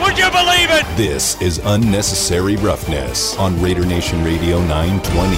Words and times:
Would 0.00 0.18
you 0.18 0.28
believe 0.30 0.70
it? 0.70 0.84
This 0.96 1.40
is 1.40 1.58
unnecessary 1.64 2.56
roughness 2.56 3.36
on 3.38 3.60
Raider 3.62 3.86
Nation 3.86 4.24
Radio 4.24 4.60
920. 4.66 5.36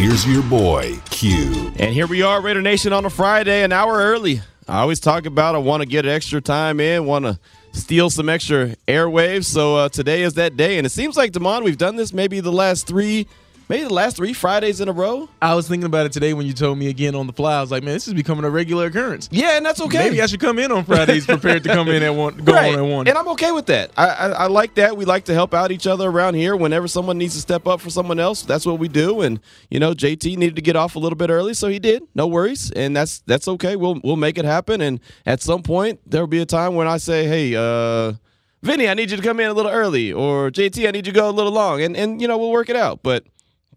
Here's 0.00 0.26
your 0.26 0.42
boy, 0.44 0.96
Q. 1.10 1.72
And 1.78 1.92
here 1.92 2.06
we 2.06 2.22
are, 2.22 2.40
Raider 2.40 2.62
Nation, 2.62 2.92
on 2.92 3.04
a 3.04 3.10
Friday, 3.10 3.64
an 3.64 3.72
hour 3.72 3.96
early. 3.96 4.40
I 4.68 4.80
always 4.80 5.00
talk 5.00 5.26
about 5.26 5.54
I 5.56 5.58
want 5.58 5.82
to 5.82 5.88
get 5.88 6.06
extra 6.06 6.40
time 6.40 6.78
in, 6.78 7.06
want 7.06 7.24
to 7.24 7.40
steal 7.72 8.08
some 8.08 8.28
extra 8.28 8.76
airwaves. 8.86 9.46
So 9.46 9.76
uh, 9.76 9.88
today 9.88 10.22
is 10.22 10.34
that 10.34 10.56
day, 10.56 10.78
and 10.78 10.86
it 10.86 10.90
seems 10.90 11.16
like 11.16 11.32
Demond, 11.32 11.64
we've 11.64 11.78
done 11.78 11.96
this 11.96 12.12
maybe 12.12 12.38
the 12.40 12.52
last 12.52 12.86
three 12.86 13.26
maybe 13.68 13.84
the 13.84 13.92
last 13.92 14.16
three 14.16 14.32
Fridays 14.32 14.80
in 14.80 14.88
a 14.88 14.92
row. 14.92 15.28
I 15.40 15.54
was 15.54 15.68
thinking 15.68 15.86
about 15.86 16.06
it 16.06 16.12
today 16.12 16.34
when 16.34 16.46
you 16.46 16.52
told 16.52 16.78
me 16.78 16.88
again 16.88 17.14
on 17.14 17.26
the 17.26 17.32
fly. 17.32 17.58
I 17.58 17.60
was 17.60 17.70
like, 17.70 17.82
man, 17.82 17.94
this 17.94 18.08
is 18.08 18.14
becoming 18.14 18.44
a 18.44 18.50
regular 18.50 18.86
occurrence. 18.86 19.28
Yeah, 19.30 19.56
and 19.56 19.64
that's 19.64 19.80
okay. 19.80 19.98
Maybe 19.98 20.22
I 20.22 20.26
should 20.26 20.40
come 20.40 20.58
in 20.58 20.72
on 20.72 20.84
Fridays 20.84 21.26
prepared 21.26 21.64
to 21.64 21.68
come 21.68 21.88
in 21.88 22.02
at 22.02 22.14
one, 22.14 22.36
go 22.38 22.52
right. 22.52 22.72
on 22.72 22.78
at 22.78 22.90
one. 22.90 23.08
And 23.08 23.16
I'm 23.16 23.28
okay 23.28 23.52
with 23.52 23.66
that. 23.66 23.92
I, 23.96 24.08
I, 24.08 24.28
I 24.28 24.46
like 24.46 24.74
that. 24.74 24.96
We 24.96 25.04
like 25.04 25.24
to 25.26 25.34
help 25.34 25.54
out 25.54 25.70
each 25.70 25.86
other 25.86 26.08
around 26.08 26.34
here. 26.34 26.56
Whenever 26.56 26.88
someone 26.88 27.18
needs 27.18 27.34
to 27.34 27.40
step 27.40 27.66
up 27.66 27.80
for 27.80 27.90
someone 27.90 28.18
else, 28.18 28.42
that's 28.42 28.66
what 28.66 28.78
we 28.78 28.88
do. 28.88 29.20
And 29.20 29.40
you 29.70 29.78
know, 29.78 29.92
JT 29.92 30.36
needed 30.36 30.56
to 30.56 30.62
get 30.62 30.76
off 30.76 30.96
a 30.96 30.98
little 30.98 31.16
bit 31.16 31.30
early, 31.30 31.54
so 31.54 31.68
he 31.68 31.78
did. 31.78 32.02
No 32.14 32.26
worries, 32.26 32.70
and 32.72 32.96
that's 32.96 33.20
that's 33.20 33.48
okay. 33.48 33.76
We'll 33.76 34.00
we'll 34.02 34.16
make 34.16 34.38
it 34.38 34.44
happen. 34.44 34.80
And 34.80 35.00
at 35.26 35.42
some 35.42 35.62
point, 35.62 36.00
there'll 36.06 36.26
be 36.26 36.40
a 36.40 36.46
time 36.46 36.74
when 36.74 36.86
I 36.86 36.98
say, 36.98 37.26
hey. 37.26 37.54
uh 37.56 38.14
Vinny, 38.60 38.88
I 38.88 38.94
need 38.94 39.12
you 39.12 39.16
to 39.16 39.22
come 39.22 39.38
in 39.38 39.48
a 39.48 39.54
little 39.54 39.70
early, 39.70 40.12
or 40.12 40.50
JT, 40.50 40.88
I 40.88 40.90
need 40.90 41.06
you 41.06 41.12
to 41.12 41.20
go 41.20 41.30
a 41.30 41.30
little 41.30 41.52
long, 41.52 41.80
and 41.80 41.96
and 41.96 42.20
you 42.20 42.26
know 42.26 42.36
we'll 42.36 42.50
work 42.50 42.68
it 42.68 42.74
out. 42.74 43.04
But 43.04 43.24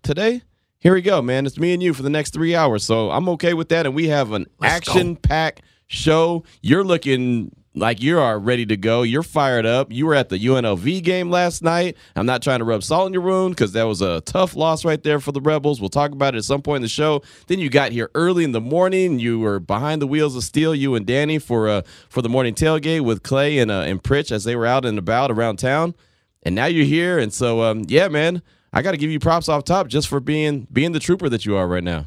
today, 0.01 0.41
here 0.79 0.93
we 0.93 1.01
go, 1.01 1.21
man. 1.21 1.45
It's 1.45 1.59
me 1.59 1.73
and 1.73 1.83
you 1.83 1.93
for 1.93 2.03
the 2.03 2.09
next 2.09 2.33
three 2.33 2.55
hours. 2.55 2.83
So 2.83 3.11
I'm 3.11 3.29
okay 3.29 3.53
with 3.53 3.69
that. 3.69 3.85
And 3.85 3.93
we 3.93 4.07
have 4.07 4.31
an 4.31 4.47
action 4.63 5.15
packed 5.15 5.61
show. 5.87 6.43
You're 6.61 6.83
looking 6.83 7.55
like 7.73 8.01
you 8.01 8.19
are 8.19 8.37
ready 8.37 8.65
to 8.65 8.75
go. 8.75 9.03
You're 9.03 9.23
fired 9.23 9.65
up. 9.65 9.91
You 9.91 10.05
were 10.05 10.15
at 10.15 10.29
the 10.29 10.37
UNLV 10.37 11.03
game 11.03 11.29
last 11.29 11.61
night. 11.61 11.95
I'm 12.15 12.25
not 12.25 12.41
trying 12.41 12.59
to 12.59 12.65
rub 12.65 12.83
salt 12.83 13.07
in 13.07 13.13
your 13.13 13.21
wound 13.21 13.55
because 13.55 13.71
that 13.73 13.83
was 13.83 14.01
a 14.01 14.21
tough 14.21 14.55
loss 14.55 14.83
right 14.83 15.01
there 15.01 15.19
for 15.19 15.31
the 15.31 15.39
Rebels. 15.39 15.79
We'll 15.79 15.89
talk 15.89 16.11
about 16.11 16.35
it 16.35 16.39
at 16.39 16.43
some 16.43 16.61
point 16.61 16.77
in 16.77 16.81
the 16.81 16.89
show. 16.89 17.21
Then 17.47 17.59
you 17.59 17.69
got 17.69 17.91
here 17.91 18.09
early 18.15 18.43
in 18.43 18.51
the 18.51 18.61
morning. 18.61 19.19
You 19.19 19.39
were 19.39 19.59
behind 19.59 20.01
the 20.01 20.07
wheels 20.07 20.35
of 20.35 20.43
steel, 20.43 20.75
you 20.75 20.95
and 20.95 21.05
Danny, 21.05 21.39
for 21.39 21.69
uh, 21.69 21.81
for 22.09 22.21
the 22.21 22.29
morning 22.29 22.55
tailgate 22.55 23.01
with 23.01 23.23
Clay 23.23 23.59
and 23.59 23.71
uh, 23.71 23.81
and 23.81 24.03
Pritch 24.03 24.31
as 24.31 24.43
they 24.43 24.55
were 24.55 24.65
out 24.65 24.83
and 24.83 24.97
about 24.97 25.31
around 25.31 25.57
town. 25.57 25.95
And 26.43 26.55
now 26.55 26.65
you're 26.65 26.85
here. 26.85 27.19
And 27.19 27.31
so, 27.31 27.61
um, 27.61 27.83
yeah, 27.87 28.07
man. 28.07 28.41
I 28.73 28.81
got 28.81 28.91
to 28.91 28.97
give 28.97 29.11
you 29.11 29.19
props 29.19 29.49
off 29.49 29.63
top 29.63 29.87
just 29.87 30.07
for 30.07 30.19
being 30.19 30.67
being 30.71 30.91
the 30.91 30.99
trooper 30.99 31.29
that 31.29 31.45
you 31.45 31.55
are 31.55 31.67
right 31.67 31.83
now. 31.83 32.05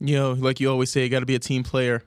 You 0.00 0.16
know, 0.16 0.32
like 0.32 0.60
you 0.60 0.70
always 0.70 0.90
say, 0.90 1.02
you 1.02 1.08
got 1.08 1.20
to 1.20 1.26
be 1.26 1.34
a 1.34 1.40
team 1.40 1.62
player. 1.62 2.02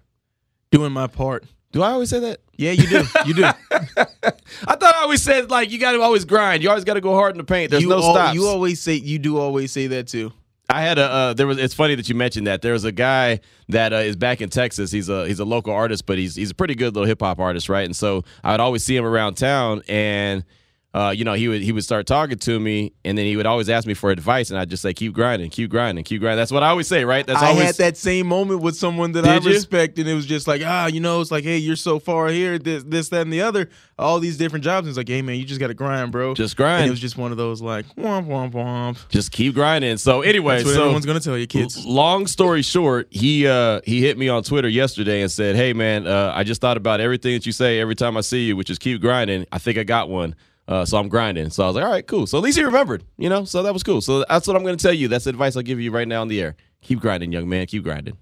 Doing 0.72 0.92
my 0.92 1.08
part. 1.08 1.46
Do 1.72 1.82
I 1.82 1.92
always 1.92 2.10
say 2.10 2.20
that? 2.20 2.42
Yeah, 2.56 2.72
you 2.72 2.88
do. 2.88 3.04
You 3.26 3.34
do. 3.34 3.44
I 3.72 4.76
thought 4.76 4.96
I 4.96 5.02
always 5.02 5.22
said 5.22 5.50
like 5.50 5.72
you 5.72 5.80
got 5.80 5.94
to 5.94 6.02
always 6.02 6.26
grind. 6.26 6.64
You 6.64 6.70
always 6.70 6.84
got 6.84 6.96
to 6.96 7.02
go 7.02 7.14
hard 7.14 7.34
in 7.34 7.38
the 7.38 7.44
paint. 7.44 7.72
There's 7.72 7.84
you 7.84 7.90
no 7.90 7.98
al- 7.98 8.14
stops. 8.14 8.36
You 8.36 8.48
always 8.48 8.80
say 8.80 8.94
you 8.96 9.20
do 9.20 9.38
always 9.38 9.72
say 9.72 9.88
that 9.88 10.08
too. 10.08 10.32
I 10.70 10.82
had 10.82 11.00
a 11.00 11.04
uh, 11.04 11.34
there 11.34 11.48
was. 11.48 11.58
It's 11.58 11.74
funny 11.74 11.96
that 11.96 12.10
you 12.10 12.16
mentioned 12.16 12.46
that. 12.46 12.62
There 12.62 12.74
was 12.74 12.84
a 12.86 12.92
guy 12.92 13.40
that 13.70 13.92
uh, 13.92 13.98
is 13.98 14.16
back 14.16 14.42
in 14.42 14.50
Texas. 14.50 14.92
He's 14.92 15.10
a 15.10 15.28
he's 15.28 15.40
a 15.40 15.46
local 15.46 15.74
artist, 15.74 16.06
but 16.06 16.20
he's 16.20 16.36
he's 16.36 16.52
a 16.52 16.56
pretty 16.56 16.76
good 16.76 16.94
little 16.94 17.08
hip 17.08 17.22
hop 17.22 17.40
artist, 17.40 17.70
right? 17.70 17.86
And 17.86 17.96
so 17.96 18.24
I 18.44 18.52
would 18.52 18.60
always 18.60 18.84
see 18.84 18.96
him 18.96 19.06
around 19.06 19.36
town, 19.36 19.82
and 19.88 20.44
uh, 20.92 21.14
you 21.16 21.24
know, 21.24 21.34
he 21.34 21.48
would 21.48 21.62
he 21.62 21.72
would 21.72 21.84
start 21.84 22.08
talking 22.08 22.40
to 22.40 22.60
me, 22.60 22.94
and 23.06 23.16
then 23.16 23.26
he 23.26 23.38
would 23.38 23.46
always 23.46 23.70
ask 23.70 23.86
me 23.86 23.94
for 23.94 24.10
advice, 24.10 24.50
and 24.50 24.60
I'd 24.60 24.72
just 24.72 24.82
say, 24.82 24.92
"Keep 24.92 25.14
grinding, 25.14 25.52
keep 25.52 25.70
grinding, 25.70 26.04
keep 26.04 26.20
grinding." 26.20 26.38
That's 26.40 26.52
what 26.52 26.64
I 26.64 26.70
always 26.70 26.88
say, 26.88 27.06
right? 27.06 27.28
That's 27.28 27.40
I 27.44 27.50
always. 27.50 27.66
had 27.68 27.76
that 27.76 27.96
same 27.98 28.26
moment 28.26 28.62
with 28.62 28.76
someone 28.76 29.12
that 29.12 29.22
Did 29.22 29.30
I 29.32 29.38
you? 29.38 29.50
respect, 29.52 30.00
and 30.00 30.10
it 30.10 30.16
was 30.16 30.26
just 30.26 30.48
like, 30.48 30.64
ah, 30.66 30.88
you 30.88 31.00
know, 31.00 31.22
it's 31.22 31.30
like, 31.30 31.44
hey, 31.44 31.58
you're 31.58 31.76
so 31.76 32.00
far 32.00 32.30
here, 32.30 32.58
this, 32.58 32.84
this, 32.86 33.10
that, 33.10 33.22
and 33.22 33.32
the 33.32 33.42
other, 33.42 33.70
all 34.00 34.20
these 34.20 34.36
different 34.38 34.66
jobs. 34.66 34.88
And 34.88 34.90
it's 34.90 34.98
like, 34.98 35.08
hey, 35.08 35.22
man, 35.22 35.36
you 35.36 35.46
just 35.46 35.60
got 35.60 35.68
to 35.68 35.76
grind, 35.76 36.12
bro. 36.12 36.34
Just 36.34 36.54
And 36.54 36.58
grind. 36.58 36.88
it 36.88 36.90
was 36.90 37.00
just 37.00 37.18
one 37.18 37.30
of 37.32 37.38
those 37.38 37.62
like, 37.62 37.86
womp 37.96 38.26
womp 38.26 38.54
womp. 38.54 38.98
just 39.10 39.32
keep 39.32 39.54
grinding. 39.54 39.98
So 39.98 40.24
anyway, 40.24 40.56
That's 40.56 40.66
what 40.66 40.74
so 40.74 40.82
everyone's 40.86 41.06
gonna 41.06 41.20
tell 41.20 41.38
you, 41.38 41.46
kids. 41.46 41.86
Long 41.86 42.26
story 42.26 42.64
short, 42.64 43.08
he 43.12 43.46
uh, 43.46 43.82
he 43.86 44.02
hit 44.02 44.18
me 44.18 44.28
on 44.28 44.42
Twitter 44.42 44.68
yesterday 44.68 45.22
and 45.22 45.30
said, 45.32 45.56
"Hey 45.56 45.74
man, 45.74 46.08
uh, 46.08 46.32
I 46.36 46.44
just 46.44 46.62
thought 46.62 46.78
about 46.78 47.00
everything 47.00 47.34
that 47.36 47.46
you 47.46 47.52
say 47.52 47.80
every 47.80 47.96
time 47.96 48.18
I 48.18 48.22
see 48.22 48.46
you, 48.48 48.56
which 48.56 48.72
is 48.72 48.80
keep 48.80 49.02
grinding. 49.02 49.46
I 49.52 49.60
think 49.60 49.78
I 49.78 49.84
got 49.84 50.10
one." 50.10 50.34
Uh, 50.70 50.86
so 50.86 51.00
I'm 51.00 51.10
grinding. 51.10 51.50
So 51.50 51.64
I 51.64 51.68
was 51.68 51.76
like, 51.76 51.84
all 51.84 51.92
right, 51.92 52.06
cool. 52.06 52.28
So 52.28 52.38
at 52.38 52.44
least 52.44 52.60
he 52.60 52.64
remembered, 52.64 53.04
you 53.18 53.28
know. 53.28 53.44
So 53.44 53.64
that 53.64 53.74
was 53.74 53.82
cool. 53.82 54.02
So 54.02 54.24
that's 54.30 54.46
what 54.48 54.56
I'm 54.56 54.62
going 54.64 54.78
to 54.78 54.82
tell 54.82 54.94
you. 54.94 55.08
That's 55.08 55.24
the 55.24 55.32
advice 55.32 55.56
I'll 55.56 55.64
give 55.64 55.80
you 55.80 55.90
right 55.90 56.08
now 56.08 56.22
on 56.22 56.28
the 56.28 56.40
air. 56.40 56.56
Keep 56.82 57.00
grinding, 57.00 57.32
young 57.32 57.50
man. 57.50 57.66
Keep 57.66 57.84
grinding. 57.84 58.18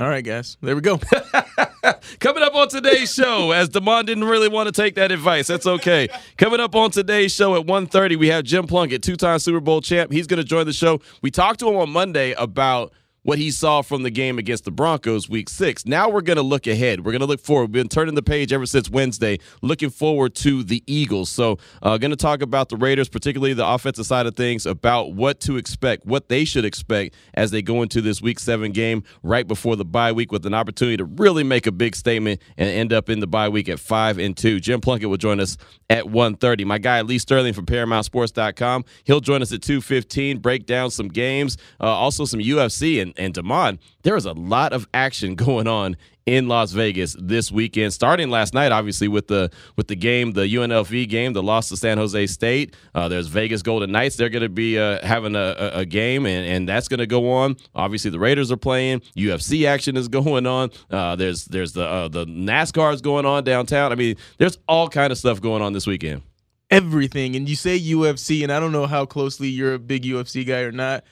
All 0.00 0.08
right, 0.08 0.24
guys, 0.24 0.56
there 0.62 0.74
we 0.74 0.80
go. 0.80 0.98
Coming 2.18 2.42
up 2.42 2.54
on 2.56 2.68
today's 2.68 3.14
show, 3.14 3.52
as 3.52 3.68
Demond 3.68 4.06
didn't 4.06 4.24
really 4.24 4.48
want 4.48 4.66
to 4.66 4.72
take 4.72 4.96
that 4.96 5.12
advice, 5.12 5.46
that's 5.46 5.66
okay. 5.66 6.08
Coming 6.36 6.58
up 6.58 6.74
on 6.74 6.90
today's 6.90 7.32
show 7.32 7.54
at 7.54 7.66
1.30, 7.66 8.18
we 8.18 8.26
have 8.28 8.42
Jim 8.42 8.66
Plunkett, 8.66 9.04
two-time 9.04 9.38
Super 9.38 9.60
Bowl 9.60 9.80
champ. 9.80 10.10
He's 10.10 10.26
going 10.26 10.38
to 10.38 10.44
join 10.44 10.66
the 10.66 10.72
show. 10.72 11.00
We 11.22 11.30
talked 11.30 11.60
to 11.60 11.68
him 11.68 11.76
on 11.76 11.90
Monday 11.90 12.32
about 12.32 12.92
what 13.26 13.38
he 13.38 13.50
saw 13.50 13.82
from 13.82 14.04
the 14.04 14.10
game 14.10 14.38
against 14.38 14.64
the 14.64 14.70
Broncos 14.70 15.28
week 15.28 15.48
six. 15.48 15.84
Now 15.84 16.08
we're 16.08 16.20
going 16.20 16.36
to 16.36 16.44
look 16.44 16.68
ahead. 16.68 17.04
We're 17.04 17.10
going 17.10 17.22
to 17.22 17.26
look 17.26 17.40
forward. 17.40 17.64
We've 17.64 17.72
been 17.72 17.88
turning 17.88 18.14
the 18.14 18.22
page 18.22 18.52
ever 18.52 18.66
since 18.66 18.88
Wednesday, 18.88 19.40
looking 19.62 19.90
forward 19.90 20.36
to 20.36 20.62
the 20.62 20.84
Eagles. 20.86 21.28
So, 21.28 21.58
uh, 21.82 21.98
going 21.98 22.12
to 22.12 22.16
talk 22.16 22.40
about 22.40 22.68
the 22.68 22.76
Raiders, 22.76 23.08
particularly 23.08 23.52
the 23.52 23.66
offensive 23.66 24.06
side 24.06 24.26
of 24.26 24.36
things, 24.36 24.64
about 24.64 25.14
what 25.14 25.40
to 25.40 25.56
expect, 25.56 26.06
what 26.06 26.28
they 26.28 26.44
should 26.44 26.64
expect 26.64 27.16
as 27.34 27.50
they 27.50 27.62
go 27.62 27.82
into 27.82 28.00
this 28.00 28.22
week 28.22 28.38
seven 28.38 28.70
game 28.70 29.02
right 29.24 29.48
before 29.48 29.74
the 29.74 29.84
bye 29.84 30.12
week 30.12 30.30
with 30.30 30.46
an 30.46 30.54
opportunity 30.54 30.96
to 30.96 31.04
really 31.04 31.42
make 31.42 31.66
a 31.66 31.72
big 31.72 31.96
statement 31.96 32.40
and 32.56 32.68
end 32.68 32.92
up 32.92 33.10
in 33.10 33.18
the 33.18 33.26
bye 33.26 33.48
week 33.48 33.68
at 33.68 33.80
five 33.80 34.18
and 34.18 34.36
two. 34.36 34.60
Jim 34.60 34.80
Plunkett 34.80 35.08
will 35.08 35.16
join 35.16 35.40
us 35.40 35.56
at 35.90 36.04
1.30. 36.04 36.64
My 36.64 36.78
guy 36.78 37.00
Lee 37.00 37.18
Sterling 37.18 37.54
from 37.54 37.66
ParamountSports.com. 37.66 38.84
He'll 39.02 39.18
join 39.18 39.42
us 39.42 39.52
at 39.52 39.62
2.15, 39.62 40.40
break 40.40 40.64
down 40.64 40.92
some 40.92 41.08
games, 41.08 41.56
uh, 41.80 41.86
also 41.86 42.24
some 42.24 42.38
UFC 42.38 43.02
and 43.02 43.15
and 43.18 43.34
Damon, 43.34 43.78
there 44.02 44.16
is 44.16 44.26
a 44.26 44.32
lot 44.32 44.72
of 44.72 44.88
action 44.94 45.34
going 45.36 45.66
on 45.66 45.96
in 46.26 46.48
Las 46.48 46.72
Vegas 46.72 47.16
this 47.18 47.52
weekend. 47.52 47.92
Starting 47.92 48.30
last 48.30 48.52
night, 48.52 48.72
obviously 48.72 49.08
with 49.08 49.28
the 49.28 49.50
with 49.76 49.86
the 49.86 49.94
game, 49.94 50.32
the 50.32 50.42
UNLV 50.42 51.08
game, 51.08 51.32
the 51.32 51.42
loss 51.42 51.68
to 51.68 51.76
San 51.76 51.98
Jose 51.98 52.26
State. 52.26 52.74
Uh, 52.94 53.08
there's 53.08 53.28
Vegas 53.28 53.62
Golden 53.62 53.92
Knights. 53.92 54.16
They're 54.16 54.28
going 54.28 54.42
to 54.42 54.48
be 54.48 54.78
uh, 54.78 55.06
having 55.06 55.36
a, 55.36 55.70
a, 55.72 55.86
game, 55.86 56.26
and, 56.26 56.46
and 56.46 56.68
that's 56.68 56.88
going 56.88 56.98
to 56.98 57.06
go 57.06 57.30
on. 57.30 57.56
Obviously, 57.74 58.10
the 58.10 58.18
Raiders 58.18 58.50
are 58.50 58.56
playing. 58.56 59.00
UFC 59.16 59.66
action 59.66 59.96
is 59.96 60.08
going 60.16 60.46
on. 60.46 60.70
Uh, 60.90 61.16
there's 61.16 61.44
there's 61.46 61.72
the 61.72 61.84
uh, 61.84 62.08
the 62.08 62.26
NASCAR 62.26 62.92
is 62.92 63.00
going 63.00 63.24
on 63.24 63.44
downtown. 63.44 63.92
I 63.92 63.94
mean, 63.94 64.16
there's 64.38 64.58
all 64.68 64.88
kind 64.88 65.12
of 65.12 65.18
stuff 65.18 65.40
going 65.40 65.62
on 65.62 65.72
this 65.72 65.86
weekend. 65.86 66.22
Everything, 66.68 67.36
and 67.36 67.48
you 67.48 67.54
say 67.54 67.78
UFC, 67.78 68.42
and 68.42 68.50
I 68.50 68.58
don't 68.58 68.72
know 68.72 68.86
how 68.86 69.06
closely 69.06 69.46
you're 69.46 69.74
a 69.74 69.78
big 69.78 70.02
UFC 70.02 70.44
guy 70.44 70.62
or 70.62 70.72
not, 70.72 71.04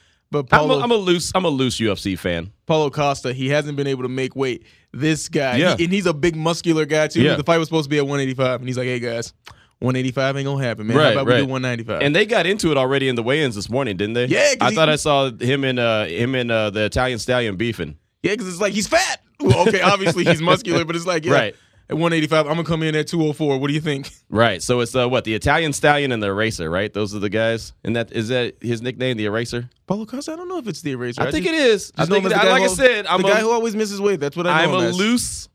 but 0.43 0.53
I'm 0.62 0.71
a, 0.71 0.78
I'm 0.78 0.91
a 0.91 0.97
loose 0.97 1.33
I'm 1.34 1.45
a 1.45 1.49
loose 1.49 1.78
UFC 1.78 2.19
fan. 2.19 2.53
Paulo 2.67 2.91
Costa, 2.91 3.33
he 3.33 3.49
hasn't 3.49 3.77
been 3.77 3.87
able 3.87 4.03
to 4.03 4.09
make 4.09 4.34
weight. 4.37 4.65
This 4.93 5.28
guy, 5.28 5.56
Yeah. 5.56 5.77
he- 5.77 5.84
and 5.84 5.93
he's 5.93 6.06
a 6.06 6.12
big 6.15 6.37
muscular 6.37 6.84
guy 6.84 7.09
too. 7.09 7.22
Yeah. 7.22 7.37
The 7.37 7.43
fight 7.45 7.59
was 7.59 7.69
supposed 7.69 7.84
to 7.84 7.91
be 7.91 7.99
at 7.99 8.05
185, 8.06 8.61
and 8.61 8.69
he's 8.69 8.77
like, 8.78 8.87
"Hey 8.87 9.00
guys, 9.00 9.33
185 9.81 10.37
ain't 10.37 10.47
gonna 10.47 10.62
happen, 10.65 10.87
man. 10.87 10.97
Right, 10.97 11.06
How 11.06 11.12
about 11.23 11.26
right. 11.26 11.41
we 11.41 11.47
do 11.47 11.53
195?" 11.53 12.03
And 12.03 12.14
they 12.14 12.26
got 12.26 12.47
into 12.47 12.70
it 12.70 12.76
already 12.76 13.09
in 13.09 13.17
the 13.17 13.23
weigh-ins 13.23 13.55
this 13.55 13.69
morning, 13.69 13.97
didn't 13.97 14.14
they? 14.14 14.26
Yeah, 14.26 14.55
I 14.61 14.70
he- 14.70 14.75
thought 14.76 14.88
I 14.88 14.97
saw 14.97 15.31
him 15.31 15.64
and 15.64 15.79
uh, 15.79 16.05
him 16.06 16.35
and 16.35 16.50
uh, 16.50 16.70
the 16.70 16.85
Italian 16.85 17.19
stallion 17.19 17.56
beefing. 17.56 17.97
yeah, 18.23 18.32
because 18.32 18.49
it's 18.49 18.61
like 18.61 18.73
he's 18.73 18.87
fat. 18.87 19.20
Well, 19.41 19.69
okay, 19.69 19.81
obviously 19.81 20.25
he's 20.25 20.41
muscular, 20.41 20.85
but 20.85 20.94
it's 20.97 21.06
like, 21.06 21.25
yeah, 21.25 21.32
Right. 21.41 21.56
At 21.91 21.97
185, 21.97 22.47
I'm 22.47 22.55
gonna 22.55 22.65
come 22.65 22.83
in 22.83 22.95
at 22.97 23.07
204. 23.09 23.59
What 23.59 23.69
do 23.69 23.75
you 23.75 23.81
think? 23.81 24.11
Right. 24.31 24.63
So 24.63 24.81
it's 24.81 24.97
uh, 24.97 25.09
what 25.09 25.25
the 25.25 25.35
Italian 25.35 25.73
stallion 25.73 26.11
and 26.11 26.23
the 26.23 26.27
eraser, 26.29 26.69
right? 26.69 26.93
Those 26.93 27.15
are 27.15 27.19
the 27.19 27.29
guys. 27.29 27.73
And 27.85 27.95
that 27.95 28.11
is 28.11 28.29
that 28.29 28.57
his 28.61 28.83
nickname, 28.83 29.17
the 29.17 29.27
eraser. 29.27 29.69
Paulo 29.87 30.07
Costa, 30.07 30.33
I 30.33 30.37
don't 30.37 30.49
know 30.49 30.59
if 30.59 30.67
it's 30.67 30.83
the 30.83 30.93
eraser. 30.93 31.23
I 31.23 31.31
think 31.31 31.45
just- 31.45 31.55
it 31.55 31.61
is. 31.61 31.93
I 31.95 32.01
just 32.01 32.11
know 32.11 32.17
him 32.17 32.23
think 32.25 32.43
it- 32.43 32.49
like 32.49 32.63
I 32.63 32.67
said, 32.67 33.07
I'm 33.07 33.23
the 33.23 33.29
a, 33.29 33.31
guy 33.31 33.41
who 33.41 33.51
always 33.51 33.77
misses 33.77 34.01
weight. 34.01 34.19
That's 34.19 34.37
what 34.37 34.47
I 34.47 34.65
I'm 34.65 34.71
a 34.71 34.89
loose 34.91 35.49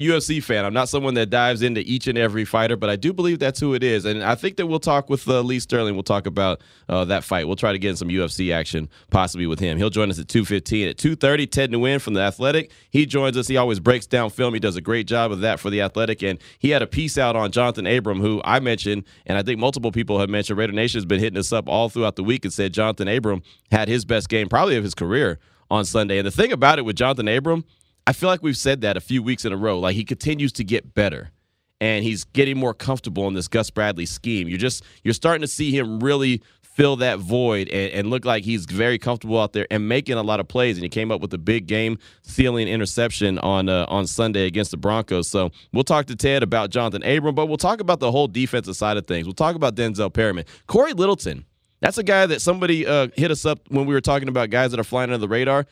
UFC 0.00 0.40
fan. 0.40 0.64
I'm 0.64 0.72
not 0.72 0.88
someone 0.88 1.14
that 1.14 1.28
dives 1.28 1.60
into 1.60 1.80
each 1.80 2.06
and 2.06 2.16
every 2.16 2.44
fighter, 2.44 2.76
but 2.76 2.88
I 2.88 2.94
do 2.94 3.12
believe 3.12 3.40
that's 3.40 3.58
who 3.58 3.74
it 3.74 3.82
is. 3.82 4.04
And 4.04 4.22
I 4.22 4.36
think 4.36 4.56
that 4.58 4.68
we'll 4.68 4.78
talk 4.78 5.10
with 5.10 5.26
uh, 5.26 5.40
Lee 5.40 5.58
Sterling. 5.58 5.94
We'll 5.94 6.04
talk 6.04 6.26
about 6.26 6.60
uh, 6.88 7.04
that 7.06 7.24
fight. 7.24 7.48
We'll 7.48 7.56
try 7.56 7.72
to 7.72 7.80
get 7.80 7.90
in 7.90 7.96
some 7.96 8.06
UFC 8.06 8.54
action 8.54 8.88
possibly 9.10 9.48
with 9.48 9.58
him. 9.58 9.76
He'll 9.76 9.90
join 9.90 10.08
us 10.08 10.20
at 10.20 10.28
2:15 10.28 10.90
at 10.90 10.98
2:30. 10.98 11.50
Ted 11.50 11.72
Nguyen 11.72 12.00
from 12.00 12.14
the 12.14 12.20
Athletic. 12.20 12.70
He 12.90 13.06
joins 13.06 13.36
us. 13.36 13.48
He 13.48 13.56
always 13.56 13.80
breaks 13.80 14.06
down 14.06 14.30
film. 14.30 14.54
He 14.54 14.60
does 14.60 14.76
a 14.76 14.80
great 14.80 15.08
job 15.08 15.32
of 15.32 15.40
that 15.40 15.58
for 15.58 15.68
the 15.68 15.80
Athletic. 15.80 16.22
And 16.22 16.38
he 16.60 16.70
had 16.70 16.82
a 16.82 16.86
piece 16.86 17.18
out 17.18 17.34
on 17.34 17.50
Johnathan 17.50 17.98
Abram, 17.98 18.20
who 18.20 18.40
I 18.44 18.60
mentioned, 18.60 19.02
and 19.26 19.36
I 19.36 19.42
think 19.42 19.58
multiple 19.58 19.90
people 19.90 20.20
have 20.20 20.30
mentioned. 20.30 20.60
Raider 20.60 20.72
Nation 20.72 20.98
has 20.98 21.06
been 21.06 21.18
hitting 21.18 21.38
us 21.38 21.52
up 21.52 21.68
all 21.68 21.88
throughout 21.88 22.14
the 22.14 22.22
week 22.22 22.44
and 22.44 22.54
said 22.54 22.72
Johnathan 22.72 23.16
Abram 23.16 23.42
had 23.72 23.88
his 23.88 24.04
best 24.04 24.28
game 24.28 24.48
probably 24.48 24.76
of 24.76 24.84
his 24.84 24.94
career 24.94 25.40
on 25.70 25.84
Sunday. 25.84 26.18
And 26.18 26.26
the 26.26 26.30
thing 26.30 26.52
about 26.52 26.78
it 26.78 26.84
with 26.84 26.96
Johnathan 26.96 27.36
Abram 27.36 27.64
I 28.08 28.14
feel 28.14 28.30
like 28.30 28.42
we've 28.42 28.56
said 28.56 28.80
that 28.80 28.96
a 28.96 29.02
few 29.02 29.22
weeks 29.22 29.44
in 29.44 29.52
a 29.52 29.56
row. 29.58 29.78
Like 29.78 29.94
he 29.94 30.02
continues 30.02 30.50
to 30.52 30.64
get 30.64 30.94
better 30.94 31.30
and 31.78 32.02
he's 32.02 32.24
getting 32.24 32.56
more 32.56 32.72
comfortable 32.72 33.28
in 33.28 33.34
this 33.34 33.48
Gus 33.48 33.68
Bradley 33.68 34.06
scheme. 34.06 34.48
You're 34.48 34.56
just 34.56 34.82
you're 35.04 35.12
starting 35.12 35.42
to 35.42 35.46
see 35.46 35.76
him 35.76 36.00
really 36.00 36.42
fill 36.62 36.96
that 36.96 37.18
void 37.18 37.68
and, 37.68 37.92
and, 37.92 38.08
look 38.08 38.24
like 38.24 38.44
he's 38.44 38.64
very 38.64 38.98
comfortable 38.98 39.38
out 39.38 39.52
there 39.52 39.66
and 39.70 39.86
making 39.88 40.14
a 40.14 40.22
lot 40.22 40.40
of 40.40 40.48
plays. 40.48 40.78
And 40.78 40.84
he 40.84 40.88
came 40.88 41.10
up 41.10 41.20
with 41.20 41.34
a 41.34 41.38
big 41.38 41.66
game 41.66 41.98
sealing 42.22 42.66
interception 42.66 43.38
on 43.40 43.68
uh, 43.68 43.84
on 43.90 44.06
Sunday 44.06 44.46
against 44.46 44.70
the 44.70 44.78
Broncos. 44.78 45.28
So 45.28 45.50
we'll 45.74 45.84
talk 45.84 46.06
to 46.06 46.16
Ted 46.16 46.42
about 46.42 46.70
Johnathan 46.70 47.04
Abram, 47.04 47.34
but 47.34 47.44
we'll 47.44 47.58
talk 47.58 47.82
about 47.82 48.00
the 48.00 48.10
whole 48.10 48.26
defensive 48.26 48.76
side 48.76 48.96
of 48.96 49.06
things. 49.06 49.26
We'll 49.26 49.34
talk 49.34 49.54
about 49.54 49.74
Denzel 49.74 50.10
Perryman, 50.10 50.46
Cory 50.66 50.94
Littleton. 50.94 51.44
That's 51.80 51.98
a 51.98 52.02
guy 52.02 52.24
that 52.24 52.40
somebody 52.40 52.86
uh, 52.86 53.08
hit 53.16 53.30
us 53.30 53.44
up 53.44 53.60
when 53.68 53.84
we 53.84 53.92
were 53.92 54.00
talking 54.00 54.28
about 54.28 54.48
guys 54.48 54.70
that 54.70 54.80
are 54.80 54.84
flying 54.84 55.10
under 55.10 55.18
the 55.18 55.28
radar. 55.28 55.66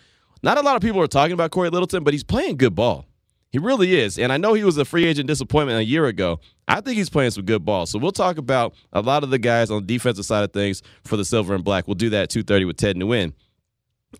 Not 0.47 0.59
a 0.59 0.61
lot 0.61 0.77
of 0.77 0.81
people 0.81 1.01
are 1.01 1.09
talking 1.09 1.33
about 1.33 1.51
Cory 1.51 1.71
Littleton, 1.71 2.05
but 2.05 2.15
he's 2.15 2.23
playing 2.23 2.57
good 2.57 2.77
ball. 2.77 3.05
He 3.51 3.59
really 3.59 3.97
is. 3.97 4.17
And 4.17 4.33
I 4.33 4.37
know 4.37 4.55
he 4.55 4.63
was 4.63 4.79
a 4.79 4.85
free 4.85 5.05
agent 5.05 5.27
disappointment 5.27 5.81
a 5.81 5.85
year 5.85 6.07
ago. 6.07 6.39
I 6.69 6.81
think 6.81 6.97
he's 6.97 7.11
playing 7.11 7.33
some 7.33 7.45
good 7.45 7.65
ball. 7.65 7.85
So 7.87 7.99
we'll 7.99 8.13
talk 8.13 8.39
about 8.39 8.73
a 8.93 9.01
lot 9.01 9.25
of 9.25 9.31
the 9.31 9.41
guys 9.41 9.73
on 9.73 9.85
the 9.85 9.87
defensive 9.89 10.25
side 10.25 10.45
of 10.45 10.53
things 10.53 10.85
for 11.03 11.17
the 11.17 11.25
silver 11.25 11.53
and 11.53 11.65
black. 11.65 11.89
We'll 11.89 11.97
do 11.97 12.11
that 12.11 12.23
at 12.37 12.45
2.30 12.45 12.65
with 12.65 12.77
Ted 12.77 12.95
Nguyen. 12.95 13.33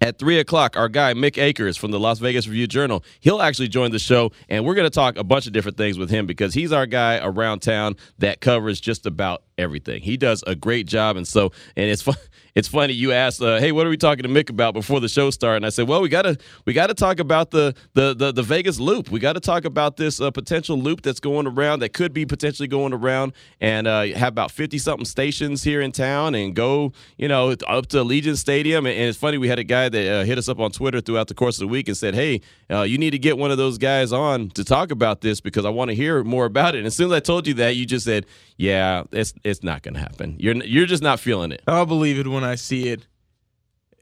At 0.01 0.19
3 0.19 0.41
o'clock, 0.41 0.77
our 0.77 0.89
guy, 0.89 1.15
Mick 1.15 1.41
Akers 1.41 1.77
from 1.77 1.93
the 1.93 2.01
Las 2.01 2.19
Vegas 2.19 2.49
Review 2.49 2.67
Journal, 2.67 3.05
he'll 3.21 3.41
actually 3.41 3.69
join 3.69 3.93
the 3.93 4.01
show, 4.01 4.33
and 4.49 4.65
we're 4.65 4.75
going 4.75 4.85
to 4.85 4.91
talk 4.91 5.17
a 5.17 5.23
bunch 5.23 5.47
of 5.47 5.53
different 5.53 5.77
things 5.77 5.97
with 5.97 6.11
him 6.11 6.27
because 6.27 6.55
he's 6.55 6.73
our 6.73 6.87
guy 6.87 7.21
around 7.23 7.61
town 7.61 7.95
that 8.19 8.41
covers 8.41 8.81
just 8.81 9.07
about 9.07 9.45
everything. 9.59 10.03
He 10.03 10.17
does 10.17 10.43
a 10.47 10.55
great 10.55 10.87
job, 10.87 11.17
and 11.17 11.27
so, 11.27 11.53
and 11.77 11.91
it's 11.91 12.03
fun 12.03 12.17
it's 12.57 12.69
funny 12.69 12.95
you 12.95 13.13
asked, 13.13 13.43
uh, 13.43 13.59
"Hey, 13.59 13.71
what 13.71 13.87
are 13.87 13.91
we 13.91 13.99
talking 13.99 14.23
to 14.23 14.31
Mick 14.31 14.49
about 14.49 14.73
before 14.73 14.99
the 14.99 15.11
show 15.11 15.31
started?" 15.31 15.57
And 15.57 15.67
I 15.67 15.69
said, 15.69 15.87
"Well, 15.87 16.01
we 16.01 16.09
gotta 16.09 16.39
we 16.65 16.73
gotta 16.73 16.95
talk 16.95 17.21
about 17.21 17.51
the 17.51 17.75
the 17.93 18.15
the, 18.15 18.33
the 18.33 18.43
Vegas 18.43 18.81
loop. 18.81 19.11
We 19.11 19.21
got 19.21 19.35
to 19.35 19.41
talk 19.41 19.67
about 19.67 19.99
this 19.99 20.23
uh, 20.23 20.31
potential 20.31 20.79
loop 20.79 21.03
that's 21.03 21.21
going 21.21 21.47
around 21.47 21.81
that 21.81 21.93
could 21.93 22.15
be 22.15 22.25
potentially 22.25 22.67
going 22.67 22.95
around, 22.95 23.35
and 23.61 23.87
uh, 23.87 24.05
have 24.07 24.33
about 24.33 24.51
fifty 24.51 24.79
something 24.79 25.05
stations 25.05 25.65
here 25.65 25.83
in 25.83 25.93
town, 25.93 26.35
and 26.35 26.57
go 26.57 26.93
you 27.19 27.29
know 27.29 27.51
up 27.69 27.89
to 27.89 27.99
Allegiant 27.99 28.39
Stadium. 28.39 28.87
And, 28.87 28.97
and 28.97 29.11
it's 29.11 29.19
funny 29.19 29.37
we 29.37 29.49
had 29.49 29.59
a 29.59 29.65
guy 29.65 29.91
that 29.91 30.21
uh, 30.21 30.25
hit 30.25 30.39
us 30.39 30.49
up 30.49 30.59
on 30.59 30.71
Twitter 30.71 31.03
throughout 31.03 31.29
the 31.29 31.35
course 31.35 31.57
of 31.57 31.61
the 31.61 31.69
week 31.69 31.89
and 31.89 31.97
said, 31.97 32.15
"Hey, 32.15 32.41
uh, 32.71 32.83
you 32.83 32.97
need 32.97 33.11
to 33.11 33.19
get 33.19 33.37
one 33.37 33.51
of 33.51 33.59
those 33.59 33.77
guys 33.77 34.15
on 34.15 34.49
to 34.51 34.65
talk 34.65 34.91
about 34.91 35.21
this 35.21 35.43
because 35.43 35.67
I 35.67 35.69
want 35.69 35.91
to 35.91 35.95
hear 35.95 36.25
more 36.25 36.47
about 36.47 36.75
it." 36.75 36.79
And 36.79 36.87
as 36.87 36.97
soon 36.97 37.09
as 37.09 37.13
I 37.13 37.21
told 37.21 37.47
you 37.47 37.53
that, 37.55 37.77
you 37.77 37.85
just 37.85 38.07
said, 38.07 38.25
"Yeah, 38.57 39.03
it's 39.13 39.35
it's 39.47 39.63
not 39.63 39.83
going 39.83 39.95
to 39.95 40.01
happen. 40.01 40.37
You're 40.39 40.57
you're 40.57 40.87
just 40.87 41.03
not 41.03 41.21
feeling 41.21 41.53
it." 41.53 41.63
I'll 41.67 41.87
believe 41.87 42.19
it 42.19 42.27
when 42.29 42.45
I 42.45 42.55
see 42.55 42.89
it. 42.89 43.07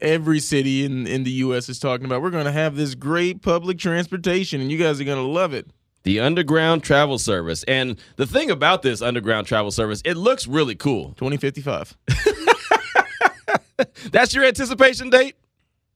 Every 0.00 0.41
city 0.41 0.85
in, 0.85 1.06
in 1.06 1.25
the 1.25 1.31
U.S. 1.31 1.69
is 1.69 1.79
talking 1.79 2.05
about 2.05 2.20
we're 2.20 2.31
going 2.31 2.44
to 2.44 2.52
have 2.52 2.75
this 2.76 2.94
great 2.94 3.43
public 3.43 3.79
transportation, 3.79 4.61
and 4.61 4.70
you 4.70 4.76
guys 4.76 5.00
are 5.00 5.05
going 5.05 5.25
to 5.25 5.31
love 5.31 5.55
it. 5.55 5.69
The 6.02 6.20
Underground 6.20 6.82
Travel 6.82 7.19
Service. 7.19 7.64
And 7.64 7.99
the 8.17 8.26
thing 8.26 8.50
about 8.50 8.82
this 8.82 9.00
Underground 9.00 9.46
Travel 9.46 9.70
Service, 9.70 10.02
it 10.05 10.17
looks 10.17 10.46
really 10.46 10.75
cool. 10.75 11.14
2055. 11.17 11.97
That's 14.11 14.35
your 14.35 14.44
anticipation 14.44 15.08
date? 15.11 15.37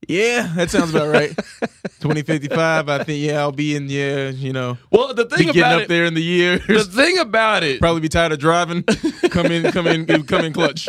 Yeah, 0.07 0.53
that 0.55 0.71
sounds 0.71 0.91
about 0.91 1.09
right. 1.09 1.35
2055, 2.01 2.89
I 2.89 3.05
think. 3.05 3.27
Yeah, 3.27 3.41
I'll 3.41 3.53
be 3.53 3.75
in. 3.75 3.89
Yeah, 3.89 4.31
you 4.31 4.53
know. 4.53 4.79
Well, 4.91 5.13
the 5.13 5.25
thing 5.25 5.39
be 5.49 5.53
getting 5.53 5.61
about 5.61 5.75
up 5.75 5.83
it, 5.83 5.89
there 5.89 6.05
in 6.05 6.15
the 6.15 6.23
years. 6.23 6.67
The 6.67 6.85
thing 6.85 7.19
about 7.19 7.65
it, 7.65 7.81
probably 7.81 8.01
be 8.01 8.09
tired 8.09 8.33
of 8.33 8.39
driving. 8.39 8.83
come 9.31 9.47
in, 9.47 9.71
come 9.73 9.87
in, 9.87 10.07
come 10.07 10.45
in 10.45 10.53
clutch. 10.53 10.89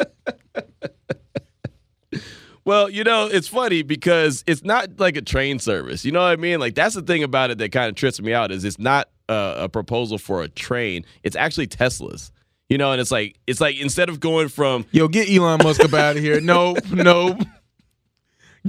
Well, 2.70 2.88
you 2.88 3.04
know, 3.04 3.26
it's 3.26 3.48
funny 3.48 3.82
because 3.82 4.44
it's 4.46 4.64
not 4.64 5.00
like 5.00 5.18
a 5.18 5.24
train 5.24 5.58
service. 5.58 6.06
You 6.06 6.12
know 6.12 6.20
what 6.20 6.28
I 6.28 6.36
mean? 6.36 6.60
Like 6.60 6.76
that's 6.76 6.94
the 6.94 7.02
thing 7.02 7.24
about 7.24 7.50
it 7.50 7.58
that 7.58 7.72
kind 7.72 7.90
of 7.90 7.96
trips 7.96 8.22
me 8.22 8.32
out 8.32 8.52
is 8.52 8.64
it's 8.64 8.78
not 8.78 9.10
a, 9.28 9.56
a 9.62 9.70
proposal 9.70 10.20
for 10.20 10.44
a 10.44 10.50
train. 10.50 11.04
It's 11.24 11.36
actually 11.36 11.66
Teslas. 11.66 12.30
You 12.70 12.78
know, 12.78 12.92
and 12.92 13.02
it's 13.02 13.10
like 13.10 13.40
it's 13.48 13.60
like 13.60 13.80
instead 13.80 14.10
of 14.10 14.20
going 14.20 14.50
from 14.50 14.86
yo 14.92 15.08
get 15.08 15.28
Elon 15.32 15.62
Musk 15.64 15.84
up 15.84 15.94
out 15.94 16.16
of 16.16 16.22
here. 16.22 16.40
No, 16.40 16.76
no. 16.92 17.40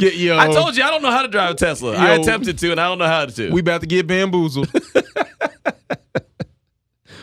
Get 0.01 0.17
yo. 0.17 0.39
I 0.39 0.49
told 0.49 0.77
you 0.77 0.83
I 0.83 0.91
don't 0.91 1.03
know 1.03 1.11
how 1.11 1.23
to 1.23 1.29
drive 1.29 1.51
a 1.51 1.55
Tesla. 1.55 1.93
Yo, 1.93 1.99
I 1.99 2.15
attempted 2.15 2.59
to, 2.59 2.71
and 2.71 2.81
I 2.81 2.89
don't 2.89 2.99
know 2.99 3.07
how 3.07 3.27
to. 3.27 3.53
We 3.53 3.61
about 3.61 3.83
to 3.83 3.87
get 3.87 4.07
bamboozled. 4.07 4.73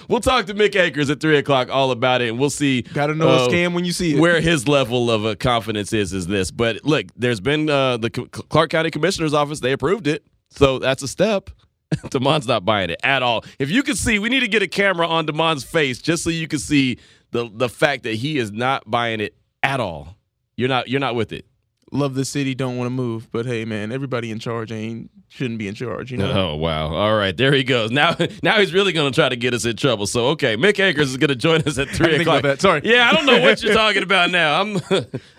we'll 0.07 0.19
talk 0.19 0.45
to 0.45 0.53
Mick 0.53 0.75
Akers 0.75 1.09
at 1.09 1.19
three 1.19 1.37
o'clock 1.37 1.69
all 1.71 1.89
about 1.89 2.21
it, 2.21 2.29
and 2.29 2.37
we'll 2.37 2.51
see. 2.51 2.83
Got 2.83 3.07
to 3.07 3.15
know 3.15 3.29
uh, 3.29 3.45
a 3.45 3.49
scam 3.49 3.73
when 3.73 3.83
you 3.83 3.91
see 3.91 4.15
it. 4.15 4.19
Where 4.19 4.39
his 4.39 4.67
level 4.67 5.09
of 5.09 5.25
uh, 5.25 5.35
confidence 5.35 5.91
is 5.91 6.13
is 6.13 6.27
this. 6.27 6.51
But 6.51 6.85
look, 6.85 7.07
there's 7.15 7.39
been 7.39 7.67
uh, 7.67 7.97
the 7.97 8.11
C- 8.15 8.25
Clark 8.25 8.69
County 8.69 8.91
Commissioner's 8.91 9.33
Office. 9.33 9.59
They 9.59 9.71
approved 9.71 10.05
it, 10.05 10.23
so 10.51 10.77
that's 10.77 11.01
a 11.01 11.07
step. 11.07 11.49
Demond's 12.11 12.47
not 12.47 12.63
buying 12.63 12.91
it 12.91 12.99
at 13.01 13.23
all. 13.23 13.43
If 13.57 13.71
you 13.71 13.81
could 13.81 13.97
see, 13.97 14.19
we 14.19 14.29
need 14.29 14.41
to 14.41 14.47
get 14.47 14.61
a 14.61 14.67
camera 14.67 15.07
on 15.07 15.25
Demond's 15.25 15.63
face 15.63 15.99
just 15.99 16.23
so 16.23 16.29
you 16.29 16.47
can 16.47 16.59
see 16.59 16.99
the 17.31 17.49
the 17.51 17.69
fact 17.69 18.03
that 18.03 18.13
he 18.13 18.37
is 18.37 18.51
not 18.51 18.83
buying 18.85 19.19
it 19.19 19.35
at 19.63 19.79
all. 19.79 20.15
You're 20.57 20.69
not 20.69 20.89
you're 20.89 20.99
not 20.99 21.15
with 21.15 21.33
it 21.33 21.46
love 21.91 22.15
the 22.15 22.25
city, 22.25 22.55
don't 22.55 22.77
want 22.77 22.87
to 22.87 22.91
move. 22.91 23.31
But 23.31 23.45
hey, 23.45 23.65
man, 23.65 23.91
everybody 23.91 24.31
in 24.31 24.39
charge 24.39 24.71
ain't 24.71 25.09
shouldn't 25.27 25.59
be 25.59 25.67
in 25.67 25.75
charge. 25.75 26.11
You 26.11 26.17
know. 26.17 26.31
Oh 26.31 26.55
wow! 26.55 26.93
All 26.93 27.15
right, 27.15 27.35
there 27.35 27.53
he 27.53 27.63
goes. 27.63 27.91
Now, 27.91 28.15
now 28.43 28.59
he's 28.59 28.73
really 28.73 28.93
going 28.93 29.11
to 29.11 29.15
try 29.15 29.29
to 29.29 29.35
get 29.35 29.53
us 29.53 29.65
in 29.65 29.75
trouble. 29.75 30.07
So 30.07 30.27
okay, 30.29 30.55
Mick 30.55 30.79
Akers 30.79 31.09
is 31.09 31.17
going 31.17 31.29
to 31.29 31.35
join 31.35 31.61
us 31.63 31.77
at 31.77 31.89
three 31.91 32.15
o'clock. 32.17 32.43
That. 32.43 32.61
Sorry. 32.61 32.81
Yeah, 32.83 33.09
I 33.09 33.15
don't 33.15 33.25
know 33.25 33.41
what 33.41 33.61
you're 33.61 33.73
talking 33.75 34.03
about 34.03 34.31
now. 34.31 34.61
I'm 34.61 34.79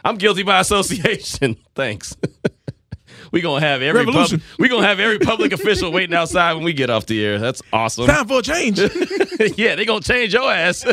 I'm 0.05 0.17
guilty 0.17 0.43
by 0.43 0.61
association. 0.61 1.57
Thanks. 1.75 2.17
We 3.33 3.41
gonna 3.41 3.61
have 3.61 3.83
every 3.83 4.07
pub, 4.07 4.41
we 4.59 4.69
gonna 4.69 4.87
have 4.87 5.01
every 5.01 5.19
public 5.19 5.53
official 5.53 5.93
waiting 5.93 6.15
outside 6.15 6.55
when 6.55 6.65
we 6.65 6.73
get 6.73 6.91
off 6.91 7.07
the 7.07 7.25
air. 7.25 7.39
That's 7.39 7.63
awesome. 7.73 8.07
Time 8.07 8.27
for 8.27 8.41
a 8.41 8.43
change. 8.43 8.79
yeah, 9.57 9.75
they 9.75 9.85
gonna 9.85 10.01
change 10.01 10.35
your 10.35 10.51
ass. 10.51 10.85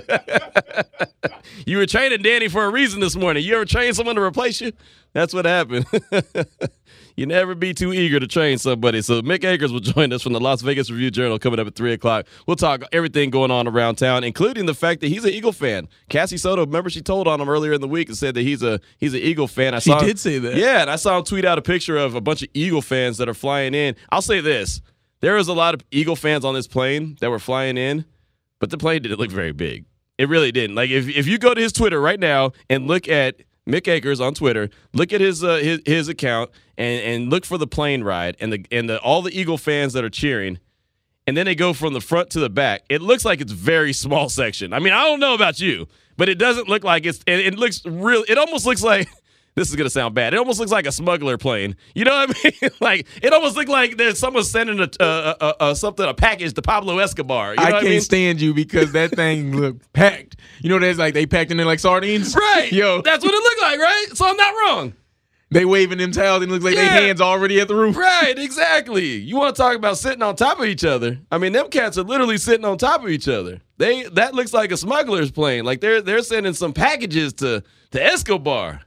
you 1.65 1.77
were 1.77 1.85
training 1.85 2.21
Danny 2.21 2.47
for 2.47 2.65
a 2.65 2.69
reason 2.69 2.99
this 2.99 3.15
morning. 3.15 3.43
You 3.43 3.55
ever 3.55 3.65
train 3.65 3.93
someone 3.93 4.15
to 4.15 4.21
replace 4.21 4.61
you? 4.61 4.71
That's 5.13 5.33
what 5.33 5.45
happened. 5.45 5.85
you 7.15 7.25
never 7.25 7.55
be 7.55 7.73
too 7.73 7.93
eager 7.93 8.19
to 8.19 8.27
train 8.27 8.57
somebody. 8.57 9.01
So 9.01 9.21
Mick 9.21 9.43
Akers 9.43 9.71
will 9.71 9.79
join 9.95 10.11
us 10.11 10.21
from 10.21 10.33
the 10.33 10.39
Las 10.39 10.61
Vegas 10.61 10.89
Review 10.89 11.11
Journal 11.11 11.39
coming 11.39 11.59
up 11.59 11.67
at 11.67 11.75
three 11.75 11.93
o'clock. 11.93 12.25
We'll 12.45 12.55
talk 12.55 12.83
everything 12.91 13.29
going 13.29 13.51
on 13.51 13.67
around 13.67 13.95
town, 13.95 14.23
including 14.23 14.65
the 14.65 14.73
fact 14.73 15.01
that 15.01 15.07
he's 15.07 15.23
an 15.23 15.31
Eagle 15.31 15.51
fan. 15.51 15.87
Cassie 16.09 16.37
Soto, 16.37 16.65
remember 16.65 16.89
she 16.89 17.01
told 17.01 17.27
on 17.27 17.39
him 17.39 17.49
earlier 17.49 17.73
in 17.73 17.81
the 17.81 17.87
week 17.87 18.09
and 18.09 18.17
said 18.17 18.35
that 18.35 18.41
he's 18.41 18.61
a 18.63 18.79
he's 18.97 19.13
an 19.13 19.21
Eagle 19.21 19.47
fan. 19.47 19.73
I 19.73 19.79
she 19.79 19.89
saw 19.91 19.99
did 19.99 20.09
him, 20.11 20.17
say 20.17 20.39
that. 20.39 20.55
Yeah, 20.55 20.81
and 20.81 20.89
I 20.89 20.95
saw 20.97 21.17
him 21.17 21.23
tweet 21.23 21.45
out 21.45 21.57
a 21.57 21.61
picture 21.61 21.97
of 21.97 22.15
a 22.15 22.21
bunch 22.21 22.41
of 22.41 22.49
Eagle 22.53 22.81
fans 22.81 23.17
that 23.17 23.29
are 23.29 23.33
flying 23.33 23.73
in. 23.73 23.95
I'll 24.09 24.21
say 24.21 24.41
this: 24.41 24.81
there 25.21 25.35
was 25.35 25.47
a 25.47 25.53
lot 25.53 25.73
of 25.73 25.81
Eagle 25.91 26.15
fans 26.15 26.43
on 26.45 26.53
this 26.53 26.67
plane 26.67 27.17
that 27.21 27.29
were 27.29 27.39
flying 27.39 27.77
in, 27.77 28.05
but 28.59 28.69
the 28.69 28.77
plane 28.77 29.01
didn't 29.01 29.19
look 29.19 29.31
very 29.31 29.51
big. 29.53 29.85
It 30.17 30.29
really 30.29 30.51
didn't. 30.51 30.75
Like 30.75 30.89
if 30.89 31.07
if 31.07 31.27
you 31.27 31.37
go 31.37 31.53
to 31.53 31.61
his 31.61 31.73
Twitter 31.73 31.99
right 31.99 32.19
now 32.19 32.51
and 32.69 32.87
look 32.87 33.07
at 33.07 33.41
Mick 33.67 33.87
Akers 33.87 34.19
on 34.19 34.33
Twitter. 34.33 34.69
Look 34.93 35.11
at 35.11 35.21
his 35.21 35.43
uh, 35.43 35.55
his, 35.55 35.81
his 35.85 36.07
account 36.07 36.51
and 36.77 37.01
and 37.01 37.29
look 37.29 37.45
for 37.45 37.57
the 37.57 37.67
plane 37.67 38.03
ride 38.03 38.37
and 38.39 38.53
the 38.53 38.65
and 38.71 38.89
the 38.89 38.99
all 38.99 39.21
the 39.21 39.37
Eagle 39.37 39.57
fans 39.57 39.93
that 39.93 40.03
are 40.03 40.09
cheering. 40.09 40.59
And 41.27 41.35
then 41.35 41.47
they 41.47 41.55
go 41.55 41.73
from 41.73 41.93
the 41.93 42.01
front 42.01 42.29
to 42.31 42.39
the 42.39 42.51
back. 42.51 42.83
It 42.87 43.01
looks 43.01 43.25
like 43.25 43.41
it's 43.41 43.51
very 43.51 43.93
small 43.93 44.29
section. 44.29 44.73
I 44.73 44.79
mean, 44.79 44.93
I 44.93 45.05
don't 45.05 45.19
know 45.19 45.33
about 45.33 45.59
you, 45.59 45.87
but 46.17 46.29
it 46.29 46.37
doesn't 46.37 46.69
look 46.69 46.83
like 46.83 47.07
it's. 47.07 47.23
It, 47.25 47.39
it 47.39 47.57
looks 47.57 47.83
real. 47.83 48.23
It 48.27 48.37
almost 48.37 48.65
looks 48.65 48.83
like 48.83 49.09
this 49.55 49.69
is 49.69 49.75
gonna 49.75 49.89
sound 49.89 50.13
bad. 50.13 50.33
It 50.33 50.37
almost 50.37 50.59
looks 50.59 50.71
like 50.71 50.85
a 50.85 50.91
smuggler 50.91 51.37
plane. 51.37 51.75
You 51.93 52.05
know 52.05 52.11
what 52.11 52.37
I 52.43 52.51
mean? 52.61 52.71
like 52.81 53.07
it 53.21 53.33
almost 53.33 53.55
looked 53.55 53.69
like 53.69 53.97
there's 53.97 54.19
someone 54.19 54.43
sending 54.43 54.79
a, 54.79 54.89
a, 54.99 55.35
a, 55.41 55.55
a, 55.71 55.75
something 55.75 56.05
a 56.05 56.13
package 56.13 56.53
to 56.53 56.61
Pablo 56.61 56.99
Escobar. 56.99 57.51
You 57.51 57.57
know 57.57 57.63
I 57.63 57.71
can't 57.71 57.85
I 57.85 57.89
mean? 57.89 58.01
stand 58.01 58.41
you 58.41 58.53
because 58.53 58.91
that 58.91 59.11
thing 59.11 59.55
looked 59.59 59.91
packed. 59.93 60.35
You 60.61 60.69
know, 60.69 60.79
there's 60.79 60.97
like 60.97 61.13
they 61.13 61.25
packed 61.25 61.51
in 61.51 61.57
there 61.57 61.65
like 61.65 61.79
sardines. 61.79 62.35
Right. 62.35 62.71
Yo, 62.71 63.01
that's 63.01 63.23
what 63.23 63.33
it 63.33 63.43
looked 63.43 63.61
like, 63.61 63.79
right? 63.79 64.05
So 64.13 64.27
I'm 64.27 64.37
not 64.37 64.53
wrong. 64.53 64.93
They 65.51 65.63
waving 65.63 65.99
them 65.99 66.11
towels 66.11 66.41
and 66.41 66.51
it 66.51 66.53
looks 66.53 66.65
like 66.65 66.75
yeah. 66.75 66.93
their 66.93 67.03
hands 67.03 67.21
already 67.21 67.61
at 67.61 67.67
the 67.67 67.75
roof. 67.75 67.95
Right, 67.95 68.37
exactly. 68.37 69.05
You 69.05 69.37
want 69.37 69.55
to 69.55 69.61
talk 69.61 69.75
about 69.75 69.97
sitting 69.97 70.23
on 70.23 70.35
top 70.35 70.59
of 70.59 70.65
each 70.65 70.83
other? 70.83 71.19
I 71.31 71.37
mean, 71.37 71.53
them 71.53 71.69
cats 71.69 71.97
are 71.97 72.03
literally 72.03 72.37
sitting 72.37 72.65
on 72.65 72.77
top 72.77 73.03
of 73.03 73.09
each 73.09 73.27
other. 73.27 73.61
They 73.77 74.03
that 74.03 74.33
looks 74.33 74.53
like 74.53 74.71
a 74.71 74.77
smuggler's 74.77 75.31
plane. 75.31 75.63
Like 75.63 75.81
they're 75.81 76.01
they're 76.01 76.23
sending 76.23 76.53
some 76.53 76.73
packages 76.73 77.33
to 77.33 77.63
to 77.91 78.03
Escobar. 78.03 78.81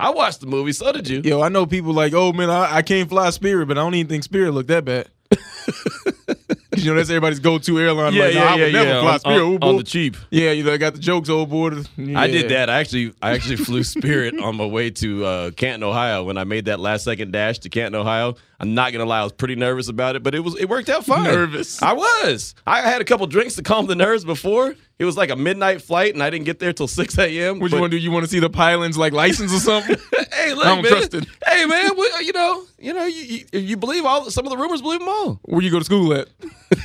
I 0.00 0.10
watched 0.10 0.40
the 0.40 0.46
movie. 0.46 0.72
So 0.72 0.92
did 0.92 1.08
you? 1.08 1.20
Yo, 1.22 1.40
I 1.42 1.48
know 1.48 1.66
people 1.66 1.92
like, 1.92 2.12
oh 2.14 2.32
man, 2.32 2.50
I, 2.50 2.76
I 2.76 2.82
can't 2.82 3.08
fly 3.08 3.30
Spirit, 3.30 3.66
but 3.66 3.78
I 3.78 3.82
don't 3.82 3.94
even 3.94 4.08
think 4.08 4.24
Spirit 4.24 4.52
looked 4.52 4.68
that 4.68 4.84
bad. 4.84 5.08
you 6.76 6.86
know 6.86 6.94
that's 6.94 7.10
everybody's 7.10 7.38
go-to 7.40 7.78
airline. 7.78 8.12
yeah, 8.14 8.24
like, 8.24 8.34
yeah, 8.34 8.40
"Nah, 8.44 8.46
I 8.50 8.56
yeah, 8.56 8.64
would 8.64 8.72
never 8.72 8.90
yeah. 8.90 9.00
fly 9.00 9.16
Spirit. 9.18 9.44
on- 9.44 9.58
Oh, 9.62 9.68
on 9.68 9.76
the 9.76 9.82
cheap. 9.84 10.16
Yeah, 10.30 10.52
you 10.52 10.64
know, 10.64 10.72
I 10.72 10.76
got 10.76 10.94
the 10.94 10.98
jokes 11.00 11.28
old 11.28 11.50
board. 11.50 11.86
I 12.16 12.26
did 12.26 12.48
that. 12.50 12.70
I 12.70 12.78
actually, 12.80 13.12
I 13.22 13.32
actually 13.32 13.56
flew 13.56 13.84
Spirit 13.96 14.38
on 14.40 14.56
my 14.56 14.66
way 14.66 14.90
to 14.90 15.24
uh, 15.24 15.50
Canton, 15.52 15.82
Ohio. 15.82 16.24
When 16.24 16.38
I 16.38 16.44
made 16.44 16.64
that 16.66 16.80
last 16.80 17.04
second 17.04 17.32
dash 17.32 17.58
to 17.60 17.68
Canton, 17.68 18.00
Ohio, 18.00 18.36
I'm 18.62 18.74
not 18.74 18.92
gonna 18.92 19.06
lie, 19.06 19.20
I 19.20 19.24
was 19.24 19.32
pretty 19.32 19.56
nervous 19.56 19.88
about 19.88 20.16
it, 20.16 20.22
but 20.22 20.34
it 20.34 20.40
was 20.40 20.54
it 20.56 20.68
worked 20.68 20.90
out 20.90 21.06
fine. 21.06 21.24
Nervous. 21.24 21.80
I 21.82 21.94
was. 21.94 22.54
I 22.66 22.82
had 22.82 23.00
a 23.00 23.04
couple 23.04 23.26
drinks 23.26 23.54
to 23.54 23.62
calm 23.62 23.86
the 23.86 23.96
nerves 23.96 24.22
before. 24.24 24.74
It 24.98 25.04
was 25.06 25.16
like 25.16 25.30
a 25.30 25.36
midnight 25.36 25.80
flight, 25.80 26.12
and 26.12 26.22
I 26.22 26.28
didn't 26.28 26.44
get 26.44 26.58
there 26.58 26.74
till 26.74 26.86
6 26.86 27.18
a.m. 27.18 27.58
What 27.58 27.70
but- 27.70 27.76
you 27.76 27.80
want 27.80 27.92
to 27.92 27.98
do? 27.98 28.02
You 28.04 28.10
want 28.10 28.24
to 28.26 28.30
see 28.30 28.38
the 28.38 28.50
pilot's 28.50 28.98
like 28.98 29.14
license 29.14 29.52
or 29.52 29.58
something? 29.60 29.96
Hey, 30.32 30.54
look, 30.54 30.64
I 30.64 30.74
don't 30.74 30.82
man. 30.82 30.92
trust 30.92 31.12
it. 31.12 31.26
Hey, 31.46 31.66
man. 31.66 31.90
well, 31.96 32.22
you 32.22 32.32
know, 32.32 32.64
you 32.78 32.94
know, 32.94 33.04
you, 33.04 33.44
you, 33.52 33.58
you 33.60 33.76
believe 33.76 34.06
all 34.06 34.30
some 34.30 34.46
of 34.46 34.50
the 34.50 34.56
rumors, 34.56 34.80
believe 34.80 35.00
them 35.00 35.08
all. 35.08 35.38
Where 35.42 35.60
you 35.60 35.70
go 35.70 35.80
to 35.80 35.84
school 35.84 36.14
at? 36.14 36.28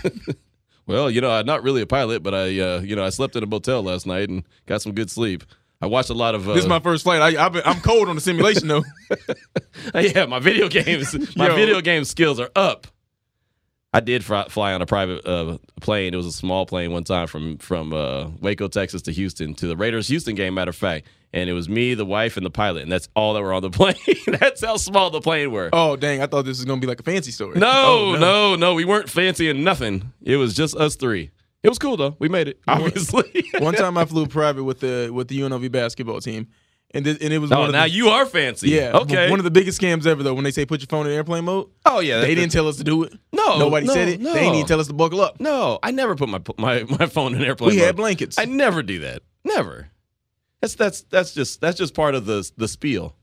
Well, 0.87 1.09
you 1.09 1.19
know, 1.19 1.31
I'm 1.31 1.45
not 1.47 1.63
really 1.63 1.81
a 1.81 1.87
pilot, 1.87 2.21
but 2.21 2.35
I, 2.35 2.59
uh, 2.59 2.79
you 2.81 2.95
know, 2.95 3.03
I 3.03 3.09
slept 3.09 3.35
in 3.35 3.43
a 3.43 3.47
motel 3.47 3.81
last 3.81 4.05
night 4.05 4.29
and 4.29 4.43
got 4.67 4.81
some 4.83 4.91
good 4.93 5.09
sleep. 5.09 5.43
I 5.85 5.87
watched 5.87 6.09
a 6.09 6.13
lot 6.15 6.33
of. 6.33 6.49
Uh, 6.49 6.53
This 6.55 6.63
is 6.63 6.67
my 6.69 6.79
first 6.79 7.03
flight. 7.03 7.21
I, 7.21 7.45
I've 7.45 7.53
been, 7.53 7.61
I'm 7.63 7.79
cold 7.79 8.09
on 8.09 8.15
the 8.15 8.21
simulation 8.21 8.67
though. 8.67 8.83
yeah, 9.95 10.25
my 10.25 10.39
video 10.39 10.67
games, 10.67 11.15
my 11.37 11.47
Yo. 11.49 11.55
video 11.55 11.79
game 11.81 12.03
skills 12.05 12.39
are 12.39 12.49
up. 12.55 12.87
I 13.93 13.99
did 14.01 14.25
fly, 14.25 14.45
fly 14.49 14.73
on 14.73 14.81
a 14.81 14.85
private 14.85 15.25
uh, 15.25 15.57
plane. 15.79 16.13
It 16.13 16.17
was 16.17 16.25
a 16.25 16.31
small 16.31 16.65
plane 16.65 16.91
one 16.91 17.03
time 17.03 17.27
from 17.27 17.59
from 17.59 17.93
uh, 17.93 18.29
Waco, 18.41 18.67
Texas, 18.67 19.03
to 19.03 19.11
Houston 19.11 19.53
to 19.55 19.67
the 19.67 19.77
Raiders 19.77 20.07
Houston 20.07 20.33
game. 20.35 20.55
Matter 20.55 20.69
of 20.69 20.75
fact, 20.75 21.07
and 21.31 21.49
it 21.49 21.53
was 21.53 21.69
me, 21.69 21.93
the 21.93 22.03
wife, 22.03 22.35
and 22.35 22.45
the 22.45 22.49
pilot, 22.49 22.81
and 22.83 22.91
that's 22.91 23.07
all 23.15 23.35
that 23.35 23.41
were 23.43 23.53
on 23.53 23.61
the 23.61 23.69
plane. 23.79 23.95
that's 24.39 24.65
how 24.65 24.75
small 24.77 25.11
the 25.11 25.21
plane 25.21 25.51
were. 25.51 25.69
Oh 25.71 25.95
dang! 25.95 26.19
I 26.21 26.25
thought 26.25 26.43
this 26.45 26.57
was 26.57 26.65
gonna 26.65 26.81
be 26.81 26.87
like 26.87 26.99
a 26.99 27.03
fancy 27.03 27.31
story. 27.31 27.57
No, 27.59 27.69
Oh, 27.71 28.15
no, 28.19 28.55
no, 28.55 28.73
we 28.73 28.83
weren't 28.85 29.09
fancying 29.09 29.63
nothing. 29.63 30.11
It 30.23 30.37
was 30.37 30.55
just 30.55 30.75
us 30.75 30.95
three. 30.95 31.29
It 31.65 31.69
was 31.69 31.79
cool 31.79 31.97
though. 31.97 32.15
We 32.19 32.29
made 32.29 32.47
it. 32.47 32.59
Obviously. 32.67 33.45
One 33.59 33.73
time 33.73 33.97
I 33.97 34.05
flew 34.05 34.27
private 34.27 34.63
with 34.63 34.79
the 34.79 35.09
with 35.11 35.27
the 35.27 35.39
UNLV 35.39 35.71
basketball 35.71 36.21
team, 36.21 36.47
and 36.91 37.05
this, 37.05 37.17
and 37.17 37.33
it 37.33 37.39
was 37.39 37.51
oh, 37.51 37.59
one 37.59 37.69
of 37.69 37.73
now 37.73 37.83
the, 37.83 37.89
you 37.89 38.09
are 38.09 38.25
fancy. 38.25 38.69
yeah 38.69 38.91
Okay. 38.93 39.29
one 39.29 39.39
of 39.39 39.43
the 39.43 39.51
biggest 39.51 39.81
scams 39.81 40.05
ever 40.05 40.21
though. 40.21 40.33
When 40.35 40.43
they 40.43 40.51
say 40.51 40.65
put 40.65 40.81
your 40.81 40.87
phone 40.87 41.07
in 41.07 41.11
airplane 41.11 41.45
mode, 41.45 41.69
oh 41.85 41.99
yeah. 41.99 42.21
they 42.21 42.35
didn't 42.35 42.51
tell 42.51 42.67
us 42.67 42.77
to 42.77 42.83
do 42.83 43.03
it. 43.03 43.13
No, 43.33 43.57
nobody 43.57 43.87
no, 43.87 43.93
said 43.93 44.07
it. 44.09 44.21
no. 44.21 44.33
They 44.33 44.41
didn't 44.41 44.55
even 44.55 44.67
tell 44.67 44.79
us 44.79 44.87
to 44.87 44.93
buckle 44.93 45.21
up. 45.21 45.39
No, 45.39 45.79
I 45.81 45.91
never 45.91 46.15
put 46.15 46.29
my 46.29 46.41
my 46.57 46.83
my 46.83 47.07
phone 47.07 47.33
in 47.33 47.43
airplane. 47.43 47.69
Mode. 47.69 47.73
We 47.73 47.79
mode. 47.79 47.85
had 47.87 47.95
blankets. 47.95 48.37
I 48.37 48.45
never 48.45 48.83
do 48.83 48.99
that. 48.99 49.23
Never. 49.43 49.89
That's 50.61 50.75
that's 50.75 51.01
that's 51.03 51.33
just 51.33 51.61
that's 51.61 51.77
just 51.77 51.93
part 51.93 52.15
of 52.15 52.25
the 52.25 52.49
the 52.57 52.67
spiel. 52.67 53.15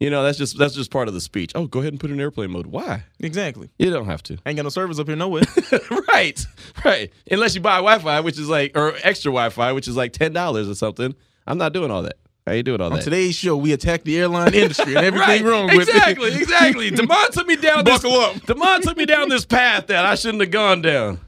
You 0.00 0.08
know, 0.08 0.22
that's 0.22 0.38
just 0.38 0.56
that's 0.58 0.74
just 0.74 0.90
part 0.90 1.08
of 1.08 1.14
the 1.14 1.20
speech. 1.20 1.52
Oh, 1.54 1.66
go 1.66 1.80
ahead 1.80 1.92
and 1.92 2.00
put 2.00 2.08
it 2.10 2.14
in 2.14 2.20
airplane 2.20 2.50
mode. 2.50 2.66
Why? 2.66 3.04
exactly. 3.20 3.68
You 3.78 3.90
don't 3.90 4.06
have 4.06 4.22
to. 4.24 4.38
Ain't 4.46 4.56
got 4.56 4.62
no 4.62 4.70
service 4.70 4.98
up 4.98 5.06
here 5.06 5.14
nowhere. 5.14 5.42
right, 6.08 6.44
right. 6.84 7.12
Unless 7.30 7.54
you 7.54 7.60
buy 7.60 7.76
Wi-Fi, 7.76 8.20
which 8.20 8.38
is 8.38 8.48
like 8.48 8.76
or 8.76 8.94
extra 9.02 9.30
Wi-Fi, 9.30 9.72
which 9.72 9.86
is 9.86 9.96
like 9.96 10.14
ten 10.14 10.32
dollars 10.32 10.70
or 10.70 10.74
something. 10.74 11.14
I'm 11.46 11.58
not 11.58 11.74
doing 11.74 11.90
all 11.90 12.02
that. 12.02 12.16
How 12.46 12.52
you 12.54 12.62
doing 12.62 12.80
all 12.80 12.86
On 12.90 12.96
that. 12.96 13.02
today's 13.02 13.34
show, 13.34 13.56
we 13.56 13.72
attack 13.74 14.02
the 14.04 14.18
airline 14.18 14.54
industry 14.54 14.96
and 14.96 15.04
everything 15.04 15.28
right. 15.28 15.44
wrong 15.44 15.66
with 15.66 15.88
exactly, 15.88 16.30
it. 16.30 16.40
exactly. 16.40 16.86
exactly. 16.88 17.06
Demond 17.06 17.30
took 17.32 17.46
me 17.46 17.56
down 17.56 17.84
this. 17.84 18.02
Buckle 18.02 18.18
up. 18.18 18.36
Demond 18.36 18.80
took 18.82 18.96
me 18.96 19.04
down 19.04 19.28
this 19.28 19.44
path 19.44 19.88
that 19.88 20.06
I 20.06 20.14
shouldn't 20.14 20.40
have 20.40 20.50
gone 20.50 20.80
down. 20.80 21.20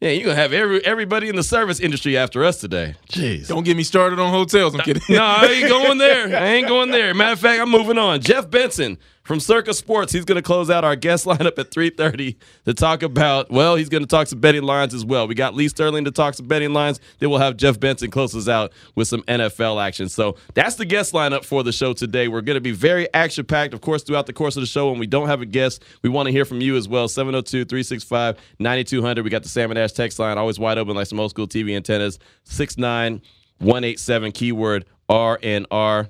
Yeah, 0.00 0.10
you're 0.10 0.24
gonna 0.26 0.36
have 0.36 0.52
every 0.52 0.84
everybody 0.84 1.28
in 1.28 1.34
the 1.34 1.42
service 1.42 1.80
industry 1.80 2.16
after 2.16 2.44
us 2.44 2.58
today. 2.60 2.94
Jeez. 3.10 3.48
Don't 3.48 3.64
get 3.64 3.76
me 3.76 3.82
started 3.82 4.20
on 4.20 4.30
hotels. 4.30 4.74
I'm 4.74 4.80
kidding. 4.82 5.02
No, 5.08 5.22
I 5.24 5.46
ain't 5.46 5.68
going 5.68 5.98
there. 6.06 6.36
I 6.38 6.46
ain't 6.46 6.68
going 6.68 6.90
there. 6.92 7.12
Matter 7.14 7.32
of 7.32 7.40
fact, 7.40 7.60
I'm 7.60 7.70
moving 7.70 7.98
on. 7.98 8.20
Jeff 8.20 8.48
Benson 8.48 8.96
from 9.28 9.38
Circa 9.40 9.74
Sports. 9.74 10.10
He's 10.10 10.24
going 10.24 10.36
to 10.36 10.42
close 10.42 10.70
out 10.70 10.84
our 10.84 10.96
guest 10.96 11.26
lineup 11.26 11.58
at 11.58 11.70
3:30 11.70 12.36
to 12.64 12.72
talk 12.72 13.02
about. 13.02 13.50
Well, 13.50 13.76
he's 13.76 13.90
going 13.90 14.02
to 14.02 14.08
talk 14.08 14.26
some 14.26 14.40
betting 14.40 14.62
lines 14.62 14.94
as 14.94 15.04
well. 15.04 15.28
We 15.28 15.34
got 15.34 15.54
Lee 15.54 15.68
Sterling 15.68 16.06
to 16.06 16.10
talk 16.10 16.32
some 16.32 16.48
betting 16.48 16.72
lines. 16.72 16.98
Then 17.18 17.28
we'll 17.28 17.38
have 17.38 17.58
Jeff 17.58 17.78
Benson 17.78 18.10
close 18.10 18.34
us 18.34 18.48
out 18.48 18.72
with 18.94 19.06
some 19.06 19.20
NFL 19.24 19.84
action. 19.84 20.08
So 20.08 20.36
that's 20.54 20.76
the 20.76 20.86
guest 20.86 21.12
lineup 21.12 21.44
for 21.44 21.62
the 21.62 21.72
show 21.72 21.92
today. 21.92 22.28
We're 22.28 22.40
going 22.40 22.56
to 22.56 22.62
be 22.62 22.70
very 22.70 23.12
action 23.12 23.44
packed, 23.44 23.74
of 23.74 23.82
course, 23.82 24.02
throughout 24.02 24.24
the 24.24 24.32
course 24.32 24.56
of 24.56 24.62
the 24.62 24.66
show. 24.66 24.90
When 24.90 24.98
we 24.98 25.06
don't 25.06 25.28
have 25.28 25.42
a 25.42 25.46
guest, 25.46 25.84
we 26.00 26.08
want 26.08 26.24
to 26.26 26.32
hear 26.32 26.46
from 26.46 26.62
you 26.62 26.78
as 26.78 26.88
well. 26.88 27.06
702-365-9200. 27.06 29.22
We 29.22 29.28
got 29.28 29.42
the 29.42 29.50
Salmon 29.50 29.76
Ash 29.76 29.92
text 29.92 30.18
line 30.18 30.38
always 30.38 30.58
wide 30.58 30.78
open 30.78 30.96
like 30.96 31.06
some 31.06 31.20
old 31.20 31.32
school 31.32 31.46
TV 31.46 31.76
antennas. 31.76 32.18
69187 32.44 34.32
keyword 34.32 34.86
RNR. 35.10 36.08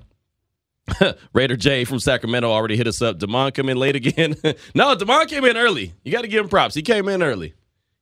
Raider 1.33 1.55
J 1.55 1.85
from 1.85 1.99
Sacramento 1.99 2.51
already 2.51 2.77
hit 2.77 2.87
us 2.87 3.01
up. 3.01 3.19
Demond 3.19 3.53
come 3.53 3.69
in 3.69 3.77
late 3.77 3.95
again. 3.95 4.35
no, 4.75 4.95
Demond 4.95 5.27
came 5.27 5.45
in 5.45 5.57
early. 5.57 5.93
You 6.03 6.11
got 6.11 6.21
to 6.21 6.27
give 6.27 6.43
him 6.43 6.49
props. 6.49 6.75
He 6.75 6.81
came 6.81 7.07
in 7.07 7.23
early. 7.23 7.53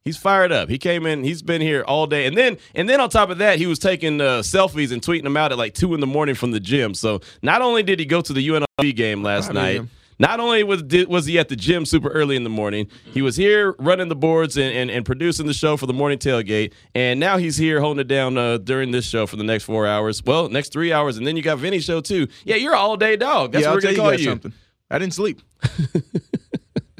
He's 0.03 0.15
fired 0.15 0.53
up. 0.53 0.69
He 0.69 0.77
came 0.77 1.05
in. 1.05 1.25
He's 1.25 1.41
been 1.41 1.61
here 1.61 1.83
all 1.83 2.07
day, 2.07 2.27
and 2.27 2.37
then 2.37 2.57
and 2.73 2.87
then 2.87 3.01
on 3.01 3.09
top 3.09 3.29
of 3.29 3.39
that, 3.39 3.57
he 3.57 3.67
was 3.67 3.77
taking 3.77 4.21
uh, 4.21 4.39
selfies 4.39 4.93
and 4.93 5.01
tweeting 5.01 5.23
them 5.23 5.35
out 5.35 5.51
at 5.51 5.57
like 5.57 5.73
two 5.73 5.93
in 5.93 5.99
the 5.99 6.07
morning 6.07 6.33
from 6.33 6.51
the 6.51 6.61
gym. 6.61 6.93
So 6.93 7.19
not 7.41 7.61
only 7.61 7.83
did 7.83 7.99
he 7.99 8.05
go 8.05 8.21
to 8.21 8.31
the 8.31 8.47
UNLV 8.47 8.95
game 8.95 9.21
last 9.21 9.51
night, 9.51 9.75
him. 9.75 9.89
Not 10.19 10.39
only 10.39 10.63
was 10.63 10.81
did, 10.83 11.07
was 11.07 11.25
he 11.25 11.37
at 11.39 11.49
the 11.49 11.55
gym 11.55 11.85
super 11.85 12.09
early 12.09 12.35
in 12.35 12.43
the 12.43 12.49
morning, 12.49 12.87
he 13.13 13.21
was 13.21 13.35
here 13.35 13.75
running 13.79 14.07
the 14.09 14.15
boards 14.15 14.57
and, 14.57 14.73
and, 14.75 14.89
and 14.89 15.05
producing 15.05 15.45
the 15.47 15.53
show 15.53 15.77
for 15.77 15.85
the 15.85 15.93
morning 15.93 16.17
tailgate, 16.17 16.73
and 16.95 17.19
now 17.19 17.37
he's 17.37 17.57
here 17.57 17.79
holding 17.81 18.01
it 18.01 18.07
down 18.07 18.37
uh, 18.37 18.57
during 18.57 18.91
this 18.91 19.05
show 19.05 19.27
for 19.27 19.35
the 19.35 19.43
next 19.43 19.65
four 19.65 19.85
hours. 19.85 20.23
Well, 20.23 20.49
next 20.49 20.73
three 20.73 20.91
hours, 20.91 21.17
and 21.17 21.27
then 21.27 21.35
you 21.35 21.41
got 21.43 21.59
Vinny's 21.59 21.83
show 21.85 22.01
too. 22.01 22.27
Yeah, 22.45 22.55
you're 22.55 22.75
all 22.75 22.97
day 22.97 23.15
dog. 23.15 23.51
That's 23.51 23.63
yeah, 23.63 23.69
I'll 23.69 23.75
what 23.75 23.83
we're 23.83 23.89
gonna 23.91 23.97
call 23.97 24.11
guys 24.11 24.19
you. 24.23 24.29
something. 24.31 24.53
I 24.89 24.99
didn't 24.99 25.13
sleep. 25.13 25.41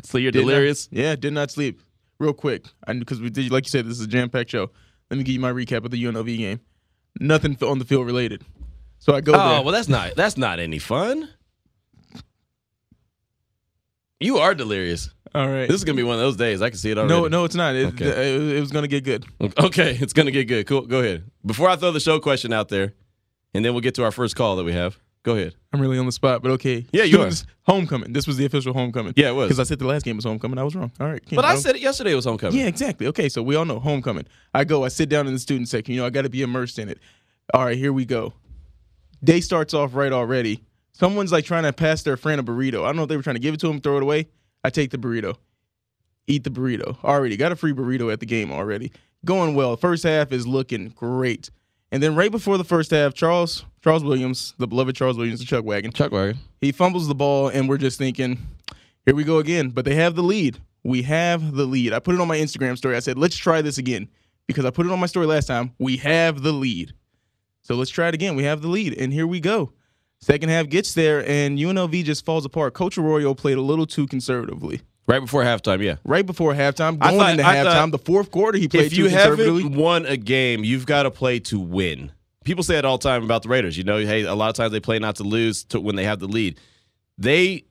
So 0.03 0.17
you're 0.17 0.31
Did 0.31 0.45
not- 0.45 0.51
delirious. 0.51 0.87
yeah, 0.89 1.15
did 1.17 1.33
not 1.33 1.51
sleep. 1.51 1.81
Real 2.17 2.31
quick, 2.33 2.65
because 2.87 3.19
we 3.19 3.29
did, 3.29 3.51
like 3.51 3.65
you 3.65 3.69
said, 3.69 3.85
this 3.85 3.99
is 3.99 4.05
a 4.05 4.07
jam 4.07 4.29
packed 4.29 4.49
show. 4.49 4.71
Let 5.11 5.17
me 5.17 5.23
give 5.23 5.33
you 5.33 5.41
my 5.41 5.51
recap 5.51 5.83
of 5.83 5.91
the 5.91 6.01
UNLV 6.01 6.37
game. 6.37 6.61
Nothing 7.19 7.57
on 7.61 7.77
the 7.79 7.83
field 7.85 8.05
related. 8.05 8.43
So 8.99 9.13
I 9.13 9.19
go 9.21 9.33
Oh 9.33 9.37
there. 9.37 9.61
well, 9.63 9.71
that's 9.73 9.89
not 9.89 10.15
that's 10.15 10.37
not 10.37 10.59
any 10.59 10.79
fun. 10.79 11.29
You 14.19 14.37
are 14.37 14.55
delirious. 14.55 15.09
All 15.35 15.47
right. 15.47 15.67
This 15.67 15.75
is 15.75 15.83
gonna 15.83 15.95
be 15.97 16.03
one 16.03 16.15
of 16.15 16.21
those 16.21 16.37
days. 16.37 16.61
I 16.61 16.69
can 16.69 16.77
see 16.77 16.89
it 16.91 16.97
already. 16.97 17.13
no, 17.13 17.27
no, 17.27 17.43
it's 17.45 17.55
not. 17.55 17.75
It, 17.75 17.87
Okay. 17.93 18.05
it, 18.05 18.41
it 18.57 18.59
was 18.59 18.71
gonna 18.71 18.87
get 18.87 19.03
good. 19.03 19.25
Okay, 19.59 19.95
it's 19.99 20.13
gonna 20.13 20.31
get 20.31 20.45
good. 20.45 20.65
Cool. 20.65 20.81
Go 20.81 20.99
ahead. 20.99 21.29
Before 21.45 21.69
I 21.69 21.75
throw 21.75 21.91
the 21.91 21.99
show 21.99 22.19
question 22.19 22.53
out 22.53 22.69
there, 22.69 22.93
and 23.53 23.63
then 23.63 23.73
we'll 23.73 23.81
get 23.81 23.95
to 23.95 24.03
our 24.03 24.11
first 24.11 24.35
call 24.35 24.55
that 24.55 24.63
we 24.63 24.73
have. 24.73 24.97
Go 25.23 25.35
ahead. 25.35 25.55
I'm 25.73 25.81
really 25.81 25.97
on 25.99 26.05
the 26.05 26.11
spot, 26.13 26.41
but 26.41 26.51
okay. 26.51 26.85
Yeah, 26.93 27.03
you 27.03 27.21
are. 27.21 27.29
Homecoming. 27.63 28.13
This 28.13 28.25
was 28.25 28.37
the 28.37 28.45
official 28.45 28.71
homecoming. 28.73 29.13
Yeah, 29.17 29.29
it 29.29 29.33
was. 29.33 29.47
Because 29.49 29.59
I 29.59 29.63
said 29.63 29.77
the 29.79 29.85
last 29.87 30.05
game 30.05 30.15
was 30.15 30.23
homecoming. 30.23 30.57
I 30.57 30.63
was 30.63 30.73
wrong. 30.73 30.89
All 31.01 31.07
right. 31.07 31.21
But 31.31 31.43
I 31.43 31.51
don't- 31.51 31.61
said 31.61 31.75
it 31.75 31.81
yesterday 31.81 32.15
was 32.15 32.23
homecoming. 32.23 32.57
Yeah, 32.57 32.67
exactly. 32.67 33.07
Okay, 33.07 33.27
so 33.27 33.43
we 33.43 33.55
all 33.55 33.65
know 33.65 33.79
homecoming. 33.79 34.25
I 34.53 34.63
go, 34.63 34.85
I 34.85 34.87
sit 34.87 35.09
down 35.09 35.27
in 35.27 35.33
the 35.33 35.39
student 35.39 35.67
section. 35.67 35.93
You 35.93 35.99
know, 36.01 36.07
I 36.07 36.11
got 36.11 36.21
to 36.21 36.29
be 36.29 36.43
immersed 36.43 36.79
in 36.79 36.87
it. 36.87 36.99
All 37.53 37.65
right, 37.65 37.77
here 37.77 37.91
we 37.91 38.05
go. 38.05 38.33
Day 39.21 39.41
starts 39.41 39.73
off 39.73 39.95
right 39.95 40.13
already. 40.13 40.63
Someone's 40.97 41.31
like 41.31 41.45
trying 41.45 41.61
to 41.61 41.71
pass 41.71 42.01
their 42.01 42.17
friend 42.17 42.41
a 42.41 42.43
burrito. 42.43 42.83
I 42.83 42.87
don't 42.87 42.95
know 42.95 43.03
if 43.03 43.09
they 43.09 43.17
were 43.17 43.21
trying 43.21 43.35
to 43.35 43.39
give 43.39 43.53
it 43.53 43.59
to 43.59 43.69
him, 43.69 43.79
throw 43.79 43.97
it 43.97 44.03
away. 44.03 44.29
I 44.63 44.71
take 44.71 44.89
the 44.89 44.97
burrito, 44.97 45.35
eat 46.25 46.43
the 46.43 46.49
burrito. 46.49 46.97
Already 47.03 47.37
got 47.37 47.51
a 47.51 47.55
free 47.55 47.71
burrito 47.71 48.11
at 48.11 48.19
the 48.19 48.25
game 48.25 48.51
already. 48.51 48.91
Going 49.23 49.53
well. 49.53 49.77
First 49.77 50.01
half 50.03 50.31
is 50.31 50.47
looking 50.47 50.89
great. 50.89 51.51
And 51.91 52.01
then 52.01 52.15
right 52.15 52.31
before 52.31 52.57
the 52.57 52.63
first 52.63 52.89
half, 52.89 53.13
Charles 53.13 53.63
Charles 53.83 54.03
Williams, 54.03 54.55
the 54.57 54.65
beloved 54.65 54.95
Charles 54.95 55.17
Williams, 55.17 55.39
the 55.39 55.45
Chuck 55.45 55.63
Wagon, 55.63 55.91
Chuck 55.91 56.11
Wagon. 56.11 56.39
he 56.61 56.71
fumbles 56.71 57.07
the 57.07 57.13
ball, 57.13 57.49
and 57.49 57.69
we're 57.69 57.77
just 57.77 57.99
thinking, 57.99 58.39
here 59.05 59.13
we 59.13 59.23
go 59.23 59.37
again. 59.37 59.69
But 59.69 59.85
they 59.85 59.93
have 59.93 60.15
the 60.15 60.23
lead. 60.23 60.57
We 60.83 61.03
have 61.03 61.53
the 61.53 61.65
lead. 61.65 61.93
I 61.93 61.99
put 61.99 62.15
it 62.15 62.21
on 62.21 62.27
my 62.27 62.37
Instagram 62.37 62.75
story. 62.75 62.95
I 62.95 63.01
said, 63.01 63.19
let's 63.19 63.37
try 63.37 63.61
this 63.61 63.77
again 63.77 64.09
because 64.47 64.65
I 64.65 64.71
put 64.71 64.87
it 64.87 64.91
on 64.91 64.99
my 64.99 65.05
story 65.05 65.27
last 65.27 65.45
time. 65.45 65.73
We 65.77 65.97
have 65.97 66.41
the 66.41 66.53
lead. 66.53 66.93
So 67.61 67.75
let's 67.75 67.91
try 67.91 68.07
it 68.07 68.15
again. 68.15 68.35
We 68.35 68.45
have 68.45 68.63
the 68.63 68.67
lead, 68.67 68.97
and 68.97 69.13
here 69.13 69.27
we 69.27 69.39
go. 69.39 69.73
Second 70.19 70.49
half 70.49 70.67
gets 70.69 70.93
there, 70.93 71.27
and 71.29 71.57
UNLV 71.59 72.03
just 72.03 72.25
falls 72.25 72.45
apart. 72.45 72.73
Coach 72.73 72.97
Arroyo 72.97 73.33
played 73.33 73.57
a 73.57 73.61
little 73.61 73.85
too 73.85 74.07
conservatively. 74.07 74.81
Right 75.07 75.19
before 75.19 75.43
halftime, 75.43 75.81
yeah. 75.81 75.97
Right 76.03 76.25
before 76.25 76.53
halftime, 76.53 76.97
I 76.99 77.11
going 77.11 77.19
thought- 77.19 77.29
into 77.31 77.45
I 77.45 77.55
halftime, 77.55 77.63
thought 77.73 77.91
the 77.91 77.97
fourth 77.99 78.31
quarter, 78.31 78.57
he 78.57 78.67
played 78.67 78.87
If 78.87 78.97
you 78.97 79.05
too 79.09 79.15
haven't 79.15 79.71
won 79.75 80.05
a 80.05 80.17
game, 80.17 80.63
you've 80.63 80.85
got 80.85 81.03
to 81.03 81.11
play 81.11 81.39
to 81.41 81.59
win. 81.59 82.11
People 82.43 82.63
say 82.63 82.77
it 82.77 82.83
all 82.85 82.97
the 82.97 83.03
time 83.07 83.23
about 83.23 83.43
the 83.43 83.49
Raiders. 83.49 83.77
You 83.77 83.83
know, 83.83 83.97
hey, 83.99 84.23
a 84.23 84.35
lot 84.35 84.49
of 84.49 84.55
times 84.55 84.71
they 84.71 84.79
play 84.79 84.99
not 84.99 85.15
to 85.17 85.23
lose 85.23 85.63
to 85.65 85.79
when 85.79 85.95
they 85.95 86.03
have 86.03 86.19
the 86.19 86.27
lead. 86.27 86.59
They, 87.17 87.65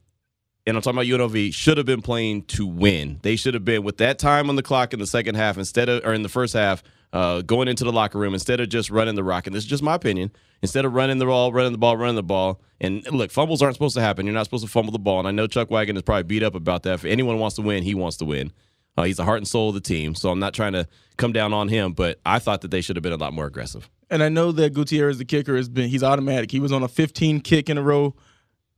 and 0.67 0.77
I'm 0.77 0.83
talking 0.83 0.99
about 0.99 1.07
UNLV, 1.07 1.53
should 1.53 1.77
have 1.77 1.87
been 1.87 2.03
playing 2.03 2.43
to 2.45 2.67
win. 2.67 3.19
They 3.23 3.37
should 3.37 3.55
have 3.55 3.65
been 3.65 3.83
with 3.83 3.99
that 3.99 4.19
time 4.19 4.49
on 4.49 4.57
the 4.57 4.63
clock 4.63 4.93
in 4.95 4.99
the 5.01 5.07
second 5.07 5.35
half 5.35 5.59
instead 5.59 5.89
of, 5.89 6.05
or 6.07 6.15
in 6.15 6.23
the 6.23 6.29
first 6.29 6.55
half, 6.55 6.83
uh, 7.13 7.43
going 7.43 7.69
into 7.69 7.85
the 7.85 7.93
locker 7.93 8.19
room 8.19 8.35
instead 8.35 8.61
of 8.61 8.69
just 8.69 8.91
running 8.91 9.15
the 9.15 9.25
rock. 9.25 9.47
And 9.47 9.55
this 9.55 9.65
is 9.65 9.71
just 9.71 9.83
my 9.83 9.95
opinion. 9.95 10.31
Instead 10.63 10.85
of 10.85 10.95
running 10.95 11.19
the 11.19 11.27
ball, 11.27 11.53
running 11.53 11.73
the 11.73 11.79
ball, 11.79 11.97
running 11.97 12.17
the 12.17 12.23
ball. 12.23 12.61
And 12.81 13.07
look, 13.13 13.31
fumbles 13.31 13.63
aren't 13.63 13.75
supposed 13.75 13.95
to 13.97 14.01
happen. 14.01 14.27
You're 14.27 14.35
not 14.35 14.45
supposed 14.45 14.65
to 14.65 14.71
fumble 14.71 14.93
the 14.93 14.99
ball. 14.99 15.19
And 15.21 15.29
I 15.29 15.31
know 15.31 15.47
Chuck 15.47 15.71
Wagon 15.71 15.97
is 15.97 16.03
probably 16.03 16.25
beat 16.25 16.43
up 16.43 16.55
about 16.55 16.83
that. 16.85 16.95
If 16.95 17.05
anyone 17.05 17.39
wants 17.39 17.57
to 17.57 17.63
win, 17.63 17.83
he 17.83 17.95
wants 17.95 18.17
to 18.19 18.25
win. 18.25 18.53
Uh, 18.97 19.05
he's 19.05 19.19
the 19.19 19.25
heart 19.25 19.39
and 19.39 19.47
soul 19.47 19.69
of 19.69 19.75
the 19.75 19.81
team. 19.81 20.15
So 20.15 20.31
I'm 20.31 20.39
not 20.39 20.55
trying 20.55 20.73
to 20.73 20.89
come 21.19 21.33
down 21.33 21.53
on 21.53 21.69
him, 21.69 21.93
but 21.93 22.19
I 22.25 22.39
thought 22.39 22.63
that 22.63 22.71
they 22.71 22.81
should 22.81 22.97
have 22.97 23.03
been 23.03 23.13
a 23.13 23.17
lot 23.17 23.33
more 23.35 23.47
aggressive. 23.47 23.91
And 24.11 24.23
I 24.23 24.29
know 24.29 24.53
that 24.53 24.73
Gutierrez, 24.73 25.19
the 25.19 25.25
kicker, 25.25 25.57
has 25.57 25.69
been 25.69 25.89
he's 25.91 26.03
automatic. 26.03 26.51
He 26.51 26.61
was 26.61 26.73
on 26.73 26.83
a 26.83 26.89
15 26.89 27.41
kick 27.41 27.69
in 27.69 27.77
a 27.77 27.83
row 27.83 28.15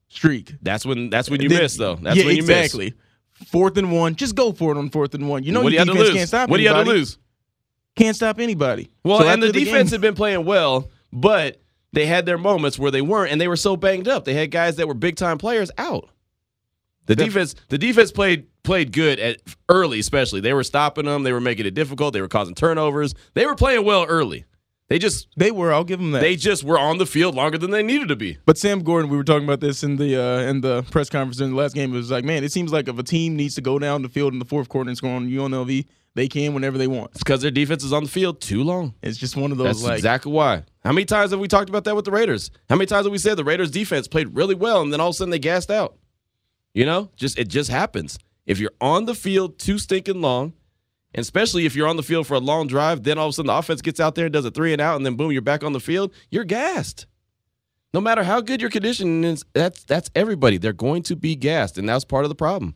streak. 0.08 0.54
That's 0.62 0.84
when 0.86 1.10
that's 1.10 1.30
when 1.30 1.40
you 1.40 1.48
Then- 1.48 1.62
miss 1.62 1.76
though. 1.76 1.96
That's 1.96 2.16
yeah, 2.16 2.24
when 2.24 2.36
you 2.36 2.42
exactly. 2.42 2.94
Fourth 3.46 3.76
and 3.76 3.92
one, 3.92 4.16
just 4.16 4.34
go 4.34 4.52
for 4.52 4.72
it 4.72 4.78
on 4.78 4.90
fourth 4.90 5.14
and 5.14 5.28
one. 5.28 5.44
You 5.44 5.52
know 5.52 5.62
what 5.62 5.72
your 5.72 5.84
defense 5.84 6.10
can't 6.10 6.28
stop 6.28 6.50
what 6.50 6.56
do 6.56 6.64
you 6.64 6.70
have 6.70 6.84
to 6.84 6.90
lose? 6.90 7.18
Can't 7.98 8.16
stop 8.16 8.38
anybody. 8.40 8.90
Well, 9.04 9.18
So 9.20 9.28
and 9.28 9.42
the 9.42 9.48
after 9.48 9.58
defense 9.58 9.90
game- 9.90 9.94
had 9.96 10.00
been 10.00 10.14
playing 10.14 10.44
well, 10.44 10.88
but 11.12 11.60
they 11.92 12.06
had 12.06 12.26
their 12.26 12.38
moments 12.38 12.78
where 12.78 12.90
they 12.90 13.02
weren't, 13.02 13.32
and 13.32 13.40
they 13.40 13.48
were 13.48 13.56
so 13.56 13.76
banged 13.76 14.08
up. 14.08 14.24
They 14.24 14.34
had 14.34 14.50
guys 14.50 14.76
that 14.76 14.86
were 14.88 14.94
big 14.94 15.16
time 15.16 15.38
players 15.38 15.70
out. 15.78 16.08
The 17.06 17.16
defense, 17.16 17.54
the 17.68 17.78
defense 17.78 18.12
played 18.12 18.46
played 18.62 18.92
good 18.92 19.18
at 19.18 19.40
early, 19.70 19.98
especially. 19.98 20.40
They 20.40 20.52
were 20.52 20.62
stopping 20.62 21.06
them. 21.06 21.22
They 21.22 21.32
were 21.32 21.40
making 21.40 21.64
it 21.64 21.72
difficult. 21.72 22.12
They 22.12 22.20
were 22.20 22.28
causing 22.28 22.54
turnovers. 22.54 23.14
They 23.32 23.46
were 23.46 23.54
playing 23.54 23.84
well 23.86 24.04
early. 24.04 24.44
They 24.88 24.98
just 24.98 25.28
they 25.36 25.50
were. 25.50 25.72
I'll 25.72 25.84
give 25.84 26.00
them 26.00 26.12
that. 26.12 26.20
they 26.20 26.34
just 26.34 26.64
were 26.64 26.78
on 26.78 26.96
the 26.96 27.04
field 27.04 27.34
longer 27.34 27.58
than 27.58 27.70
they 27.70 27.82
needed 27.82 28.08
to 28.08 28.16
be. 28.16 28.38
But 28.46 28.56
Sam 28.56 28.82
Gordon, 28.82 29.10
we 29.10 29.18
were 29.18 29.24
talking 29.24 29.44
about 29.44 29.60
this 29.60 29.84
in 29.84 29.96
the 29.96 30.16
uh, 30.16 30.38
in 30.40 30.62
the 30.62 30.82
press 30.90 31.10
conference 31.10 31.40
in 31.40 31.50
the 31.50 31.56
last 31.56 31.74
game. 31.74 31.92
It 31.92 31.96
was 31.96 32.10
like, 32.10 32.24
man, 32.24 32.42
it 32.42 32.52
seems 32.52 32.72
like 32.72 32.88
if 32.88 32.98
a 32.98 33.02
team 33.02 33.36
needs 33.36 33.54
to 33.56 33.60
go 33.60 33.78
down 33.78 34.00
the 34.02 34.08
field 34.08 34.32
in 34.32 34.38
the 34.38 34.46
fourth 34.46 34.68
quarter 34.70 34.88
and 34.88 34.96
score 34.96 35.10
on 35.10 35.28
UNLV, 35.28 35.84
they 36.14 36.26
can 36.26 36.54
whenever 36.54 36.78
they 36.78 36.86
want. 36.86 37.10
It's 37.10 37.18
because 37.22 37.42
their 37.42 37.50
defense 37.50 37.84
is 37.84 37.92
on 37.92 38.04
the 38.04 38.08
field 38.08 38.40
too 38.40 38.64
long. 38.64 38.94
It's 39.02 39.18
just 39.18 39.36
one 39.36 39.52
of 39.52 39.58
those 39.58 39.66
That's 39.66 39.82
like 39.82 39.98
exactly 39.98 40.32
why. 40.32 40.64
How 40.82 40.92
many 40.92 41.04
times 41.04 41.32
have 41.32 41.40
we 41.40 41.48
talked 41.48 41.68
about 41.68 41.84
that 41.84 41.94
with 41.94 42.06
the 42.06 42.10
Raiders? 42.10 42.50
How 42.70 42.76
many 42.76 42.86
times 42.86 43.04
have 43.04 43.12
we 43.12 43.18
said 43.18 43.36
the 43.36 43.44
Raiders 43.44 43.70
defense 43.70 44.08
played 44.08 44.34
really 44.34 44.54
well 44.54 44.80
and 44.80 44.90
then 44.90 45.00
all 45.02 45.08
of 45.08 45.14
a 45.14 45.16
sudden 45.16 45.30
they 45.30 45.38
gassed 45.38 45.70
out? 45.70 45.98
You 46.72 46.86
know, 46.86 47.10
just 47.14 47.38
it 47.38 47.48
just 47.48 47.70
happens. 47.70 48.18
If 48.46 48.58
you're 48.58 48.72
on 48.80 49.04
the 49.04 49.14
field 49.14 49.58
too 49.58 49.78
stinking 49.78 50.22
long, 50.22 50.54
and 51.14 51.20
especially 51.22 51.64
if 51.66 51.74
you're 51.74 51.88
on 51.88 51.96
the 51.96 52.02
field 52.02 52.26
for 52.26 52.34
a 52.34 52.40
long 52.40 52.66
drive, 52.66 53.02
then 53.02 53.18
all 53.18 53.26
of 53.26 53.30
a 53.30 53.32
sudden 53.32 53.46
the 53.48 53.54
offense 53.54 53.80
gets 53.82 53.98
out 54.00 54.14
there 54.14 54.26
and 54.26 54.32
does 54.32 54.44
a 54.44 54.50
three 54.50 54.72
and 54.72 54.80
out, 54.80 54.96
and 54.96 55.06
then 55.06 55.16
boom, 55.16 55.32
you're 55.32 55.42
back 55.42 55.64
on 55.64 55.72
the 55.72 55.80
field. 55.80 56.12
You're 56.30 56.44
gassed. 56.44 57.06
No 57.94 58.00
matter 58.00 58.22
how 58.22 58.40
good 58.42 58.60
your 58.60 58.70
condition 58.70 59.24
is, 59.24 59.44
that's 59.54 59.82
that's 59.84 60.10
everybody. 60.14 60.58
They're 60.58 60.72
going 60.74 61.02
to 61.04 61.16
be 61.16 61.34
gassed, 61.36 61.78
and 61.78 61.88
that's 61.88 62.04
part 62.04 62.24
of 62.24 62.28
the 62.28 62.34
problem. 62.34 62.74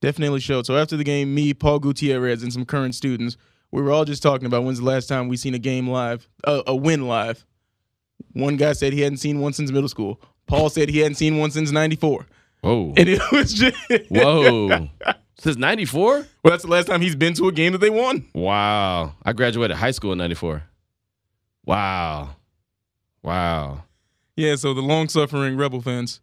definitely 0.00 0.40
showed. 0.40 0.64
So 0.64 0.78
after 0.78 0.96
the 0.96 1.04
game, 1.04 1.34
me, 1.34 1.52
Paul 1.52 1.78
Gutierrez, 1.78 2.42
and 2.42 2.50
some 2.52 2.64
current 2.64 2.94
students, 2.94 3.36
we 3.70 3.82
were 3.82 3.92
all 3.92 4.06
just 4.06 4.22
talking 4.22 4.46
about 4.46 4.64
when's 4.64 4.78
the 4.78 4.84
last 4.84 5.08
time 5.08 5.28
we 5.28 5.36
seen 5.36 5.54
a 5.54 5.58
game 5.58 5.88
live, 5.88 6.26
uh, 6.44 6.62
a 6.66 6.74
win 6.74 7.06
live. 7.06 7.44
One 8.32 8.56
guy 8.56 8.72
said 8.72 8.92
he 8.94 9.02
hadn't 9.02 9.18
seen 9.18 9.40
one 9.40 9.52
since 9.52 9.70
middle 9.70 9.88
school. 9.88 10.20
Paul 10.46 10.70
said 10.70 10.88
he 10.88 10.98
hadn't 11.00 11.16
seen 11.16 11.36
one 11.38 11.50
since 11.50 11.70
'94, 11.70 12.26
Whoa, 12.62 12.94
and 12.96 13.08
it 13.08 13.20
was 13.32 13.52
just 13.52 13.76
whoa. 14.10 14.88
Since 15.40 15.56
'94. 15.56 16.12
Well, 16.12 16.26
that's 16.44 16.64
the 16.64 16.70
last 16.70 16.86
time 16.86 17.00
he's 17.00 17.16
been 17.16 17.32
to 17.34 17.48
a 17.48 17.52
game 17.52 17.72
that 17.72 17.78
they 17.78 17.88
won. 17.88 18.26
Wow. 18.34 19.14
I 19.22 19.32
graduated 19.32 19.78
high 19.78 19.90
school 19.90 20.12
in 20.12 20.18
94. 20.18 20.62
Wow. 21.64 22.36
Wow. 23.22 23.84
Yeah, 24.36 24.56
so 24.56 24.74
the 24.74 24.82
long 24.82 25.08
suffering 25.08 25.56
Rebel 25.56 25.80
fans. 25.80 26.20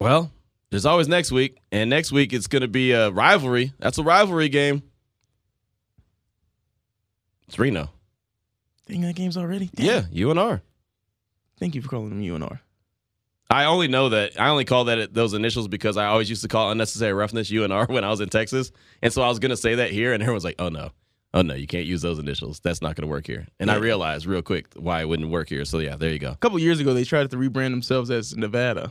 Well, 0.00 0.32
there's 0.70 0.86
always 0.86 1.06
next 1.06 1.30
week, 1.30 1.58
and 1.70 1.88
next 1.88 2.10
week 2.10 2.32
it's 2.32 2.48
going 2.48 2.62
to 2.62 2.68
be 2.68 2.90
a 2.90 3.10
rivalry. 3.10 3.72
That's 3.78 3.98
a 3.98 4.02
rivalry 4.02 4.48
game. 4.48 4.82
It's 7.46 7.60
Reno. 7.60 7.90
Dang, 8.88 9.02
that 9.02 9.14
game's 9.14 9.36
already. 9.36 9.70
Damn. 9.72 9.86
Yeah, 9.86 10.02
UNR. 10.26 10.62
Thank 11.60 11.76
you 11.76 11.82
for 11.82 11.88
calling 11.88 12.10
them 12.10 12.22
UNR. 12.22 12.58
I 13.50 13.64
only 13.64 13.88
know 13.88 14.10
that 14.10 14.38
I 14.38 14.48
only 14.50 14.64
call 14.66 14.84
that 14.84 15.14
those 15.14 15.32
initials 15.32 15.68
because 15.68 15.96
I 15.96 16.06
always 16.06 16.28
used 16.28 16.42
to 16.42 16.48
call 16.48 16.70
unnecessary 16.70 17.12
roughness 17.14 17.50
UNR 17.50 17.88
when 17.92 18.04
I 18.04 18.10
was 18.10 18.20
in 18.20 18.28
Texas, 18.28 18.70
and 19.02 19.12
so 19.12 19.22
I 19.22 19.28
was 19.28 19.38
going 19.38 19.50
to 19.50 19.56
say 19.56 19.76
that 19.76 19.90
here, 19.90 20.12
and 20.12 20.22
everyone's 20.22 20.44
like, 20.44 20.56
"Oh 20.58 20.68
no, 20.68 20.90
oh 21.32 21.40
no, 21.42 21.54
you 21.54 21.66
can't 21.66 21.86
use 21.86 22.02
those 22.02 22.18
initials. 22.18 22.60
That's 22.60 22.82
not 22.82 22.94
going 22.94 23.06
to 23.08 23.10
work 23.10 23.26
here." 23.26 23.46
And 23.58 23.70
I 23.70 23.76
realized 23.76 24.26
real 24.26 24.42
quick 24.42 24.66
why 24.76 25.00
it 25.00 25.08
wouldn't 25.08 25.30
work 25.30 25.48
here. 25.48 25.64
So 25.64 25.78
yeah, 25.78 25.96
there 25.96 26.10
you 26.12 26.18
go. 26.18 26.30
A 26.32 26.36
couple 26.36 26.58
years 26.58 26.78
ago, 26.78 26.92
they 26.92 27.04
tried 27.04 27.30
to 27.30 27.36
rebrand 27.36 27.70
themselves 27.70 28.10
as 28.10 28.36
Nevada. 28.36 28.90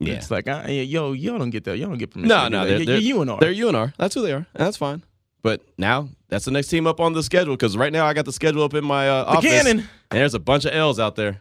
Yeah, 0.00 0.14
It's 0.14 0.30
like, 0.30 0.48
uh, 0.48 0.64
yeah, 0.66 0.82
yo, 0.82 1.12
y'all 1.12 1.38
don't 1.38 1.50
get 1.50 1.64
that. 1.64 1.78
Y'all 1.78 1.88
don't 1.88 1.98
get 1.98 2.10
permission. 2.10 2.28
No, 2.28 2.48
no, 2.48 2.66
that. 2.66 2.84
they're- 2.84 2.98
You're 2.98 3.24
UNR. 3.24 3.38
They're 3.40 3.54
UNR. 3.54 3.94
That's 3.96 4.14
who 4.14 4.22
they 4.22 4.32
are. 4.32 4.44
That's 4.52 4.76
fine. 4.76 5.02
But 5.42 5.62
now 5.78 6.08
that's 6.28 6.44
the 6.46 6.50
next 6.50 6.66
team 6.68 6.86
up 6.88 7.00
on 7.00 7.12
the 7.12 7.22
schedule 7.22 7.54
because 7.54 7.76
right 7.76 7.92
now 7.92 8.04
I 8.04 8.12
got 8.12 8.24
the 8.24 8.32
schedule 8.32 8.62
up 8.64 8.74
in 8.74 8.84
my 8.84 9.08
uh, 9.08 9.24
the 9.24 9.30
office. 9.38 9.50
cannon. 9.50 9.78
And 10.10 10.20
there's 10.20 10.34
a 10.34 10.38
bunch 10.40 10.64
of 10.64 10.72
L's 10.74 10.98
out 10.98 11.14
there. 11.16 11.40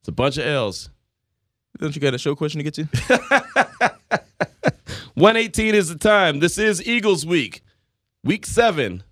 It's 0.00 0.08
a 0.08 0.12
bunch 0.12 0.36
of 0.36 0.46
L's. 0.46 0.90
Don't 1.78 1.94
you 1.94 2.00
got 2.00 2.14
a 2.14 2.18
show 2.18 2.34
question 2.34 2.62
to 2.62 2.70
get 2.70 2.74
to? 2.74 2.84
118 5.14 5.74
is 5.74 5.88
the 5.88 5.98
time. 5.98 6.40
This 6.40 6.58
is 6.58 6.86
Eagles 6.86 7.24
week. 7.26 7.62
Week 8.22 8.44
seven. 8.46 9.02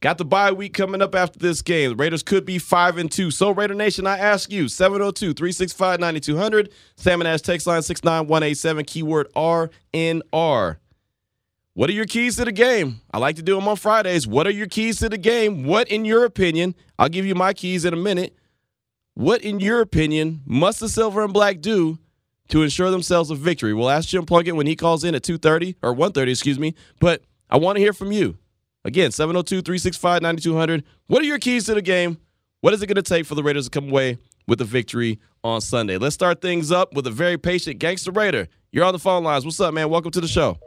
Got 0.00 0.18
the 0.18 0.24
bye 0.24 0.52
week 0.52 0.74
coming 0.74 1.00
up 1.00 1.14
after 1.14 1.38
this 1.38 1.62
game. 1.62 1.90
The 1.90 1.96
Raiders 1.96 2.22
could 2.22 2.44
be 2.44 2.58
5 2.58 2.98
and 2.98 3.10
2. 3.10 3.30
So, 3.30 3.50
Raider 3.50 3.72
Nation, 3.72 4.06
I 4.06 4.18
ask 4.18 4.52
you 4.52 4.68
702 4.68 5.32
365 5.32 5.98
9200. 5.98 6.70
Salmon 6.96 7.26
Ash 7.26 7.40
text 7.40 7.66
line 7.66 7.82
69187, 7.82 8.84
keyword 8.84 9.32
RNR. 9.34 10.76
What 11.72 11.90
are 11.90 11.94
your 11.94 12.04
keys 12.04 12.36
to 12.36 12.44
the 12.44 12.52
game? 12.52 13.00
I 13.12 13.18
like 13.18 13.36
to 13.36 13.42
do 13.42 13.54
them 13.54 13.66
on 13.66 13.76
Fridays. 13.76 14.26
What 14.26 14.46
are 14.46 14.50
your 14.50 14.66
keys 14.66 14.98
to 14.98 15.08
the 15.08 15.18
game? 15.18 15.64
What, 15.64 15.88
in 15.88 16.04
your 16.04 16.24
opinion, 16.24 16.74
I'll 16.98 17.08
give 17.08 17.24
you 17.24 17.34
my 17.34 17.54
keys 17.54 17.84
in 17.84 17.94
a 17.94 17.96
minute. 17.96 18.36
What, 19.14 19.42
in 19.42 19.58
your 19.58 19.80
opinion, 19.80 20.42
must 20.44 20.80
the 20.80 20.88
silver 20.88 21.24
and 21.24 21.32
black 21.32 21.60
do 21.60 21.98
to 22.48 22.62
ensure 22.62 22.90
themselves 22.90 23.30
a 23.30 23.34
victory? 23.34 23.74
We'll 23.74 23.90
ask 23.90 24.08
Jim 24.08 24.26
Plunkett 24.26 24.56
when 24.56 24.66
he 24.66 24.76
calls 24.76 25.04
in 25.04 25.14
at 25.14 25.22
2.30 25.22 25.76
or 25.82 25.94
1.30, 25.94 26.30
excuse 26.30 26.58
me. 26.58 26.74
But 27.00 27.22
I 27.50 27.58
want 27.58 27.76
to 27.76 27.80
hear 27.80 27.92
from 27.92 28.12
you. 28.12 28.38
Again, 28.84 29.10
702-365-9200. 29.10 30.82
What 31.06 31.22
are 31.22 31.26
your 31.26 31.38
keys 31.38 31.64
to 31.66 31.74
the 31.74 31.82
game? 31.82 32.18
What 32.60 32.74
is 32.74 32.82
it 32.82 32.86
going 32.86 32.96
to 32.96 33.02
take 33.02 33.26
for 33.26 33.34
the 33.34 33.42
Raiders 33.42 33.64
to 33.64 33.70
come 33.70 33.88
away 33.88 34.18
with 34.46 34.60
a 34.60 34.64
victory 34.64 35.20
on 35.42 35.60
Sunday? 35.60 35.98
Let's 35.98 36.14
start 36.14 36.40
things 36.40 36.70
up 36.70 36.94
with 36.94 37.06
a 37.06 37.10
very 37.10 37.38
patient 37.38 37.78
gangster 37.78 38.10
Raider. 38.10 38.48
You're 38.72 38.84
on 38.84 38.92
the 38.92 38.98
phone 38.98 39.24
lines. 39.24 39.44
What's 39.44 39.60
up, 39.60 39.72
man? 39.72 39.88
Welcome 39.88 40.10
to 40.12 40.20
the 40.20 40.28
show. 40.28 40.58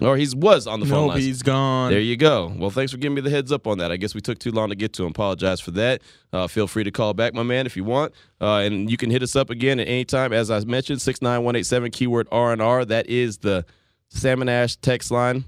Or 0.00 0.16
he 0.16 0.26
was 0.34 0.66
on 0.66 0.80
the 0.80 0.86
phone 0.86 1.02
No, 1.02 1.06
lines. 1.06 1.24
he's 1.24 1.42
gone. 1.42 1.92
There 1.92 2.00
you 2.00 2.16
go. 2.16 2.52
Well, 2.58 2.70
thanks 2.70 2.90
for 2.90 2.98
giving 2.98 3.14
me 3.14 3.20
the 3.20 3.30
heads 3.30 3.52
up 3.52 3.66
on 3.68 3.78
that. 3.78 3.92
I 3.92 3.96
guess 3.96 4.12
we 4.12 4.20
took 4.20 4.40
too 4.40 4.50
long 4.50 4.70
to 4.70 4.74
get 4.74 4.92
to 4.94 5.04
him. 5.04 5.10
Apologize 5.10 5.60
for 5.60 5.70
that. 5.72 6.02
Uh, 6.32 6.48
feel 6.48 6.66
free 6.66 6.82
to 6.82 6.90
call 6.90 7.14
back, 7.14 7.32
my 7.32 7.44
man, 7.44 7.64
if 7.64 7.76
you 7.76 7.84
want. 7.84 8.12
Uh, 8.40 8.56
and 8.56 8.90
you 8.90 8.96
can 8.96 9.10
hit 9.10 9.22
us 9.22 9.36
up 9.36 9.50
again 9.50 9.78
at 9.78 9.86
any 9.86 10.04
time. 10.04 10.32
As 10.32 10.50
I 10.50 10.58
mentioned, 10.64 11.00
69187 11.00 11.92
keyword 11.92 12.26
R&R. 12.32 12.84
That 12.84 13.08
is 13.08 13.38
the 13.38 13.64
Salmon 14.08 14.48
Ash 14.48 14.74
text 14.76 15.12
line. 15.12 15.44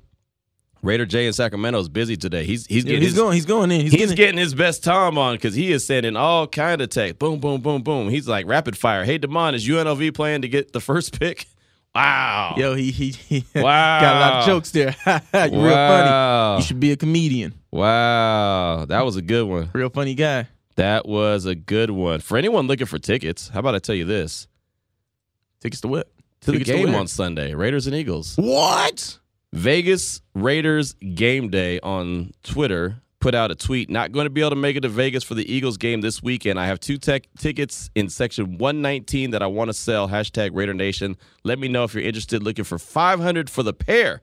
Raider 0.80 1.06
J 1.06 1.26
in 1.26 1.32
Sacramento 1.32 1.80
is 1.80 1.88
busy 1.88 2.16
today. 2.16 2.44
He's 2.44 2.66
he's 2.66 2.84
Yeah, 2.84 2.90
getting 2.90 3.02
he's 3.02 3.10
his, 3.12 3.18
going. 3.18 3.32
He's 3.34 3.46
going 3.46 3.72
in. 3.72 3.80
He's, 3.80 3.90
He's, 3.92 4.00
getting. 4.02 4.16
getting 4.16 4.38
his 4.38 4.54
best 4.54 4.84
time 4.84 5.18
on 5.18 5.34
because 5.34 5.54
he 5.54 5.72
is 5.72 5.84
sending 5.84 6.14
all 6.14 6.46
kind 6.46 6.80
of 6.80 6.90
text. 6.90 7.18
Boom, 7.18 7.40
boom, 7.40 7.60
boom, 7.60 7.82
boom. 7.82 8.08
He's 8.10 8.28
like 8.28 8.46
rapid 8.46 8.78
fire. 8.78 9.04
Hey, 9.04 9.18
Demond, 9.18 9.54
is 9.54 9.66
UNLV 9.66 10.14
playing 10.14 10.42
to 10.42 10.48
get 10.48 10.72
the 10.72 10.80
first 10.80 11.18
pick? 11.18 11.46
Wow. 11.96 12.54
Yo, 12.58 12.74
he 12.74 12.90
he, 12.90 13.10
he 13.28 13.44
Wow. 13.54 14.00
got 14.00 14.16
a 14.16 14.20
lot 14.20 14.32
of 14.40 14.46
jokes 14.46 14.70
there. 14.70 14.94
Real 15.06 15.20
funny. 15.70 16.60
You 16.60 16.66
should 16.66 16.78
be 16.80 16.92
a 16.92 16.96
comedian. 16.96 17.54
Wow. 17.70 18.84
That 18.86 19.04
was 19.04 19.16
a 19.16 19.22
good 19.22 19.46
one. 19.48 19.70
Real 19.72 19.88
funny 19.90 20.14
guy. 20.14 20.48
That 20.76 21.06
was 21.08 21.46
a 21.46 21.54
good 21.54 21.90
one. 21.90 22.20
For 22.20 22.36
anyone 22.36 22.66
looking 22.66 22.86
for 22.86 22.98
tickets, 22.98 23.48
how 23.48 23.60
about 23.60 23.74
I 23.74 23.78
tell 23.78 23.94
you 23.94 24.04
this? 24.04 24.46
Tickets 25.60 25.80
to 25.80 25.88
what? 25.88 26.10
To 26.42 26.52
the 26.52 26.58
Tickets 26.58 26.70
to 26.70 26.76
game 26.76 26.90
where? 26.90 27.00
on 27.00 27.06
Sunday, 27.08 27.54
Raiders 27.54 27.86
and 27.86 27.96
Eagles. 27.96 28.36
What? 28.36 29.18
Vegas 29.54 30.20
Raiders 30.34 30.92
game 30.94 31.48
day 31.48 31.80
on 31.80 32.32
Twitter 32.42 33.00
put 33.20 33.34
out 33.34 33.50
a 33.50 33.54
tweet. 33.54 33.90
Not 33.90 34.12
going 34.12 34.26
to 34.26 34.30
be 34.30 34.40
able 34.40 34.50
to 34.50 34.56
make 34.56 34.76
it 34.76 34.80
to 34.80 34.88
Vegas 34.88 35.24
for 35.24 35.34
the 35.34 35.50
Eagles 35.50 35.76
game 35.76 36.00
this 36.00 36.22
weekend. 36.22 36.58
I 36.58 36.66
have 36.66 36.80
two 36.80 36.98
tech 36.98 37.24
tickets 37.38 37.90
in 37.94 38.08
section 38.08 38.58
119 38.58 39.30
that 39.30 39.42
I 39.42 39.46
want 39.46 39.68
to 39.68 39.74
sell. 39.74 40.08
Hashtag 40.08 40.50
Raider 40.54 40.74
Nation. 40.74 41.16
Let 41.44 41.58
me 41.58 41.68
know 41.68 41.84
if 41.84 41.94
you're 41.94 42.04
interested. 42.04 42.42
Looking 42.42 42.64
for 42.64 42.78
500 42.78 43.50
for 43.50 43.62
the 43.62 43.72
pair. 43.72 44.22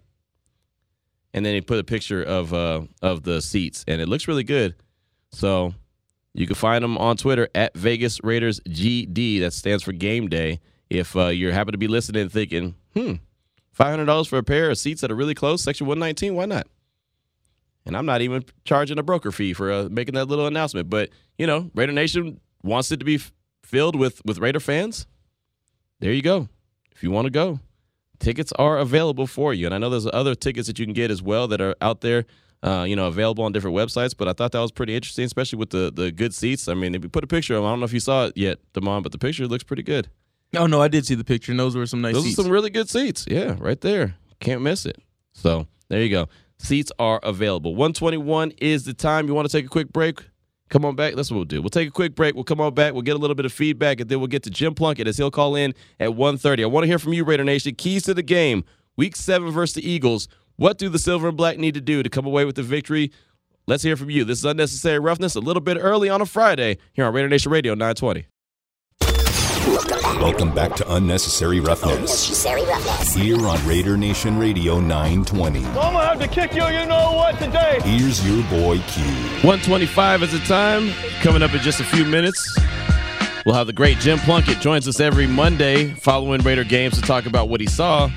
And 1.34 1.45
then 1.45 1.56
he 1.56 1.62
put 1.62 1.79
a 1.79 1.84
picture 1.84 2.21
of 2.21 2.53
uh, 2.53 2.82
of 3.01 3.23
the 3.23 3.41
seats, 3.41 3.84
and 3.88 3.99
it 3.99 4.08
looks 4.08 4.27
really 4.27 4.43
good. 4.43 4.75
So 5.32 5.73
you 6.36 6.45
can 6.45 6.56
find 6.56 6.84
them 6.84 6.95
on 6.97 7.17
Twitter 7.17 7.49
at 7.56 7.75
Vegas 7.75 8.23
Raiders 8.23 8.60
GD. 8.62 9.39
That 9.39 9.51
stands 9.53 9.82
for 9.84 9.93
game 9.93 10.29
day. 10.29 10.60
If 10.91 11.15
uh, 11.15 11.27
you're 11.27 11.51
happy 11.51 11.71
to 11.71 11.77
be 11.79 11.88
listening 11.88 12.21
and 12.21 12.32
thinking, 12.32 12.75
hmm, 12.95 13.13
five 13.71 13.89
hundred 13.89 14.06
dollars 14.06 14.27
for 14.27 14.38
a 14.38 14.43
pair 14.43 14.69
of 14.69 14.77
seats 14.77 15.01
that 15.01 15.10
are 15.10 15.15
really 15.15 15.34
close, 15.34 15.63
section 15.63 15.88
one 15.88 15.97
nineteen. 15.97 16.36
Why 16.36 16.45
not? 16.45 16.67
And 17.86 17.98
I'm 17.98 18.06
not 18.06 18.22
even 18.22 18.43
charging 18.65 18.98
a 18.98 19.04
broker 19.04 19.32
fee 19.32 19.54
for 19.54 19.72
uh, 19.72 19.88
making 19.91 20.15
that 20.15 20.26
little 20.26 20.48
announcement. 20.48 20.89
But 20.89 21.10
you 21.38 21.46
know, 21.48 21.69
Raider 21.76 21.91
Nation 21.91 22.39
wants 22.63 22.91
it 22.91 22.98
to 22.98 23.06
be 23.06 23.15
f- 23.15 23.32
filled 23.63 23.96
with 23.96 24.22
with 24.26 24.38
Raider 24.39 24.60
fans. 24.62 25.06
There 26.00 26.12
you 26.13 26.22
go. 26.22 26.48
If 26.96 27.04
you 27.04 27.12
want 27.12 27.26
to 27.26 27.32
go, 27.32 27.60
tickets 28.19 28.52
are 28.54 28.78
available 28.78 29.28
for 29.28 29.54
you. 29.54 29.65
And 29.65 29.76
I 29.76 29.78
know 29.80 29.89
there's 29.89 30.08
other 30.13 30.36
tickets 30.36 30.67
that 30.67 30.80
you 30.80 30.86
can 30.86 30.93
get 30.93 31.12
as 31.12 31.22
well 31.22 31.48
that 31.50 31.62
are 31.62 31.76
out 31.82 32.02
there. 32.02 32.26
Uh, 32.62 32.86
you 32.86 32.96
know, 32.96 33.08
available 33.08 33.43
on 33.43 33.52
different 33.52 33.76
websites, 33.76 34.15
but 34.15 34.30
I 34.30 34.32
thought 34.32 34.54
that 34.54 34.62
was 34.62 34.72
pretty 34.72 34.96
interesting, 34.96 35.26
especially 35.26 35.60
with 35.60 35.72
the 35.72 35.91
the 35.93 36.13
good 36.13 36.34
seats. 36.34 36.69
I 36.69 36.74
mean, 36.74 36.96
if 36.96 37.04
you 37.04 37.10
put 37.10 37.26
a 37.26 37.28
picture 37.28 37.56
of 37.56 37.63
them, 37.63 37.67
I 37.67 37.72
don't 37.74 37.82
know 37.82 37.86
if 37.86 37.91
you 37.91 38.00
saw 38.00 38.28
it 38.28 38.38
yet, 38.38 38.60
Damon, 38.72 39.04
but 39.04 39.12
the 39.12 39.17
picture 39.17 39.46
looks 39.48 39.65
pretty 39.65 39.84
good. 39.84 40.08
Oh 40.56 40.65
no, 40.65 40.82
I 40.82 40.88
did 40.88 41.06
see 41.06 41.15
the 41.15 41.26
picture. 41.26 41.52
And 41.52 41.60
those 41.60 41.76
were 41.76 41.86
some 41.86 42.00
nice 42.00 42.13
Those 42.13 42.24
seats. 42.24 42.39
are 42.39 42.43
some 42.43 42.52
really 42.54 42.69
good 42.69 42.89
seats. 42.89 43.26
Yeah, 43.28 43.58
right 43.60 43.82
there. 43.82 44.15
Can't 44.39 44.62
miss 44.62 44.86
it. 44.86 44.96
So 45.34 45.67
there 45.89 46.02
you 46.02 46.08
go. 46.10 46.30
Seats 46.63 46.93
are 46.97 47.19
available. 47.23 47.76
121 47.76 48.52
is 48.58 48.86
the 48.86 48.93
time. 48.93 49.28
You 49.28 49.34
want 49.34 49.49
to 49.49 49.52
take 49.52 49.65
a 49.65 49.69
quick 49.69 49.91
break? 49.91 50.19
Come 50.69 50.86
on 50.86 50.95
back. 50.95 51.13
That's 51.13 51.30
what 51.30 51.36
we'll 51.36 51.45
do. 51.45 51.62
We'll 51.62 51.69
take 51.69 51.89
a 51.89 51.91
quick 51.91 52.15
break. 52.15 52.36
We'll 52.36 52.45
come 52.45 52.62
on 52.62 52.73
back. 52.73 52.93
We'll 52.93 53.02
get 53.02 53.15
a 53.15 53.19
little 53.19 53.36
bit 53.36 53.45
of 53.45 53.52
feedback, 53.52 53.99
and 53.99 54.10
then 54.10 54.19
we'll 54.19 54.28
get 54.28 54.43
to 54.43 54.49
Jim 54.49 54.73
Plunkett 54.73 55.06
as 55.06 55.17
he'll 55.17 55.30
call 55.30 55.56
in 55.56 55.73
at 55.99 56.12
1.30. 56.12 56.63
I 56.63 56.65
want 56.67 56.84
to 56.84 56.88
hear 56.88 56.99
from 56.99 57.12
you, 57.12 57.26
Raider 57.26 57.43
Nation. 57.43 57.76
Keys 57.76 58.04
to 58.04 58.13
the 58.13 58.23
game. 58.23 58.63
Week 58.95 59.15
seven 59.17 59.52
versus 59.52 59.76
the 59.76 59.88
Eagles. 59.88 60.30
What 60.56 60.78
do 60.78 60.88
the 60.88 60.99
silver 60.99 61.28
and 61.28 61.36
black 61.36 61.58
need 61.58 61.73
to 61.73 61.82
do 61.82 62.02
to 62.02 62.10
come 62.10 62.26
away 62.26 62.45
with 62.45 62.56
the 62.56 62.63
victory? 62.63 63.12
Let's 63.67 63.84
hear 63.84 63.97
from 63.97 64.10
you. 64.10 64.23
This 64.23 64.39
is 64.39 64.45
Unnecessary 64.45 64.99
Roughness 64.99 65.36
a 65.36 65.41
little 65.41 65.62
bit 65.62 65.78
early 65.80 66.10
on 66.10 66.21
a 66.21 66.26
Friday 66.26 66.78
here 66.93 67.06
on 67.06 67.13
Raider 67.13 67.28
Nation 67.28 67.52
Radio 67.52 67.73
920. 67.73 68.26
Welcome 69.65 70.54
back 70.54 70.76
to 70.76 70.93
Unnecessary 70.93 71.62
Roughness. 71.62 71.93
Unnecessary 71.93 72.63
roughness. 72.63 73.13
Here 73.13 73.47
on 73.47 73.65
Raider 73.65 73.95
Nation 73.95 74.38
Radio 74.38 74.82
920. 74.82 75.60
I'm 75.60 75.73
gonna 75.73 76.06
have 76.06 76.19
to 76.19 76.28
kick 76.28 76.54
you, 76.54 76.65
you 76.67 76.86
know 76.86 77.13
what, 77.13 77.39
today. 77.39 77.80
Here's 77.82 78.26
your 78.28 78.43
boy 78.49 78.80
Q. 78.89 79.04
125 79.41 80.23
is 80.23 80.32
the 80.34 80.39
time. 80.39 80.91
Coming 81.21 81.41
up 81.41 81.54
in 81.54 81.62
just 81.62 81.80
a 81.80 81.86
few 81.86 82.04
minutes. 82.04 82.58
We'll 83.45 83.56
have 83.56 83.67
the 83.67 83.73
great 83.73 83.99
Jim 83.99 84.19
Plunkett 84.19 84.60
joins 84.60 84.86
us 84.86 84.99
every 84.99 85.28
Monday 85.28 85.93
following 85.95 86.41
Raider 86.41 86.65
games 86.65 86.95
to 86.95 87.02
talk 87.02 87.26
about 87.26 87.47
what 87.47 87.62
he 87.62 87.67
saw 87.67 88.10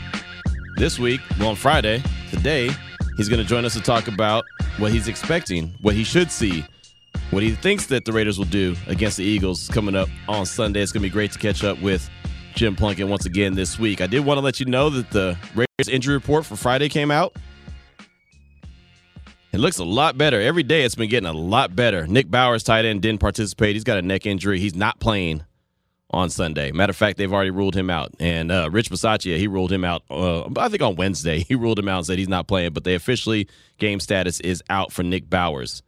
this 0.77 0.99
week. 0.99 1.21
Well, 1.39 1.51
on 1.51 1.57
Friday, 1.57 2.03
today, 2.31 2.71
he's 3.17 3.29
going 3.29 3.41
to 3.41 3.49
join 3.49 3.65
us 3.65 3.75
to 3.75 3.81
talk 3.81 4.09
about 4.09 4.45
what 4.79 4.91
he's 4.91 5.07
expecting, 5.07 5.75
what 5.81 5.95
he 5.95 6.03
should 6.05 6.31
see, 6.33 6.65
what 7.31 7.43
he 7.43 7.51
thinks 7.51 7.87
that 7.87 8.05
the 8.05 8.13
Raiders 8.13 8.39
will 8.39 8.47
do 8.47 8.77
against 8.87 9.17
the 9.17 9.25
Eagles 9.25 9.69
coming 9.69 9.97
up 9.97 10.09
on 10.29 10.47
Sunday. 10.47 10.81
It's 10.81 10.93
going 10.93 11.03
to 11.03 11.09
be 11.09 11.13
great 11.13 11.33
to 11.33 11.39
catch 11.39 11.65
up 11.65 11.81
with 11.81 12.09
Jim 12.55 12.77
Plunkett 12.77 13.09
once 13.09 13.27
again 13.27 13.55
this 13.55 13.79
week. 13.79 14.01
I 14.01 14.07
did 14.07 14.25
want 14.25 14.39
to 14.39 14.43
let 14.43 14.61
you 14.61 14.67
know 14.67 14.89
that 14.91 15.11
the 15.11 15.37
Raiders 15.55 15.89
injury 15.93 16.15
report 16.15 16.47
for 16.47 16.57
Friday 16.57 16.89
came 16.89 17.11
out. 17.11 17.35
It 19.53 19.59
looks 19.59 19.79
a 19.79 19.85
lot 19.85 20.19
better. 20.19 20.41
Every 20.41 20.63
day 20.63 20.83
it's 20.83 20.95
been 20.95 21.09
getting 21.09 21.29
a 21.29 21.33
lot 21.33 21.75
better. 21.75 22.07
Nick 22.07 22.31
Bowers, 22.31 22.63
tight 22.63 22.85
end, 22.85 23.03
didn't 23.03 23.21
participate. 23.21 23.75
He's 23.75 23.85
got 23.85 23.97
a 23.97 24.03
neck 24.03 24.27
injury. 24.27 24.59
He's 24.59 24.75
not 24.75 25.01
playing 25.01 25.45
on 26.11 26.31
Sunday. 26.31 26.73
Matter 26.73 26.91
of 26.91 26.97
fact, 26.97 27.19
they've 27.19 27.33
already 27.33 27.51
ruled 27.51 27.75
him 27.75 27.91
out. 27.91 28.13
And 28.21 28.53
uh, 28.53 28.69
Rich 28.71 28.91
Bisaccia, 28.91 29.39
he 29.39 29.49
ruled 29.49 29.73
him 29.73 29.85
out, 29.85 30.03
uh, 30.11 30.45
I 30.59 30.69
think 30.69 30.83
on 30.83 30.97
Wednesday. 30.97 31.45
He 31.49 31.55
ruled 31.55 31.79
him 31.79 31.89
out 31.89 31.99
and 31.99 32.07
said 32.07 32.19
he's 32.19 32.29
not 32.29 32.47
playing, 32.49 32.73
but 32.73 32.85
they 32.85 32.95
officially, 32.95 33.49
game 33.79 34.01
status 34.01 34.41
is 34.41 34.63
out 34.69 34.93
for 34.93 35.03
Nick 35.03 35.31
Bowers. 35.31 35.83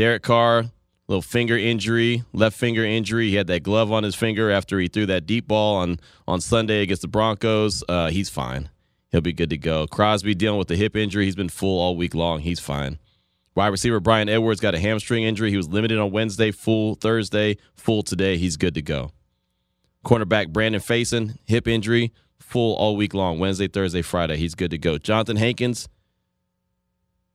Derek 0.00 0.22
Carr, 0.22 0.64
little 1.08 1.20
finger 1.20 1.58
injury, 1.58 2.24
left 2.32 2.56
finger 2.56 2.82
injury. 2.82 3.28
He 3.28 3.34
had 3.34 3.48
that 3.48 3.62
glove 3.62 3.92
on 3.92 4.02
his 4.02 4.14
finger 4.14 4.50
after 4.50 4.80
he 4.80 4.88
threw 4.88 5.04
that 5.04 5.26
deep 5.26 5.46
ball 5.46 5.76
on, 5.76 6.00
on 6.26 6.40
Sunday 6.40 6.80
against 6.80 7.02
the 7.02 7.08
Broncos. 7.08 7.84
Uh, 7.86 8.08
he's 8.08 8.30
fine. 8.30 8.70
He'll 9.12 9.20
be 9.20 9.34
good 9.34 9.50
to 9.50 9.58
go. 9.58 9.86
Crosby 9.86 10.34
dealing 10.34 10.58
with 10.58 10.68
the 10.68 10.76
hip 10.76 10.96
injury. 10.96 11.26
He's 11.26 11.36
been 11.36 11.50
full 11.50 11.78
all 11.78 11.96
week 11.98 12.14
long. 12.14 12.40
He's 12.40 12.58
fine. 12.58 12.98
Wide 13.54 13.66
receiver 13.68 14.00
Bryan 14.00 14.30
Edwards 14.30 14.58
got 14.58 14.74
a 14.74 14.78
hamstring 14.78 15.24
injury. 15.24 15.50
He 15.50 15.58
was 15.58 15.68
limited 15.68 15.98
on 15.98 16.10
Wednesday, 16.12 16.50
full 16.50 16.94
Thursday, 16.94 17.58
full 17.74 18.02
today. 18.02 18.38
He's 18.38 18.56
good 18.56 18.72
to 18.76 18.80
go. 18.80 19.12
Cornerback 20.02 20.48
Brandon 20.48 20.80
Facyson, 20.80 21.36
hip 21.44 21.68
injury, 21.68 22.14
full 22.38 22.74
all 22.76 22.96
week 22.96 23.12
long. 23.12 23.38
Wednesday, 23.38 23.68
Thursday, 23.68 24.00
Friday. 24.00 24.38
He's 24.38 24.54
good 24.54 24.70
to 24.70 24.78
go. 24.78 24.96
Johnathan 24.96 25.36
Hankins, 25.36 25.90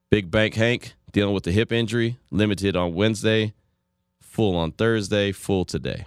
Big 0.10 0.32
Bank 0.32 0.56
Hank, 0.56 0.95
dealing 1.15 1.34
with 1.34 1.45
the 1.45 1.51
hip 1.54 1.71
injury, 1.71 2.17
limited 2.30 2.75
on 2.75 2.93
Wednesday, 2.93 3.54
full 4.21 4.54
on 4.58 4.73
Thursday, 4.73 5.32
full 5.32 5.63
today. 5.63 6.04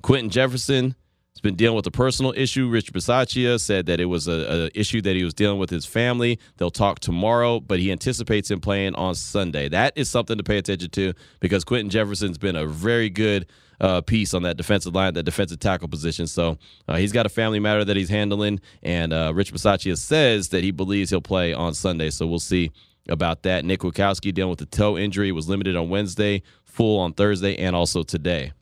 Quinton 0.00 0.30
Jefferson 0.30 0.94
has 1.34 1.40
been 1.40 1.56
dealing 1.56 1.74
with 1.74 1.88
a 1.88 1.90
personal 1.90 2.32
issue. 2.36 2.68
Rich 2.68 2.92
Bisaccia 2.92 3.60
said 3.60 3.86
that 3.86 3.98
it 3.98 4.04
was 4.04 4.28
a, 4.28 4.68
a 4.74 4.78
issue 4.78 5.02
that 5.02 5.16
he 5.16 5.24
was 5.24 5.34
dealing 5.34 5.58
with 5.58 5.70
his 5.70 5.86
family. 5.86 6.38
They'll 6.56 6.70
talk 6.70 7.00
tomorrow, 7.00 7.58
but 7.58 7.80
he 7.80 7.90
anticipates 7.90 8.48
him 8.48 8.60
playing 8.60 8.94
on 8.94 9.16
Sunday. 9.16 9.68
That 9.68 9.92
is 9.96 10.08
something 10.08 10.38
to 10.38 10.44
pay 10.44 10.58
attention 10.58 10.90
to 10.90 11.14
because 11.40 11.64
Quinton 11.64 11.90
Jefferson's 11.90 12.38
been 12.38 12.54
a 12.54 12.64
very 12.64 13.10
good 13.10 13.46
uh, 13.80 14.02
piece 14.02 14.34
on 14.34 14.44
that 14.44 14.56
defensive 14.56 14.94
line, 14.94 15.14
that 15.14 15.24
defensive 15.24 15.58
tackle 15.58 15.88
position. 15.88 16.28
So 16.28 16.58
uh, 16.86 16.96
he's 16.98 17.10
got 17.10 17.26
a 17.26 17.28
family 17.28 17.58
matter 17.58 17.84
that 17.84 17.96
he's 17.96 18.08
handling, 18.08 18.60
and 18.84 19.12
uh, 19.12 19.32
Rich 19.34 19.52
Bisaccia 19.52 19.98
says 19.98 20.50
that 20.50 20.62
he 20.62 20.70
believes 20.70 21.10
he'll 21.10 21.20
play 21.20 21.52
on 21.52 21.74
Sunday. 21.74 22.10
So 22.10 22.28
we'll 22.28 22.38
see 22.38 22.70
about 23.08 23.42
that. 23.42 23.64
Nick 23.64 23.80
Kwiatkoski 23.80 24.32
dealing 24.32 24.50
with 24.50 24.58
the 24.58 24.66
toe 24.66 24.96
injury 24.96 25.32
was 25.32 25.48
limited 25.48 25.76
on 25.76 25.88
Wednesday, 25.88 26.42
full 26.64 26.98
on 27.00 27.12
Thursday, 27.12 27.56
and 27.56 27.74
also 27.74 28.02
today. 28.02 28.52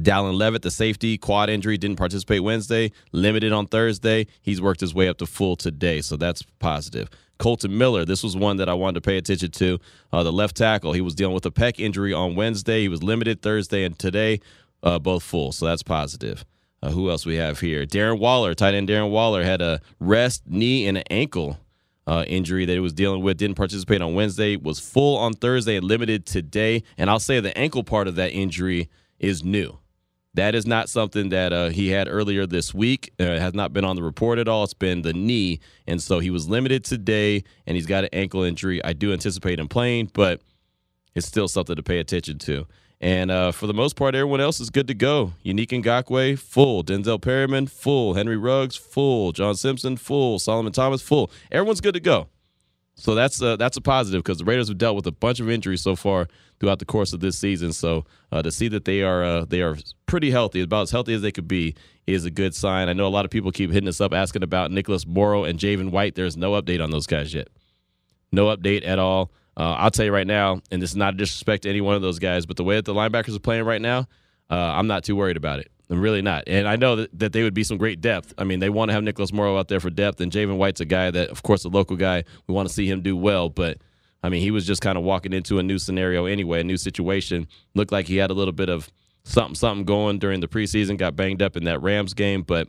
Dallin 0.00 0.36
Leavitt, 0.36 0.62
the 0.62 0.70
safety, 0.70 1.18
quad 1.18 1.50
injury, 1.50 1.76
didn't 1.76 1.98
participate 1.98 2.42
Wednesday, 2.42 2.92
limited 3.12 3.52
on 3.52 3.66
Thursday. 3.66 4.26
He's 4.40 4.60
worked 4.60 4.80
his 4.80 4.94
way 4.94 5.08
up 5.08 5.18
to 5.18 5.26
full 5.26 5.56
today, 5.56 6.00
so 6.00 6.16
that's 6.16 6.42
positive. 6.58 7.08
Kolton 7.38 7.76
Miller, 7.76 8.04
this 8.04 8.22
was 8.22 8.36
one 8.36 8.58
that 8.58 8.68
I 8.68 8.74
wanted 8.74 8.94
to 8.94 9.00
pay 9.00 9.16
attention 9.16 9.50
to. 9.52 9.78
Uh, 10.12 10.22
the 10.22 10.32
left 10.32 10.56
tackle, 10.56 10.92
he 10.92 11.00
was 11.00 11.14
dealing 11.14 11.34
with 11.34 11.46
a 11.46 11.50
pec 11.50 11.80
injury 11.80 12.12
on 12.12 12.34
Wednesday. 12.34 12.82
He 12.82 12.88
was 12.88 13.02
limited 13.02 13.42
Thursday 13.42 13.84
and 13.84 13.98
today, 13.98 14.40
uh, 14.82 14.98
both 14.98 15.22
full, 15.22 15.52
so 15.52 15.66
that's 15.66 15.82
positive. 15.82 16.44
Uh, 16.82 16.90
who 16.90 17.10
else 17.10 17.26
we 17.26 17.36
have 17.36 17.60
here? 17.60 17.84
Darren 17.84 18.18
Waller, 18.18 18.54
tight 18.54 18.74
end 18.74 18.88
Darren 18.88 19.10
Waller, 19.10 19.42
had 19.42 19.60
a 19.60 19.80
rest, 19.98 20.42
knee, 20.46 20.86
and 20.86 20.96
an 20.96 21.04
ankle 21.10 21.58
uh, 22.10 22.24
injury 22.26 22.64
that 22.64 22.72
he 22.72 22.80
was 22.80 22.92
dealing 22.92 23.22
with. 23.22 23.38
Didn't 23.38 23.54
participate 23.54 24.02
on 24.02 24.14
Wednesday. 24.14 24.56
Was 24.56 24.80
full 24.80 25.16
on 25.16 25.32
Thursday 25.32 25.76
and 25.76 25.86
limited 25.86 26.26
today. 26.26 26.82
And 26.98 27.08
I'll 27.08 27.20
say 27.20 27.38
the 27.38 27.56
ankle 27.56 27.84
part 27.84 28.08
of 28.08 28.16
that 28.16 28.32
injury 28.32 28.90
is 29.20 29.44
new. 29.44 29.78
That 30.34 30.56
is 30.56 30.66
not 30.66 30.88
something 30.88 31.28
that 31.28 31.52
uh, 31.52 31.68
he 31.68 31.88
had 31.90 32.08
earlier 32.08 32.46
this 32.46 32.74
week. 32.74 33.12
Uh, 33.20 33.24
has 33.24 33.54
not 33.54 33.72
been 33.72 33.84
on 33.84 33.94
the 33.94 34.02
report 34.02 34.40
at 34.40 34.48
all. 34.48 34.64
It's 34.64 34.74
been 34.74 35.02
the 35.02 35.12
knee, 35.12 35.60
and 35.86 36.02
so 36.02 36.18
he 36.18 36.30
was 36.30 36.48
limited 36.48 36.84
today, 36.84 37.44
and 37.66 37.76
he's 37.76 37.86
got 37.86 38.04
an 38.04 38.10
ankle 38.12 38.42
injury. 38.42 38.84
I 38.84 38.92
do 38.92 39.12
anticipate 39.12 39.60
him 39.60 39.68
playing, 39.68 40.10
but 40.12 40.40
it's 41.14 41.26
still 41.26 41.48
something 41.48 41.76
to 41.76 41.82
pay 41.82 41.98
attention 41.98 42.38
to. 42.40 42.66
And 43.00 43.30
uh, 43.30 43.52
for 43.52 43.66
the 43.66 43.72
most 43.74 43.96
part, 43.96 44.14
everyone 44.14 44.42
else 44.42 44.60
is 44.60 44.68
good 44.68 44.86
to 44.88 44.94
go. 44.94 45.32
Yannick 45.44 45.68
Ngakoue, 45.68 46.38
full. 46.38 46.84
Denzel 46.84 47.20
Perryman, 47.20 47.66
full. 47.66 48.14
Henry 48.14 48.36
Ruggs, 48.36 48.76
full. 48.76 49.32
John 49.32 49.54
Simpson, 49.54 49.96
full. 49.96 50.38
Solomon 50.38 50.72
Thomas, 50.72 51.00
full. 51.00 51.30
Everyone's 51.50 51.80
good 51.80 51.94
to 51.94 52.00
go. 52.00 52.28
So 53.00 53.14
that's 53.14 53.40
uh, 53.40 53.56
that's 53.56 53.78
a 53.78 53.80
positive 53.80 54.22
because 54.22 54.38
the 54.38 54.44
Raiders 54.44 54.68
have 54.68 54.76
dealt 54.76 54.94
with 54.94 55.06
a 55.06 55.12
bunch 55.12 55.40
of 55.40 55.48
injuries 55.48 55.80
so 55.80 55.96
far 55.96 56.28
throughout 56.58 56.80
the 56.80 56.84
course 56.84 57.14
of 57.14 57.20
this 57.20 57.38
season. 57.38 57.72
So 57.72 58.04
uh, 58.30 58.42
to 58.42 58.52
see 58.52 58.68
that 58.68 58.84
they 58.84 59.02
are 59.02 59.24
uh, 59.24 59.44
they 59.46 59.62
are 59.62 59.78
pretty 60.04 60.30
healthy, 60.30 60.60
about 60.60 60.82
as 60.82 60.90
healthy 60.90 61.14
as 61.14 61.22
they 61.22 61.32
could 61.32 61.48
be, 61.48 61.74
is 62.06 62.26
a 62.26 62.30
good 62.30 62.54
sign. 62.54 62.90
I 62.90 62.92
know 62.92 63.06
a 63.06 63.08
lot 63.08 63.24
of 63.24 63.30
people 63.30 63.52
keep 63.52 63.70
hitting 63.70 63.88
us 63.88 64.02
up 64.02 64.12
asking 64.12 64.42
about 64.42 64.70
Nicholas 64.70 65.06
Morrow 65.06 65.44
and 65.44 65.58
Javin 65.58 65.90
White. 65.90 66.14
There's 66.14 66.36
no 66.36 66.60
update 66.60 66.84
on 66.84 66.90
those 66.90 67.06
guys 67.06 67.32
yet. 67.32 67.48
No 68.32 68.54
update 68.54 68.86
at 68.86 68.98
all. 68.98 69.32
Uh, 69.56 69.72
I'll 69.72 69.90
tell 69.90 70.04
you 70.04 70.12
right 70.12 70.26
now, 70.26 70.62
and 70.70 70.80
this 70.80 70.90
is 70.90 70.96
not 70.96 71.14
a 71.14 71.16
disrespect 71.16 71.64
to 71.64 71.68
any 71.68 71.80
one 71.80 71.94
of 71.96 72.02
those 72.02 72.18
guys, 72.18 72.46
but 72.46 72.56
the 72.56 72.64
way 72.64 72.76
that 72.76 72.84
the 72.84 72.94
linebackers 72.94 73.36
are 73.36 73.40
playing 73.40 73.64
right 73.64 73.80
now, 73.80 74.06
uh, 74.50 74.54
I'm 74.54 74.86
not 74.86 75.04
too 75.04 75.16
worried 75.16 75.36
about 75.36 75.58
it. 75.60 75.70
I'm 75.90 76.00
really 76.00 76.22
not. 76.22 76.44
And 76.46 76.68
I 76.68 76.76
know 76.76 76.96
that, 76.96 77.18
that 77.18 77.32
they 77.32 77.42
would 77.42 77.54
be 77.54 77.64
some 77.64 77.76
great 77.76 78.00
depth. 78.00 78.32
I 78.38 78.44
mean, 78.44 78.60
they 78.60 78.70
want 78.70 78.90
to 78.90 78.92
have 78.92 79.02
Nicholas 79.02 79.32
Morrow 79.32 79.58
out 79.58 79.68
there 79.68 79.80
for 79.80 79.90
depth, 79.90 80.20
and 80.20 80.30
Javin 80.30 80.56
White's 80.56 80.80
a 80.80 80.84
guy 80.84 81.10
that, 81.10 81.30
of 81.30 81.42
course, 81.42 81.64
a 81.64 81.68
local 81.68 81.96
guy. 81.96 82.24
We 82.46 82.54
want 82.54 82.68
to 82.68 82.74
see 82.74 82.88
him 82.88 83.02
do 83.02 83.16
well, 83.16 83.48
but 83.48 83.78
I 84.22 84.28
mean, 84.28 84.42
he 84.42 84.50
was 84.50 84.66
just 84.66 84.82
kind 84.82 84.96
of 84.96 85.04
walking 85.04 85.32
into 85.32 85.58
a 85.58 85.62
new 85.62 85.78
scenario 85.78 86.26
anyway, 86.26 86.60
a 86.60 86.64
new 86.64 86.76
situation. 86.76 87.48
Looked 87.74 87.92
like 87.92 88.06
he 88.06 88.18
had 88.18 88.30
a 88.30 88.34
little 88.34 88.52
bit 88.52 88.68
of 88.68 88.90
something, 89.24 89.54
something 89.54 89.84
going 89.84 90.18
during 90.18 90.40
the 90.40 90.48
preseason. 90.48 90.96
Got 90.96 91.16
banged 91.16 91.42
up 91.42 91.56
in 91.56 91.64
that 91.64 91.82
Rams 91.82 92.14
game, 92.14 92.42
but 92.42 92.68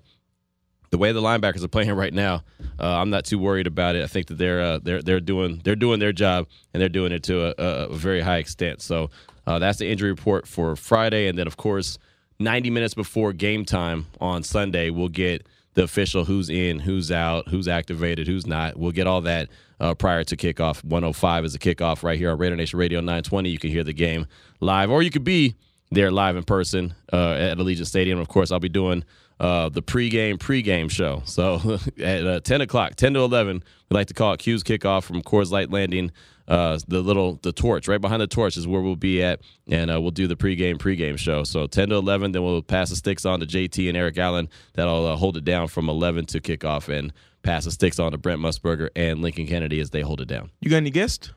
the 0.92 0.98
way 0.98 1.12
the 1.12 1.22
linebackers 1.22 1.64
are 1.64 1.70
playing 1.70 1.92
right 1.94 2.14
now, 2.14 2.44
uh, 2.80 2.98
I'm 2.98 3.10
not 3.10 3.26
too 3.26 3.40
worried 3.40 3.66
about 3.66 3.96
it. 3.96 4.04
I 4.04 4.08
think 4.08 4.28
that 4.28 4.38
they're 4.38 4.62
uh, 4.62 4.80
they're 4.84 5.02
they're 5.02 5.20
doing 5.20 5.62
they're 5.64 5.76
doing 5.76 6.00
their 6.00 6.12
job 6.12 6.48
and 6.74 6.82
they're 6.82 6.90
doing 6.90 7.12
it 7.12 7.24
to 7.24 7.48
a, 7.60 7.88
a 7.88 7.96
very 7.96 8.22
high 8.22 8.38
extent. 8.38 8.82
So 8.82 9.10
uh, 9.48 9.58
that's 9.58 9.80
the 9.80 9.90
injury 9.90 10.12
report 10.12 10.48
for 10.48 10.76
Friday, 10.76 11.28
and 11.28 11.38
then 11.38 11.48
of 11.48 11.58
course, 11.58 11.98
90 12.40 12.70
minutes 12.70 12.94
before 12.94 13.34
game 13.34 13.66
time 13.66 14.08
on 14.20 14.44
Sunday, 14.44 14.90
we'll 14.90 15.08
get 15.08 15.48
the 15.74 15.84
official 15.84 16.26
who's 16.26 16.50
in, 16.50 16.80
who's 16.80 17.12
out, 17.12 17.48
who's 17.48 17.68
activated, 17.68 18.28
who's 18.28 18.46
not. 18.46 18.76
We'll 18.78 18.92
get 18.92 19.08
all 19.08 19.22
that 19.22 19.48
uh, 19.80 19.94
prior 19.96 20.24
to 20.26 20.36
kickoff. 20.36 20.84
105 20.84 21.46
is 21.46 21.54
the 21.54 21.60
kickoff 21.60 22.04
right 22.04 22.18
here 22.18 22.32
on 22.32 22.38
Raider 22.38 22.58
Nation 22.58 22.78
Radio 22.78 23.00
920. 23.00 23.50
You 23.50 23.58
can 23.60 23.70
hear 23.70 23.84
the 23.84 23.94
game 23.94 24.28
live, 24.60 24.92
or 24.92 25.02
you 25.02 25.10
could 25.10 25.24
be 25.24 25.56
there 25.92 26.12
live 26.12 26.36
in 26.36 26.44
person 26.44 26.94
uh, 27.14 27.34
at 27.34 27.58
Allegiant 27.58 27.88
Stadium. 27.88 28.20
Of 28.20 28.28
course, 28.28 28.52
I'll 28.52 28.60
be 28.60 28.70
doing 28.70 29.06
uh, 29.42 29.70
the 29.70 29.82
pregame 29.82 30.38
pregame 30.38 30.90
show. 30.90 31.24
So 31.26 31.80
at 32.02 32.26
uh, 32.26 32.40
10 32.42 32.62
o'clock, 32.62 32.96
10 32.96 33.16
to 33.16 33.22
11, 33.22 33.64
we 33.90 33.96
like 33.96 34.08
to 34.08 34.14
call 34.14 34.34
it 34.34 34.40
Q's 34.40 34.64
kickoff 34.64 35.04
from 35.04 35.22
Coors 35.24 35.52
Light 35.52 35.72
Landing. 35.72 36.12
Uh, 36.48 36.78
the 36.88 37.02
little 37.02 37.40
the 37.44 37.52
torch 37.52 37.88
right 37.88 38.02
behind 38.02 38.22
the 38.22 38.28
torch 38.28 38.58
is 38.58 38.68
where 38.68 38.82
we'll 38.82 38.96
be 38.96 39.24
at, 39.24 39.42
and 39.68 39.92
uh, 39.92 40.00
we'll 40.00 40.12
do 40.12 40.28
the 40.28 40.36
pregame 40.36 40.78
pregame 40.78 41.18
show. 41.18 41.44
So 41.44 41.66
10 41.66 41.90
to 41.90 41.96
11, 41.96 42.34
then 42.34 42.44
we'll 42.44 42.62
pass 42.62 42.90
the 42.90 42.96
sticks 42.96 43.26
on 43.26 43.40
to 43.40 43.48
JT 43.48 43.88
and 43.88 43.98
Eric 43.98 44.18
Allen. 44.18 44.48
That'll 44.74 45.08
uh, 45.08 45.16
hold 45.16 45.38
it 45.38 45.46
down 45.46 45.70
from 45.70 45.90
11 45.90 46.28
to 46.28 46.42
kickoff, 46.42 46.88
and 46.88 47.12
pass 47.42 47.66
the 47.66 47.72
sticks 47.72 48.00
on 48.00 48.12
to 48.12 48.18
Brent 48.18 48.42
Musburger 48.42 48.90
and 48.96 49.22
Lincoln 49.22 49.48
Kennedy 49.48 49.80
as 49.80 49.90
they 49.90 50.02
hold 50.02 50.22
it 50.22 50.28
down. 50.28 50.52
You 50.60 50.70
got 50.70 50.78
any 50.78 50.92
guests? 50.92 51.32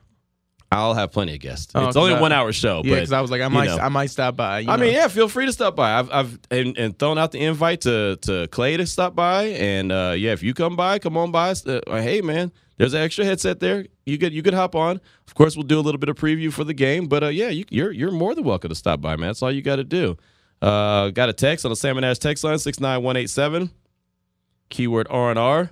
I'll 0.71 0.93
have 0.93 1.11
plenty 1.11 1.35
of 1.35 1.39
guests. 1.39 1.71
Oh, 1.75 1.87
it's 1.87 1.95
only 1.95 2.13
a 2.13 2.19
one 2.19 2.31
hour 2.31 2.51
show, 2.51 2.81
Yeah, 2.83 2.95
because 2.95 3.13
I 3.13 3.21
was 3.21 3.31
like, 3.31 3.41
I 3.41 3.47
might, 3.47 3.67
know. 3.67 3.77
I 3.77 3.89
might 3.89 4.09
stop 4.09 4.35
by. 4.35 4.59
you 4.59 4.69
I 4.69 4.77
mean, 4.77 4.93
yeah, 4.93 5.07
feel 5.07 5.29
free 5.29 5.45
to 5.45 5.53
stop 5.53 5.75
by. 5.75 5.97
I've, 5.97 6.11
I've 6.11 6.39
and, 6.51 6.77
and 6.77 6.97
thrown 6.97 7.17
out 7.17 7.31
the 7.31 7.39
invite 7.39 7.81
to 7.81 8.17
to 8.23 8.47
Clay 8.47 8.75
to 8.77 8.85
stop 8.85 9.15
by, 9.15 9.43
and 9.45 9.91
uh, 9.91 10.15
yeah, 10.17 10.31
if 10.31 10.43
you 10.43 10.53
come 10.53 10.75
by, 10.75 10.99
come 10.99 11.17
on 11.17 11.31
by. 11.31 11.51
Uh, 11.51 11.79
hey, 12.01 12.21
man, 12.21 12.51
there's 12.77 12.93
an 12.93 13.01
extra 13.01 13.23
headset 13.25 13.59
there. 13.59 13.85
You 14.05 14.17
could 14.17 14.33
you 14.33 14.41
could 14.43 14.53
hop 14.53 14.75
on. 14.75 14.99
Of 15.27 15.35
course, 15.35 15.55
we'll 15.55 15.63
do 15.63 15.79
a 15.79 15.81
little 15.81 15.99
bit 15.99 16.09
of 16.09 16.17
preview 16.17 16.51
for 16.51 16.63
the 16.63 16.73
game, 16.73 17.07
but 17.07 17.23
uh, 17.23 17.27
yeah, 17.27 17.49
you, 17.49 17.65
you're 17.69 17.91
you're 17.91 18.11
more 18.11 18.35
than 18.35 18.43
welcome 18.43 18.69
to 18.69 18.75
stop 18.75 19.01
by, 19.01 19.15
man. 19.15 19.29
That's 19.29 19.43
all 19.43 19.51
you 19.51 19.61
got 19.61 19.77
to 19.77 19.83
do. 19.83 20.17
Uh, 20.61 21.09
got 21.11 21.29
a 21.29 21.33
text 21.33 21.65
on 21.65 21.69
the 21.69 21.75
Salmon 21.75 22.03
Ash 22.03 22.17
text 22.17 22.43
line 22.43 22.57
six 22.59 22.79
nine 22.79 23.03
one 23.03 23.17
eight 23.17 23.29
seven. 23.29 23.69
Keyword 24.69 25.07
R 25.09 25.29
and 25.29 25.39
R. 25.39 25.69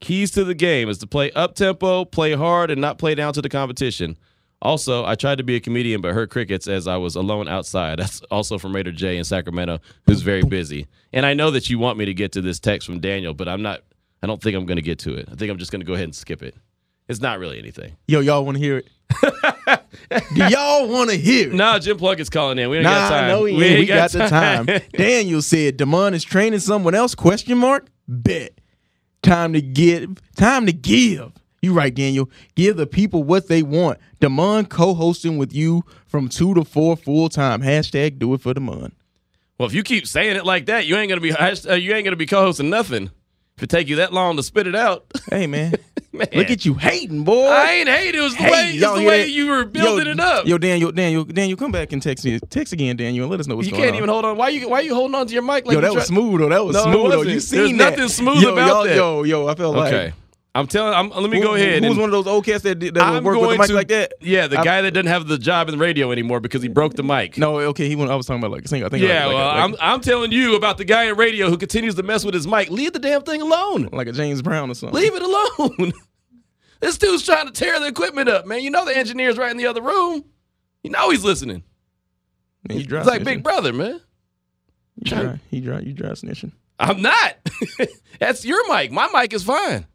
Keys 0.00 0.30
to 0.32 0.44
the 0.44 0.54
game 0.54 0.88
is 0.88 0.98
to 0.98 1.06
play 1.06 1.30
up 1.32 1.54
tempo, 1.54 2.04
play 2.04 2.32
hard, 2.34 2.70
and 2.70 2.80
not 2.80 2.98
play 2.98 3.14
down 3.14 3.32
to 3.34 3.42
the 3.42 3.48
competition. 3.48 4.16
Also, 4.62 5.04
I 5.06 5.14
tried 5.14 5.38
to 5.38 5.44
be 5.44 5.56
a 5.56 5.60
comedian 5.60 6.00
but 6.00 6.12
heard 6.12 6.28
crickets 6.30 6.66
as 6.68 6.86
I 6.86 6.96
was 6.96 7.16
alone 7.16 7.48
outside. 7.48 7.98
That's 8.00 8.20
also 8.30 8.58
from 8.58 8.74
Raider 8.74 8.92
J 8.92 9.16
in 9.16 9.24
Sacramento, 9.24 9.78
who's 10.06 10.22
very 10.22 10.42
busy. 10.42 10.86
And 11.12 11.24
I 11.26 11.34
know 11.34 11.50
that 11.50 11.70
you 11.70 11.78
want 11.78 11.98
me 11.98 12.04
to 12.06 12.14
get 12.14 12.32
to 12.32 12.40
this 12.42 12.58
text 12.60 12.86
from 12.86 13.00
Daniel, 13.00 13.34
but 13.34 13.48
I'm 13.48 13.62
not. 13.62 13.80
I 14.22 14.26
don't 14.26 14.42
think 14.42 14.54
I'm 14.56 14.66
going 14.66 14.76
to 14.76 14.82
get 14.82 14.98
to 15.00 15.14
it. 15.14 15.28
I 15.32 15.34
think 15.34 15.50
I'm 15.50 15.56
just 15.56 15.72
going 15.72 15.80
to 15.80 15.86
go 15.86 15.94
ahead 15.94 16.04
and 16.04 16.14
skip 16.14 16.42
it. 16.42 16.54
It's 17.08 17.20
not 17.22 17.38
really 17.38 17.58
anything. 17.58 17.96
Yo, 18.06 18.20
y'all 18.20 18.44
want 18.44 18.58
to 18.58 18.62
hear 18.62 18.76
it? 18.78 18.88
Do 20.34 20.46
y'all 20.48 20.86
want 20.88 21.10
to 21.10 21.16
hear 21.16 21.48
it? 21.48 21.54
Nah, 21.54 21.78
Jim 21.78 21.96
Plunkett's 21.96 22.28
calling 22.30 22.58
in. 22.58 22.68
We 22.68 22.76
ain't 22.76 22.84
Nah, 22.84 22.90
got 22.90 23.08
time. 23.08 23.28
no, 23.28 23.42
we, 23.42 23.50
ain't. 23.64 23.78
we 23.80 23.86
got, 23.86 24.10
the 24.12 24.28
time. 24.28 24.66
Daniel 24.92 25.40
said 25.42 25.76
Damon 25.78 26.12
is 26.14 26.22
training 26.22 26.60
someone 26.60 26.94
else? 26.94 27.14
Question 27.14 27.58
mark. 27.58 27.88
Bet. 28.06 28.59
Time 29.22 29.52
to 29.52 29.60
give. 29.60 30.20
Time 30.36 30.66
to 30.66 30.72
give. 30.72 31.32
You 31.62 31.74
right, 31.74 31.94
Daniel. 31.94 32.30
Give 32.54 32.76
the 32.76 32.86
people 32.86 33.22
what 33.22 33.48
they 33.48 33.62
want. 33.62 33.98
Demond 34.20 34.70
co-hosting 34.70 35.36
with 35.36 35.52
you 35.52 35.84
from 36.06 36.28
two 36.28 36.54
to 36.54 36.64
four 36.64 36.96
full 36.96 37.28
time. 37.28 37.60
Hashtag 37.60 38.18
do 38.18 38.32
it 38.34 38.40
for 38.40 38.54
Damon. 38.54 38.92
Well, 39.58 39.68
if 39.68 39.74
you 39.74 39.82
keep 39.82 40.06
saying 40.06 40.36
it 40.36 40.46
like 40.46 40.66
that, 40.66 40.86
you 40.86 40.96
ain't 40.96 41.10
gonna 41.10 41.20
be 41.20 41.28
you 41.28 41.92
ain't 41.94 42.04
gonna 42.04 42.16
be 42.16 42.26
co-hosting 42.26 42.70
nothing. 42.70 43.10
If 43.58 43.64
it 43.64 43.68
take 43.68 43.88
you 43.88 43.96
that 43.96 44.10
long 44.10 44.36
to 44.38 44.42
spit 44.42 44.66
it 44.66 44.74
out, 44.74 45.04
Hey 45.28 45.46
man, 45.46 45.74
man. 46.12 46.26
look 46.34 46.50
at 46.50 46.64
you 46.64 46.74
hating, 46.74 47.22
boy. 47.24 47.46
I 47.46 47.70
ain't 47.72 47.88
hating. 47.88 48.20
it. 48.20 48.24
Was 48.24 48.32
the 48.36 48.42
Hey, 48.42 48.50
way, 48.50 48.78
the 48.78 49.04
way 49.06 49.26
you 49.26 49.48
were 49.48 49.64
building 49.64 50.06
yo, 50.06 50.12
it 50.12 50.20
up. 50.20 50.46
Yo, 50.46 50.58
Daniel, 50.58 50.90
Daniel, 50.90 51.24
Daniel, 51.24 51.56
come 51.56 51.70
back 51.70 51.92
and 51.92 52.02
text 52.02 52.24
me. 52.24 52.38
Text 52.50 52.72
again, 52.72 52.96
Daniel, 52.96 53.24
and 53.24 53.30
let 53.30 53.38
us 53.40 53.46
know 53.46 53.54
what's 53.56 53.66
you 53.68 53.72
going 53.72 53.82
on. 53.82 53.86
You 53.86 53.92
can't 53.92 53.96
even 54.02 54.08
hold 54.08 54.24
on. 54.24 54.36
Why 54.36 54.48
you 54.48 54.68
why 54.68 54.80
you 54.80 54.94
holding 54.94 55.14
on 55.14 55.26
to 55.28 55.32
your 55.32 55.42
mic? 55.42 55.66
Like 55.66 55.74
Yo, 55.74 55.80
that 55.80 55.94
was 55.94 56.06
smooth 56.06 56.40
though. 56.40 56.48
That 56.48 56.64
was 56.64 56.74
No, 56.74 56.82
smooth 56.84 57.10
though. 57.12 57.22
You 57.22 57.30
There's 57.30 57.46
seen 57.46 57.76
nothing 57.76 58.08
smooth 58.08 58.42
yo, 58.42 58.52
about 58.54 58.86
that. 58.86 58.96
Yo, 58.96 59.22
yo, 59.22 59.46
I 59.46 59.54
felt 59.54 59.76
like 59.76 59.92
Okay, 59.92 60.12
I'm 60.54 60.66
telling. 60.66 60.94
I'm, 60.94 61.10
let 61.10 61.30
me 61.30 61.38
Who- 61.38 61.44
go 61.44 61.54
ahead. 61.54 61.84
Who's 61.84 61.96
one 61.96 62.06
of 62.06 62.10
those 62.10 62.26
old 62.26 62.44
cats 62.44 62.64
that 62.64 62.76
did- 62.80 62.94
that 62.94 63.02
I'm 63.04 63.22
work 63.22 63.38
with 63.40 63.50
the 63.50 63.58
mic 63.58 63.68
to, 63.68 63.74
like 63.74 63.88
that? 63.88 64.14
Yeah, 64.20 64.48
the 64.48 64.56
I'm- 64.56 64.64
guy 64.64 64.82
that 64.82 64.90
doesn't 64.92 65.06
have 65.06 65.28
the 65.28 65.38
job 65.38 65.68
in 65.68 65.76
the 65.76 65.80
radio 65.80 66.10
anymore 66.10 66.40
because 66.40 66.60
he 66.60 66.68
broke 66.68 66.94
the 66.94 67.04
mic. 67.04 67.38
No, 67.38 67.60
okay, 67.60 67.88
he 67.88 67.94
went. 67.94 68.10
I 68.10 68.16
was 68.16 68.26
talking 68.26 68.40
about 68.42 68.50
like 68.50 68.64
a 68.64 68.68
singer. 68.68 68.86
I 68.86 68.88
think. 68.88 69.04
Yeah, 69.04 69.26
like, 69.26 69.34
well, 69.36 69.46
like, 69.46 69.56
I'm 69.62 69.70
like, 69.70 69.80
I'm 69.80 70.00
telling 70.00 70.32
you 70.32 70.56
about 70.56 70.76
the 70.78 70.84
guy 70.84 71.04
in 71.04 71.16
radio 71.16 71.48
who 71.48 71.56
continues 71.56 71.94
to 71.96 72.02
mess 72.02 72.24
with 72.24 72.34
his 72.34 72.48
mic. 72.48 72.68
Leave 72.68 72.92
the 72.92 72.98
damn 72.98 73.22
thing 73.22 73.40
alone. 73.42 73.90
like 73.92 74.08
a 74.08 74.12
James 74.12 74.42
Brown 74.42 74.70
or 74.70 74.74
something. 74.74 75.00
Leave 75.00 75.14
it 75.14 75.22
alone. 75.22 75.92
this 76.80 76.98
dude's 76.98 77.24
trying 77.24 77.46
to 77.46 77.52
tear 77.52 77.78
the 77.78 77.86
equipment 77.86 78.28
up, 78.28 78.44
man. 78.46 78.60
You 78.62 78.70
know 78.70 78.84
the 78.84 78.96
engineer's 78.96 79.38
right 79.38 79.52
in 79.52 79.56
the 79.56 79.66
other 79.66 79.82
room. 79.82 80.24
You 80.82 80.90
know 80.90 81.10
he's 81.10 81.22
listening. 81.24 81.62
Man, 82.68 82.78
you 82.78 82.84
dry 82.84 83.02
like 83.02 83.22
snitching. 83.22 83.24
Big 83.24 83.42
Brother, 83.44 83.72
man. 83.72 84.00
You 84.96 85.04
dry, 85.04 85.40
he 85.48 85.60
dry. 85.60 85.78
You 85.78 85.92
dry 85.92 86.10
snitching. 86.10 86.50
I'm 86.78 87.00
not. 87.02 87.36
That's 88.18 88.44
your 88.44 88.68
mic. 88.74 88.90
My 88.90 89.08
mic 89.14 89.32
is 89.32 89.44
fine. 89.44 89.86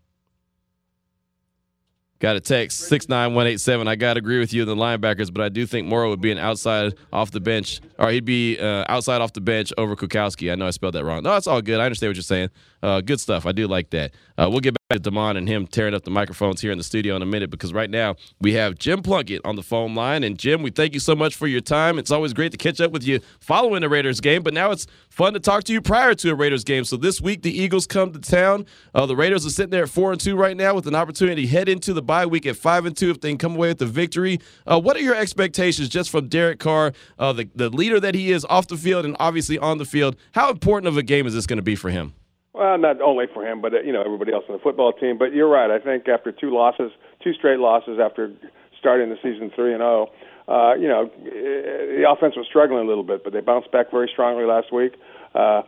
Got 2.26 2.38
a 2.38 2.40
text 2.40 2.80
six 2.80 3.08
nine 3.08 3.36
one 3.36 3.46
eight 3.46 3.60
seven. 3.60 3.88
I 3.88 3.96
gotta 3.96 4.18
agree 4.18 4.40
with 4.40 4.52
you 4.52 4.64
in 4.64 4.68
the 4.68 4.76
linebackers, 4.76 5.32
but 5.32 5.44
I 5.44 5.50
do 5.50 5.68
think 5.68 5.86
Morrow 5.86 6.10
would 6.10 6.22
be 6.22 6.32
an 6.32 6.40
outside 6.40 6.96
off 7.14 7.30
the 7.30 7.40
bench, 7.40 7.82
or 8.00 8.10
he'd 8.10 8.26
be 8.26 8.58
uh, 8.58 8.84
outside 8.90 9.22
off 9.22 9.34
the 9.34 9.42
bench 9.42 9.72
over 9.78 9.96
Kukowski. 9.96 10.52
I 10.52 10.56
know 10.56 10.66
I 10.66 10.72
spelled 10.72 10.96
that 10.96 11.06
wrong. 11.06 11.22
No, 11.22 11.36
it's 11.36 11.46
all 11.46 11.62
good. 11.62 11.80
I 11.80 11.86
understand 11.86 12.10
what 12.10 12.16
you're 12.16 12.24
saying. 12.24 12.50
Uh, 12.82 13.02
good 13.02 13.20
stuff. 13.20 13.46
I 13.46 13.52
do 13.52 13.68
like 13.68 13.92
that. 13.92 14.16
Uh, 14.40 14.48
we'll 14.50 14.60
get 14.60 14.74
back 14.74 14.82
to 14.85 14.85
Damon 14.94 15.36
and 15.36 15.50
him 15.50 15.66
tearing 15.66 15.96
up 15.96 16.04
the 16.04 16.12
microphones 16.12 16.62
here 16.62 16.72
in 16.72 16.78
the 16.78 16.84
studio 16.84 17.16
in 17.16 17.24
a 17.24 17.26
minute 17.26 17.50
because 17.50 17.74
right 17.74 17.90
now 17.90 18.16
we 18.40 18.54
have 18.54 18.78
Jim 18.78 19.02
Plunkett 19.02 19.42
on 19.44 19.56
the 19.56 19.64
phone 19.64 19.96
line. 19.96 20.24
And 20.24 20.38
Jim, 20.38 20.62
we 20.62 20.70
thank 20.70 20.94
you 20.94 21.00
so 21.00 21.16
much 21.16 21.34
for 21.34 21.48
your 21.48 21.60
time. 21.60 21.98
It's 21.98 22.12
always 22.12 22.34
great 22.34 22.52
to 22.52 22.58
catch 22.60 22.80
up 22.80 22.92
with 22.92 23.04
you 23.04 23.20
following 23.40 23.82
the 23.82 23.90
Raiders 23.90 24.22
game, 24.22 24.44
but 24.44 24.54
now 24.54 24.70
it's 24.70 24.86
fun 25.10 25.34
to 25.34 25.40
talk 25.40 25.64
to 25.64 25.74
you 25.74 25.82
prior 25.82 26.14
to 26.14 26.30
a 26.30 26.36
Raiders 26.36 26.64
game. 26.64 26.84
So 26.84 26.98
this 26.98 27.20
week 27.20 27.42
the 27.42 27.52
Eagles 27.52 27.88
come 27.88 28.14
to 28.14 28.20
town. 28.20 28.68
Uh, 28.94 29.08
the 29.08 29.16
Raiders 29.16 29.44
are 29.44 29.50
sitting 29.50 29.72
there 29.72 29.84
at 29.84 29.90
four 29.90 30.12
and 30.12 30.22
two 30.22 30.36
right 30.36 30.56
now 30.56 30.76
with 30.76 30.86
an 30.86 30.94
opportunity 30.94 31.42
to 31.42 31.48
head 31.48 31.68
into 31.68 31.92
the 31.92 32.04
bye 32.04 32.28
week 32.28 32.46
at 32.46 32.56
five 32.56 32.86
and 32.86 32.96
two 32.96 33.10
if 33.10 33.20
they 33.20 33.30
can 33.30 33.40
come 33.40 33.56
away 33.56 33.70
with 33.70 33.80
the 33.80 33.88
victory. 33.88 34.40
Uh, 34.68 34.80
what 34.80 34.96
are 34.96 35.02
your 35.02 35.16
expectations 35.16 35.90
just 35.90 36.12
from 36.12 36.28
Derek 36.28 36.60
Carr, 36.60 36.94
uh, 37.18 37.34
the 37.34 37.50
the 37.56 37.72
leader 37.72 38.00
that 38.00 38.14
he 38.14 38.32
is 38.32 38.46
off 38.52 38.68
the 38.68 38.78
field 38.78 39.04
and 39.04 39.18
obviously 39.20 39.58
on 39.58 39.80
the 39.80 39.86
field? 39.86 40.16
How 40.34 40.52
important 40.52 40.88
of 40.90 40.96
a 40.96 41.04
game 41.04 41.26
is 41.26 41.34
this 41.34 41.48
going 41.48 41.58
to 41.58 41.64
be 41.64 41.76
for 41.76 41.90
him? 41.90 42.14
Well, 42.56 42.78
not 42.78 43.02
only 43.02 43.26
for 43.34 43.46
him, 43.46 43.60
but 43.60 43.74
uh, 43.74 43.82
you 43.82 43.92
know 43.92 44.02
everybody 44.02 44.32
else 44.32 44.46
on 44.48 44.56
the 44.56 44.64
football 44.64 44.94
team. 44.94 45.18
But 45.18 45.34
you're 45.34 45.50
right. 45.50 45.70
I 45.70 45.80
think 45.80 46.08
after 46.08 46.32
two 46.32 46.56
losses, 46.56 46.92
two 47.22 47.34
straight 47.34 47.60
losses 47.60 48.00
after 48.00 48.32
starting 48.80 49.10
the 49.10 49.18
season 49.18 49.52
three 49.54 49.74
and 49.74 49.82
zero, 49.82 50.10
uh, 50.48 50.74
you 50.76 50.88
know 50.88 51.12
the 51.22 52.06
offense 52.08 52.36
was 52.38 52.46
struggling 52.48 52.86
a 52.86 52.88
little 52.88 53.04
bit, 53.04 53.26
but 53.26 53.34
they 53.34 53.42
bounced 53.42 53.74
back 53.74 53.92
very 53.92 54.10
strongly 54.12 54.46
last 54.46 54.72
week. 54.72 54.94
Uh, 55.34 55.64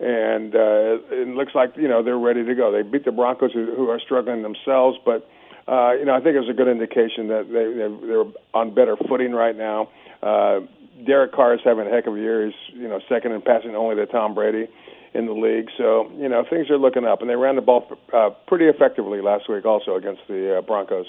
and 0.00 0.54
uh, 0.54 0.96
it 1.12 1.28
looks 1.28 1.54
like 1.54 1.76
you 1.76 1.88
know 1.88 2.02
they're 2.02 2.18
ready 2.18 2.42
to 2.42 2.54
go. 2.54 2.72
They 2.72 2.88
beat 2.88 3.04
the 3.04 3.12
Broncos, 3.12 3.52
who, 3.52 3.74
who 3.76 3.90
are 3.90 4.00
struggling 4.00 4.40
themselves, 4.40 4.96
but 5.04 5.28
uh, 5.68 5.92
you 5.92 6.06
know 6.06 6.14
I 6.14 6.20
think 6.24 6.36
it 6.36 6.40
was 6.40 6.48
a 6.48 6.56
good 6.56 6.68
indication 6.68 7.28
that 7.28 7.52
they 7.52 7.68
they're, 7.76 8.24
they're 8.24 8.32
on 8.54 8.74
better 8.74 8.96
footing 8.96 9.32
right 9.32 9.54
now. 9.54 9.90
Uh, 10.22 10.60
Derek 11.04 11.32
Carr 11.32 11.52
is 11.52 11.60
having 11.62 11.86
a 11.86 11.90
heck 11.90 12.06
of 12.06 12.14
a 12.14 12.18
year. 12.18 12.46
He's 12.46 12.54
you 12.72 12.88
know 12.88 12.98
second 13.10 13.32
in 13.32 13.42
passing 13.42 13.76
only 13.76 13.96
to 13.96 14.06
Tom 14.06 14.34
Brady 14.34 14.68
in 15.12 15.26
the 15.26 15.32
league. 15.32 15.68
So 15.76 16.10
you 16.16 16.28
know 16.28 16.44
things 16.48 16.70
are 16.70 16.78
looking 16.78 17.04
up, 17.04 17.20
and 17.20 17.30
they 17.30 17.36
ran 17.36 17.56
the 17.56 17.62
ball 17.62 17.86
uh, 18.12 18.30
pretty 18.46 18.66
effectively 18.66 19.20
last 19.20 19.48
week 19.48 19.64
also 19.64 19.96
against 19.96 20.22
the 20.28 20.58
uh, 20.58 20.62
Broncos. 20.62 21.06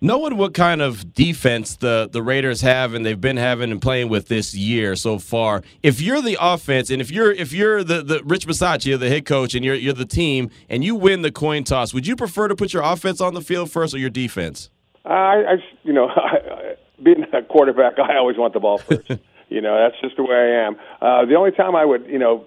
Knowing 0.00 0.36
what 0.36 0.54
kind 0.54 0.80
of 0.80 1.12
defense 1.12 1.76
the, 1.76 2.08
the 2.10 2.22
Raiders 2.22 2.60
have 2.60 2.94
and 2.94 3.04
they've 3.04 3.20
been 3.20 3.36
having 3.36 3.72
and 3.72 3.82
playing 3.82 4.08
with 4.08 4.28
this 4.28 4.54
year 4.54 4.94
so 4.94 5.18
far, 5.18 5.62
if 5.82 6.00
you're 6.00 6.22
the 6.22 6.36
offense 6.40 6.90
and 6.90 7.00
if 7.00 7.10
you're 7.10 7.32
if 7.32 7.52
you're 7.52 7.82
the, 7.82 8.02
the 8.02 8.22
Rich 8.24 8.46
Bisaccia, 8.46 8.98
the 8.98 9.08
head 9.08 9.24
coach, 9.24 9.54
and 9.54 9.64
you're 9.64 9.74
you're 9.74 9.94
the 9.94 10.06
team 10.06 10.50
and 10.68 10.84
you 10.84 10.94
win 10.94 11.22
the 11.22 11.32
coin 11.32 11.64
toss, 11.64 11.94
would 11.94 12.06
you 12.06 12.16
prefer 12.16 12.48
to 12.48 12.56
put 12.56 12.72
your 12.72 12.82
offense 12.82 13.20
on 13.20 13.34
the 13.34 13.42
field 13.42 13.70
first 13.70 13.94
or 13.94 13.98
your 13.98 14.10
defense? 14.10 14.70
I, 15.04 15.10
I 15.10 15.54
you 15.84 15.92
know, 15.92 16.08
I, 16.16 16.36
I, 16.36 16.74
being 17.02 17.24
a 17.32 17.42
quarterback, 17.42 17.98
I 17.98 18.16
always 18.16 18.36
want 18.36 18.52
the 18.52 18.60
ball 18.60 18.78
first. 18.78 19.10
you 19.48 19.60
know, 19.60 19.76
that's 19.78 20.00
just 20.00 20.16
the 20.16 20.24
way 20.24 20.36
I 20.36 20.66
am. 20.66 20.76
Uh, 21.00 21.24
the 21.24 21.34
only 21.34 21.52
time 21.52 21.74
I 21.74 21.84
would, 21.84 22.06
you 22.06 22.18
know, 22.18 22.44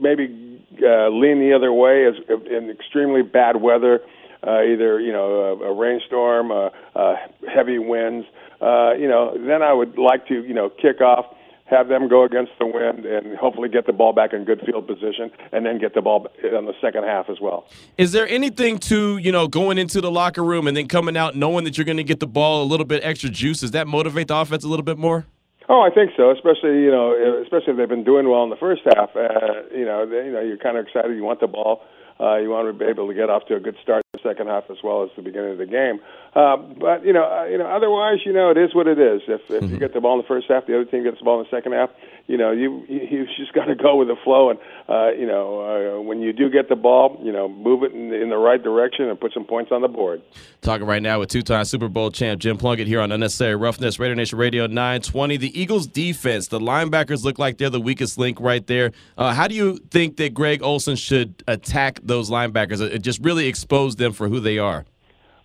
maybe 0.00 0.58
uh, 0.82 1.08
lean 1.08 1.40
the 1.40 1.52
other 1.54 1.72
way 1.72 2.04
is 2.04 2.16
in 2.50 2.70
extremely 2.70 3.22
bad 3.22 3.56
weather, 3.56 4.00
uh, 4.46 4.62
either 4.62 5.00
you 5.00 5.12
know 5.12 5.58
a, 5.60 5.70
a 5.70 5.74
rainstorm, 5.74 6.50
uh, 6.50 6.70
uh, 6.94 7.16
heavy 7.52 7.78
winds. 7.78 8.26
Uh, 8.60 8.92
you 8.92 9.08
know, 9.08 9.36
then 9.46 9.62
I 9.62 9.72
would 9.72 9.98
like 9.98 10.26
to 10.28 10.44
you 10.44 10.54
know 10.54 10.70
kick 10.70 11.00
off. 11.00 11.26
Have 11.64 11.88
them 11.88 12.08
go 12.08 12.24
against 12.24 12.52
the 12.58 12.64
wind 12.64 13.04
and 13.04 13.36
hopefully 13.36 13.68
get 13.68 13.84
the 13.84 13.92
ball 13.92 14.14
back 14.14 14.32
in 14.32 14.46
good 14.46 14.62
field 14.64 14.86
position, 14.86 15.30
and 15.52 15.66
then 15.66 15.78
get 15.78 15.92
the 15.92 16.00
ball 16.00 16.26
on 16.56 16.64
the 16.64 16.72
second 16.80 17.04
half 17.04 17.28
as 17.28 17.40
well. 17.42 17.66
Is 17.98 18.12
there 18.12 18.26
anything 18.26 18.78
to, 18.78 19.18
you 19.18 19.30
know, 19.30 19.48
going 19.48 19.76
into 19.76 20.00
the 20.00 20.10
locker 20.10 20.42
room 20.42 20.66
and 20.66 20.74
then 20.74 20.88
coming 20.88 21.14
out 21.14 21.36
knowing 21.36 21.64
that 21.64 21.76
you're 21.76 21.84
going 21.84 21.98
to 21.98 22.04
get 22.04 22.20
the 22.20 22.26
ball 22.26 22.62
a 22.62 22.64
little 22.64 22.86
bit 22.86 23.04
extra 23.04 23.28
juice? 23.28 23.60
Does 23.60 23.72
that 23.72 23.86
motivate 23.86 24.28
the 24.28 24.36
offense 24.36 24.64
a 24.64 24.66
little 24.66 24.82
bit 24.82 24.96
more? 24.96 25.26
Oh, 25.68 25.82
I 25.82 25.92
think 25.94 26.12
so. 26.16 26.30
Especially 26.30 26.80
you 26.82 26.90
know, 26.90 27.12
especially 27.42 27.72
if 27.72 27.76
they've 27.76 27.88
been 27.88 28.04
doing 28.04 28.28
well 28.28 28.42
in 28.44 28.50
the 28.50 28.56
first 28.56 28.82
half. 28.84 29.10
Uh, 29.14 29.68
you 29.74 29.84
know, 29.84 30.06
they, 30.08 30.26
you 30.26 30.32
know, 30.32 30.40
you're 30.40 30.56
kind 30.56 30.78
of 30.78 30.86
excited. 30.86 31.14
You 31.14 31.24
want 31.24 31.40
the 31.40 31.46
ball. 31.46 31.82
Uh, 32.18 32.36
you 32.36 32.48
want 32.48 32.66
to 32.66 32.72
be 32.72 32.90
able 32.90 33.06
to 33.06 33.14
get 33.14 33.30
off 33.30 33.44
to 33.46 33.56
a 33.56 33.60
good 33.60 33.76
start 33.82 34.02
second 34.22 34.46
half 34.48 34.64
as 34.70 34.78
well 34.82 35.02
as 35.02 35.10
the 35.16 35.22
beginning 35.22 35.52
of 35.52 35.58
the 35.58 35.66
game. 35.66 36.00
Uh, 36.34 36.56
but 36.56 37.04
you 37.04 37.12
know, 37.12 37.24
uh, 37.24 37.44
you 37.44 37.58
know, 37.58 37.66
otherwise, 37.66 38.18
you 38.24 38.32
know, 38.32 38.50
it 38.50 38.58
is 38.58 38.74
what 38.74 38.86
it 38.86 38.98
is. 38.98 39.22
If 39.28 39.40
if 39.50 39.62
Mm-hmm. 39.62 39.74
you 39.74 39.78
get 39.80 39.92
the 39.94 40.00
ball 40.00 40.14
in 40.14 40.22
the 40.22 40.28
first 40.28 40.46
half, 40.48 40.66
the 40.66 40.74
other 40.74 40.84
team 40.84 41.02
gets 41.04 41.18
the 41.18 41.24
ball 41.24 41.40
in 41.40 41.46
the 41.50 41.56
second 41.56 41.72
half. 41.72 41.90
You 42.26 42.36
know, 42.36 42.52
you 42.52 42.84
you 42.88 43.00
you 43.10 43.26
just 43.36 43.52
got 43.54 43.64
to 43.66 43.74
go 43.74 43.96
with 43.96 44.08
the 44.08 44.16
flow. 44.22 44.50
And 44.50 44.58
uh, 44.88 45.10
you 45.12 45.26
know, 45.26 45.96
uh, 45.98 46.00
when 46.02 46.20
you 46.20 46.32
do 46.32 46.48
get 46.50 46.68
the 46.68 46.76
ball, 46.76 47.18
you 47.22 47.32
know, 47.32 47.48
move 47.48 47.82
it 47.82 47.92
in, 47.92 48.12
in 48.12 48.28
the 48.28 48.36
right 48.36 48.62
direction 48.62 49.08
and 49.08 49.18
put 49.18 49.32
some 49.32 49.44
points 49.44 49.72
on 49.72 49.82
the 49.82 49.88
board. 49.88 50.22
Talking 50.60 50.86
right 50.86 51.02
now 51.02 51.18
with 51.20 51.28
two-time 51.30 51.64
Super 51.64 51.88
Bowl 51.88 52.10
champ 52.10 52.40
Jim 52.40 52.56
Plunkett 52.56 52.86
here 52.86 53.00
on 53.00 53.10
Unnecessary 53.12 53.56
Roughness, 53.56 53.98
Raider 53.98 54.14
Nation 54.14 54.38
Radio 54.38 54.66
920. 54.66 55.36
The 55.38 55.58
Eagles' 55.60 55.86
defense, 55.86 56.48
the 56.48 56.58
linebackers 56.60 57.24
look 57.24 57.38
like 57.38 57.58
they're 57.58 57.70
the 57.70 57.80
weakest 57.80 58.18
link 58.18 58.38
right 58.40 58.66
there. 58.66 58.92
Uh, 59.16 59.32
how 59.32 59.48
do 59.48 59.54
you 59.54 59.78
think 59.90 60.16
that 60.18 60.34
Greg 60.34 60.62
Olson 60.62 60.96
should 60.96 61.42
attack 61.48 62.00
those 62.02 62.30
linebackers? 62.30 62.80
It 62.80 63.00
just 63.00 63.20
really 63.24 63.46
expose 63.46 63.96
them 63.96 64.07
for 64.12 64.28
who 64.28 64.40
they 64.40 64.58
are. 64.58 64.84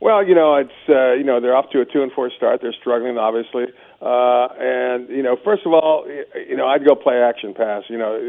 Well, 0.03 0.27
you 0.27 0.35
know, 0.35 0.55
it's 0.55 0.89
uh, 0.89 1.13
you 1.13 1.23
know 1.23 1.39
they're 1.39 1.55
off 1.55 1.69
to 1.71 1.79
a 1.79 1.85
two 1.85 2.03
and 2.03 2.11
four 2.11 2.29
start. 2.35 2.59
They're 2.61 2.75
struggling, 2.77 3.17
obviously, 3.17 3.71
uh, 4.01 4.47
and 4.59 5.07
you 5.07 5.23
know, 5.23 5.37
first 5.45 5.65
of 5.65 5.71
all, 5.71 6.05
you 6.35 6.57
know, 6.57 6.67
I'd 6.67 6.83
go 6.83 6.93
play 6.93 7.21
action 7.23 7.53
pass. 7.53 7.83
You 7.87 7.97
know, 7.97 8.19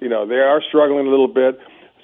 you 0.00 0.08
know 0.08 0.24
they 0.24 0.36
are 0.36 0.62
struggling 0.62 1.08
a 1.08 1.10
little 1.10 1.26
bit, 1.26 1.58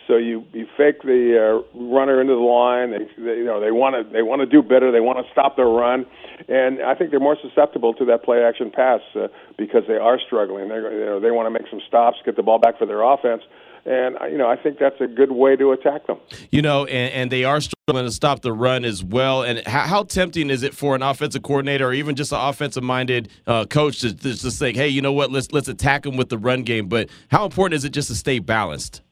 so 0.09 0.17
you 0.17 0.45
you 0.53 0.67
fake 0.77 1.03
the 1.03 1.39
uh, 1.39 1.79
runner 1.79 2.21
into 2.21 2.35
the 2.35 2.41
line. 2.41 2.91
They, 2.91 3.07
they 3.23 3.39
you 3.39 3.45
know 3.45 3.61
they 3.61 3.71
want 3.71 3.95
to 3.95 4.13
they 4.13 4.23
want 4.23 4.41
to 4.41 4.47
do 4.47 4.61
better. 4.61 4.91
They 4.91 4.99
want 5.01 5.25
to 5.25 5.31
stop 5.31 5.55
their 5.55 5.71
run, 5.71 6.05
and 6.49 6.83
I 6.83 6.97
think 6.97 7.11
they're 7.11 7.21
more 7.21 7.39
susceptible 7.41 7.95
to 7.95 8.05
that 8.07 8.25
play 8.25 8.43
action 8.43 8.73
pass 8.75 9.01
uh, 9.15 9.29
because 9.57 9.83
they 9.87 10.03
are 10.03 10.19
struggling. 10.19 10.69
They're 10.69 10.93
you 10.93 11.07
know 11.07 11.21
they 11.21 11.31
want 11.31 11.47
to 11.47 11.51
make 11.51 11.71
some 11.71 11.81
stops, 11.87 12.19
get 12.25 12.35
the 12.35 12.43
ball 12.43 12.59
back 12.59 12.77
for 12.77 12.87
their 12.87 13.03
offense. 13.03 13.43
And 13.85 14.17
you 14.31 14.39
know, 14.39 14.49
I 14.49 14.57
think 14.57 14.79
that's 14.79 15.01
a 15.01 15.09
good 15.09 15.33
way 15.33 15.57
to 15.57 15.73
attack 15.73 16.07
them. 16.07 16.19
You 16.51 16.63
know, 16.63 16.85
and, 16.87 17.13
and 17.13 17.33
they 17.33 17.43
are 17.43 17.61
struggling 17.61 18.05
to 18.05 18.13
stop 18.13 18.43
the 18.43 18.53
run 18.53 18.85
as 18.85 19.03
well. 19.03 19.43
And 19.43 19.67
how, 19.67 19.81
how 19.81 20.03
tempting 20.05 20.51
is 20.51 20.63
it 20.63 20.73
for 20.73 20.95
an 20.95 21.03
offensive 21.03 21.43
coordinator 21.43 21.89
or 21.89 21.93
even 21.93 22.15
just 22.15 22.33
an 22.33 22.39
offensive-minded 22.41 23.29
uh, 23.47 23.65
coach 23.65 24.01
to, 24.01 24.15
to 24.15 24.35
just 24.35 24.59
say, 24.59 24.73
"Hey, 24.73 24.89
you 24.89 25.03
know 25.03 25.13
what? 25.13 25.33
Let's 25.33 25.51
let's 25.51 25.67
attack 25.69 26.05
them 26.05 26.17
with 26.17 26.29
the 26.29 26.39
run 26.39 26.63
game." 26.63 26.89
But 26.89 27.09
how 27.29 27.45
important 27.45 27.75
is 27.75 27.85
it 27.85 27.91
just 27.91 28.09
to 28.09 28.15
stay 28.15 28.39
balanced? 28.39 29.03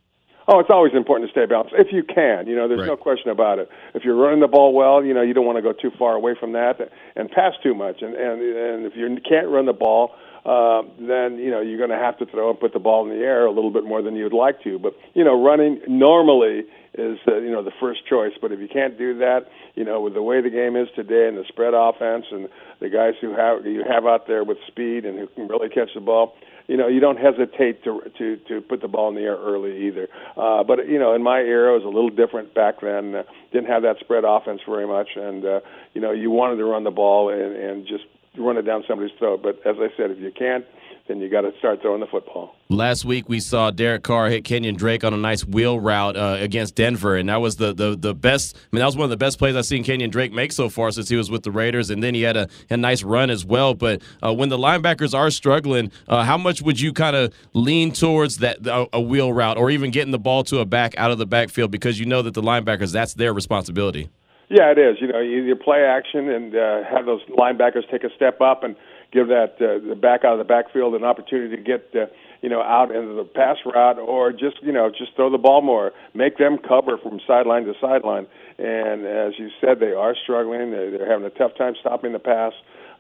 Oh, 0.46 0.58
it's 0.58 0.70
always 0.70 0.94
important 0.94 1.28
to 1.28 1.32
stay 1.32 1.46
balanced 1.46 1.74
if 1.78 1.92
you 1.92 2.02
can. 2.02 2.46
You 2.48 2.56
know, 2.56 2.66
there's 2.66 2.80
Right. 2.80 2.86
no 2.88 2.96
question 2.96 3.30
about 3.30 3.60
it. 3.60 3.68
If 3.94 4.04
you're 4.04 4.16
running 4.16 4.40
the 4.40 4.48
ball 4.48 4.72
well, 4.72 5.04
you 5.04 5.14
know, 5.14 5.22
you 5.22 5.32
don't 5.32 5.46
want 5.46 5.58
to 5.58 5.62
go 5.62 5.72
too 5.72 5.92
far 5.96 6.14
away 6.14 6.34
from 6.38 6.52
that 6.52 6.80
and 7.14 7.30
pass 7.30 7.54
too 7.62 7.74
much. 7.74 8.02
And 8.02 8.14
and 8.14 8.40
and 8.40 8.86
if 8.86 8.96
you 8.96 9.16
can't 9.28 9.48
run 9.48 9.66
the 9.66 9.72
ball, 9.72 10.12
uh, 10.44 10.82
then 10.98 11.38
you 11.38 11.50
know 11.50 11.60
you're 11.60 11.78
going 11.78 11.90
to 11.90 11.96
have 11.96 12.18
to 12.18 12.26
throw 12.26 12.50
and 12.50 12.58
put 12.58 12.72
the 12.72 12.78
ball 12.78 13.04
in 13.04 13.16
the 13.16 13.22
air 13.22 13.46
a 13.46 13.52
little 13.52 13.70
bit 13.70 13.84
more 13.84 14.02
than 14.02 14.16
you'd 14.16 14.32
like 14.32 14.62
to. 14.62 14.78
But 14.78 14.94
you 15.14 15.24
know, 15.24 15.42
running 15.42 15.80
normally 15.86 16.64
is 16.94 17.18
uh, 17.28 17.36
you 17.36 17.50
know 17.50 17.62
the 17.62 17.72
first 17.80 18.06
choice. 18.06 18.32
But 18.40 18.52
if 18.52 18.60
you 18.60 18.68
can't 18.68 18.96
do 18.96 19.18
that, 19.18 19.46
you 19.74 19.84
know, 19.84 20.00
with 20.00 20.14
the 20.14 20.22
way 20.22 20.40
the 20.40 20.50
game 20.50 20.76
is 20.76 20.88
today 20.96 21.28
and 21.28 21.36
the 21.36 21.44
spread 21.48 21.74
offense 21.74 22.26
and 22.30 22.48
the 22.80 22.88
guys 22.88 23.14
who 23.20 23.34
have 23.34 23.66
you 23.66 23.84
have 23.88 24.06
out 24.06 24.26
there 24.26 24.44
with 24.44 24.58
speed 24.66 25.04
and 25.04 25.18
who 25.18 25.26
can 25.28 25.48
really 25.48 25.68
catch 25.68 25.90
the 25.94 26.00
ball, 26.00 26.34
you 26.66 26.76
know, 26.76 26.88
you 26.88 27.00
don't 27.00 27.18
hesitate 27.18 27.84
to 27.84 28.00
to 28.16 28.36
to 28.48 28.60
put 28.60 28.80
the 28.80 28.88
ball 28.88 29.08
in 29.08 29.16
the 29.16 29.22
air 29.22 29.36
early 29.36 29.88
either. 29.88 30.08
Uh, 30.36 30.64
but 30.64 30.88
you 30.88 30.98
know, 30.98 31.14
in 31.14 31.22
my 31.22 31.40
era, 31.40 31.72
it 31.74 31.84
was 31.84 31.84
a 31.84 31.88
little 31.88 32.10
different 32.10 32.54
back 32.54 32.80
then. 32.80 33.14
Uh, 33.14 33.22
didn't 33.52 33.68
have 33.68 33.82
that 33.82 33.96
spread 34.00 34.24
offense 34.26 34.60
very 34.66 34.86
much, 34.86 35.08
and 35.16 35.44
uh, 35.44 35.60
you 35.94 36.00
know, 36.00 36.12
you 36.12 36.30
wanted 36.30 36.56
to 36.56 36.64
run 36.64 36.84
the 36.84 36.90
ball 36.90 37.28
and, 37.28 37.56
and 37.56 37.86
just 37.86 38.04
run 38.38 38.56
it 38.56 38.62
down 38.62 38.84
somebody's 38.86 39.16
throat. 39.18 39.42
But 39.42 39.60
as 39.66 39.76
I 39.78 39.88
said, 39.96 40.10
if 40.10 40.18
you 40.18 40.30
can't, 40.30 40.64
then 41.08 41.20
you 41.20 41.28
got 41.28 41.40
to 41.40 41.52
start 41.58 41.82
throwing 41.82 42.00
the 42.00 42.06
football. 42.06 42.54
Last 42.68 43.04
week 43.04 43.28
we 43.28 43.40
saw 43.40 43.72
Derek 43.72 44.04
Carr 44.04 44.28
hit 44.28 44.44
Kenyon 44.44 44.76
Drake 44.76 45.02
on 45.02 45.12
a 45.12 45.16
nice 45.16 45.44
wheel 45.44 45.80
route 45.80 46.16
uh, 46.16 46.36
against 46.38 46.76
Denver, 46.76 47.16
and 47.16 47.28
that 47.28 47.40
was 47.40 47.56
the, 47.56 47.74
the 47.74 47.96
the 47.96 48.14
best. 48.14 48.56
I 48.56 48.58
mean, 48.70 48.78
that 48.80 48.86
was 48.86 48.96
one 48.96 49.04
of 49.04 49.10
the 49.10 49.16
best 49.16 49.38
plays 49.38 49.56
I've 49.56 49.66
seen 49.66 49.82
Kenyon 49.82 50.10
Drake 50.10 50.32
make 50.32 50.52
so 50.52 50.68
far 50.68 50.92
since 50.92 51.08
he 51.08 51.16
was 51.16 51.28
with 51.28 51.42
the 51.42 51.50
Raiders, 51.50 51.90
and 51.90 52.00
then 52.00 52.14
he 52.14 52.22
had 52.22 52.36
a, 52.36 52.48
a 52.70 52.76
nice 52.76 53.02
run 53.02 53.28
as 53.28 53.44
well. 53.44 53.74
But 53.74 54.02
uh, 54.22 54.32
when 54.32 54.50
the 54.50 54.58
linebackers 54.58 55.12
are 55.12 55.30
struggling, 55.30 55.90
uh, 56.06 56.22
how 56.22 56.38
much 56.38 56.62
would 56.62 56.80
you 56.80 56.92
kind 56.92 57.16
of 57.16 57.34
lean 57.54 57.90
towards 57.90 58.38
that 58.38 58.64
a, 58.66 58.86
a 58.92 59.00
wheel 59.00 59.32
route, 59.32 59.58
or 59.58 59.70
even 59.70 59.90
getting 59.90 60.12
the 60.12 60.18
ball 60.18 60.44
to 60.44 60.60
a 60.60 60.64
back 60.64 60.96
out 60.96 61.10
of 61.10 61.18
the 61.18 61.26
backfield 61.26 61.72
because 61.72 61.98
you 61.98 62.06
know 62.06 62.22
that 62.22 62.34
the 62.34 62.42
linebackers 62.42 62.92
that's 62.92 63.14
their 63.14 63.34
responsibility. 63.34 64.08
Yeah, 64.50 64.72
it 64.72 64.78
is. 64.78 64.96
You 65.00 65.06
know, 65.06 65.20
you, 65.20 65.44
you 65.44 65.54
play 65.54 65.84
action 65.84 66.28
and 66.28 66.54
uh, 66.56 66.82
have 66.90 67.06
those 67.06 67.22
linebackers 67.30 67.88
take 67.88 68.02
a 68.02 68.10
step 68.16 68.40
up 68.40 68.64
and 68.64 68.74
give 69.12 69.28
that 69.28 69.54
uh, 69.62 69.78
the 69.88 69.94
back 69.94 70.24
out 70.24 70.32
of 70.32 70.38
the 70.38 70.44
backfield 70.44 70.94
an 70.94 71.04
opportunity 71.04 71.54
to 71.54 71.62
get 71.62 71.86
uh, 71.94 72.06
you 72.42 72.48
know 72.48 72.60
out 72.60 72.90
into 72.90 73.14
the 73.14 73.22
pass 73.24 73.58
route, 73.64 73.98
or 73.98 74.32
just 74.32 74.60
you 74.62 74.72
know 74.72 74.90
just 74.90 75.14
throw 75.14 75.30
the 75.30 75.38
ball 75.38 75.62
more, 75.62 75.92
make 76.14 76.36
them 76.36 76.58
cover 76.58 76.98
from 76.98 77.20
sideline 77.28 77.64
to 77.64 77.74
sideline. 77.80 78.26
And 78.58 79.06
as 79.06 79.38
you 79.38 79.50
said, 79.60 79.78
they 79.78 79.92
are 79.92 80.16
struggling. 80.20 80.72
They're, 80.72 80.90
they're 80.90 81.10
having 81.10 81.26
a 81.26 81.30
tough 81.30 81.52
time 81.56 81.74
stopping 81.78 82.12
the 82.12 82.18
pass. 82.18 82.52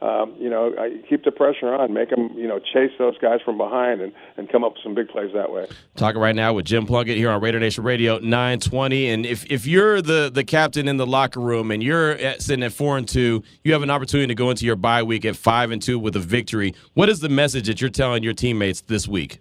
Um, 0.02 0.34
you 0.38 0.48
know, 0.48 0.72
I, 0.78 1.02
keep 1.08 1.24
the 1.24 1.30
pressure 1.30 1.74
on, 1.74 1.92
make 1.92 2.08
them 2.08 2.30
you 2.34 2.48
know 2.48 2.58
chase 2.58 2.92
those 2.98 3.18
guys 3.18 3.40
from 3.44 3.58
behind, 3.58 4.00
and 4.00 4.12
and 4.38 4.48
come 4.48 4.64
up 4.64 4.72
with 4.72 4.82
some 4.82 4.94
big 4.94 5.08
plays 5.08 5.30
that 5.34 5.52
way. 5.52 5.66
Talking 5.96 6.20
right 6.20 6.34
now 6.34 6.54
with 6.54 6.64
Jim 6.64 6.86
Plunkett 6.86 7.18
here 7.18 7.30
on 7.30 7.40
Raider 7.42 7.60
Nation 7.60 7.84
Radio 7.84 8.18
920. 8.18 9.10
And 9.10 9.26
if, 9.26 9.44
if 9.50 9.66
you're 9.66 10.00
the, 10.00 10.30
the 10.32 10.44
captain 10.44 10.88
in 10.88 10.96
the 10.96 11.06
locker 11.06 11.40
room 11.40 11.70
and 11.70 11.82
you're 11.82 12.12
at, 12.12 12.40
sitting 12.40 12.62
at 12.62 12.72
four 12.72 12.96
and 12.96 13.06
two, 13.06 13.42
you 13.62 13.72
have 13.74 13.82
an 13.82 13.90
opportunity 13.90 14.28
to 14.28 14.34
go 14.34 14.48
into 14.48 14.64
your 14.64 14.76
bye 14.76 15.02
week 15.02 15.24
at 15.26 15.36
five 15.36 15.70
and 15.70 15.82
two 15.82 15.98
with 15.98 16.16
a 16.16 16.20
victory. 16.20 16.74
What 16.94 17.10
is 17.10 17.20
the 17.20 17.28
message 17.28 17.66
that 17.66 17.80
you're 17.80 17.90
telling 17.90 18.22
your 18.22 18.32
teammates 18.32 18.80
this 18.82 19.06
week? 19.06 19.40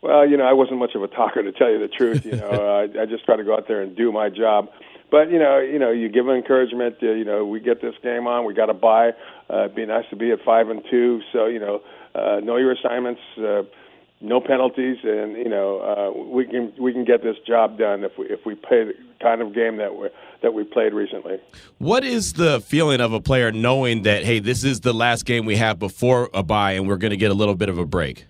Well, 0.00 0.28
you 0.28 0.36
know, 0.36 0.44
I 0.44 0.52
wasn't 0.52 0.78
much 0.78 0.94
of 0.94 1.02
a 1.02 1.08
talker 1.08 1.42
to 1.42 1.50
tell 1.50 1.70
you 1.70 1.80
the 1.80 1.88
truth. 1.88 2.24
You 2.24 2.36
know, 2.36 2.46
uh, 2.96 3.00
I 3.00 3.06
just 3.06 3.24
try 3.24 3.36
to 3.36 3.44
go 3.44 3.54
out 3.54 3.66
there 3.66 3.82
and 3.82 3.96
do 3.96 4.12
my 4.12 4.28
job. 4.28 4.68
But 5.10 5.30
you 5.30 5.38
know, 5.38 5.58
you 5.58 5.78
know, 5.78 5.90
you 5.90 6.08
give 6.08 6.28
encouragement. 6.28 6.96
You 7.00 7.24
know, 7.24 7.44
we 7.46 7.60
get 7.60 7.80
this 7.80 7.94
game 8.02 8.26
on. 8.26 8.44
We 8.44 8.54
got 8.54 8.66
to 8.66 8.74
buy. 8.74 9.10
Uh, 9.50 9.64
it'd 9.64 9.74
be 9.74 9.86
nice 9.86 10.04
to 10.10 10.16
be 10.16 10.30
at 10.32 10.38
five 10.44 10.68
and 10.68 10.82
two. 10.90 11.20
So 11.32 11.46
you 11.46 11.58
know, 11.58 11.80
uh, 12.14 12.40
know 12.40 12.56
your 12.56 12.72
assignments. 12.72 13.20
Uh, 13.36 13.62
no 14.20 14.40
penalties, 14.40 14.98
and 15.04 15.36
you 15.36 15.48
know 15.48 15.78
uh, 15.80 16.22
we 16.24 16.44
can 16.44 16.72
we 16.78 16.92
can 16.92 17.04
get 17.04 17.22
this 17.22 17.36
job 17.46 17.78
done 17.78 18.04
if 18.04 18.12
we 18.18 18.26
if 18.26 18.40
we 18.44 18.54
play 18.54 18.84
the 18.84 18.94
kind 19.22 19.40
of 19.40 19.54
game 19.54 19.76
that 19.76 19.94
we 19.94 20.08
that 20.42 20.52
we 20.52 20.64
played 20.64 20.92
recently. 20.92 21.38
What 21.78 22.04
is 22.04 22.32
the 22.34 22.60
feeling 22.60 23.00
of 23.00 23.12
a 23.12 23.20
player 23.20 23.52
knowing 23.52 24.02
that 24.02 24.24
hey, 24.24 24.40
this 24.40 24.64
is 24.64 24.80
the 24.80 24.92
last 24.92 25.24
game 25.24 25.46
we 25.46 25.56
have 25.56 25.78
before 25.78 26.30
a 26.34 26.42
bye, 26.42 26.72
and 26.72 26.88
we're 26.88 26.96
going 26.96 27.12
to 27.12 27.16
get 27.16 27.30
a 27.30 27.34
little 27.34 27.54
bit 27.54 27.68
of 27.68 27.78
a 27.78 27.86
break? 27.86 28.26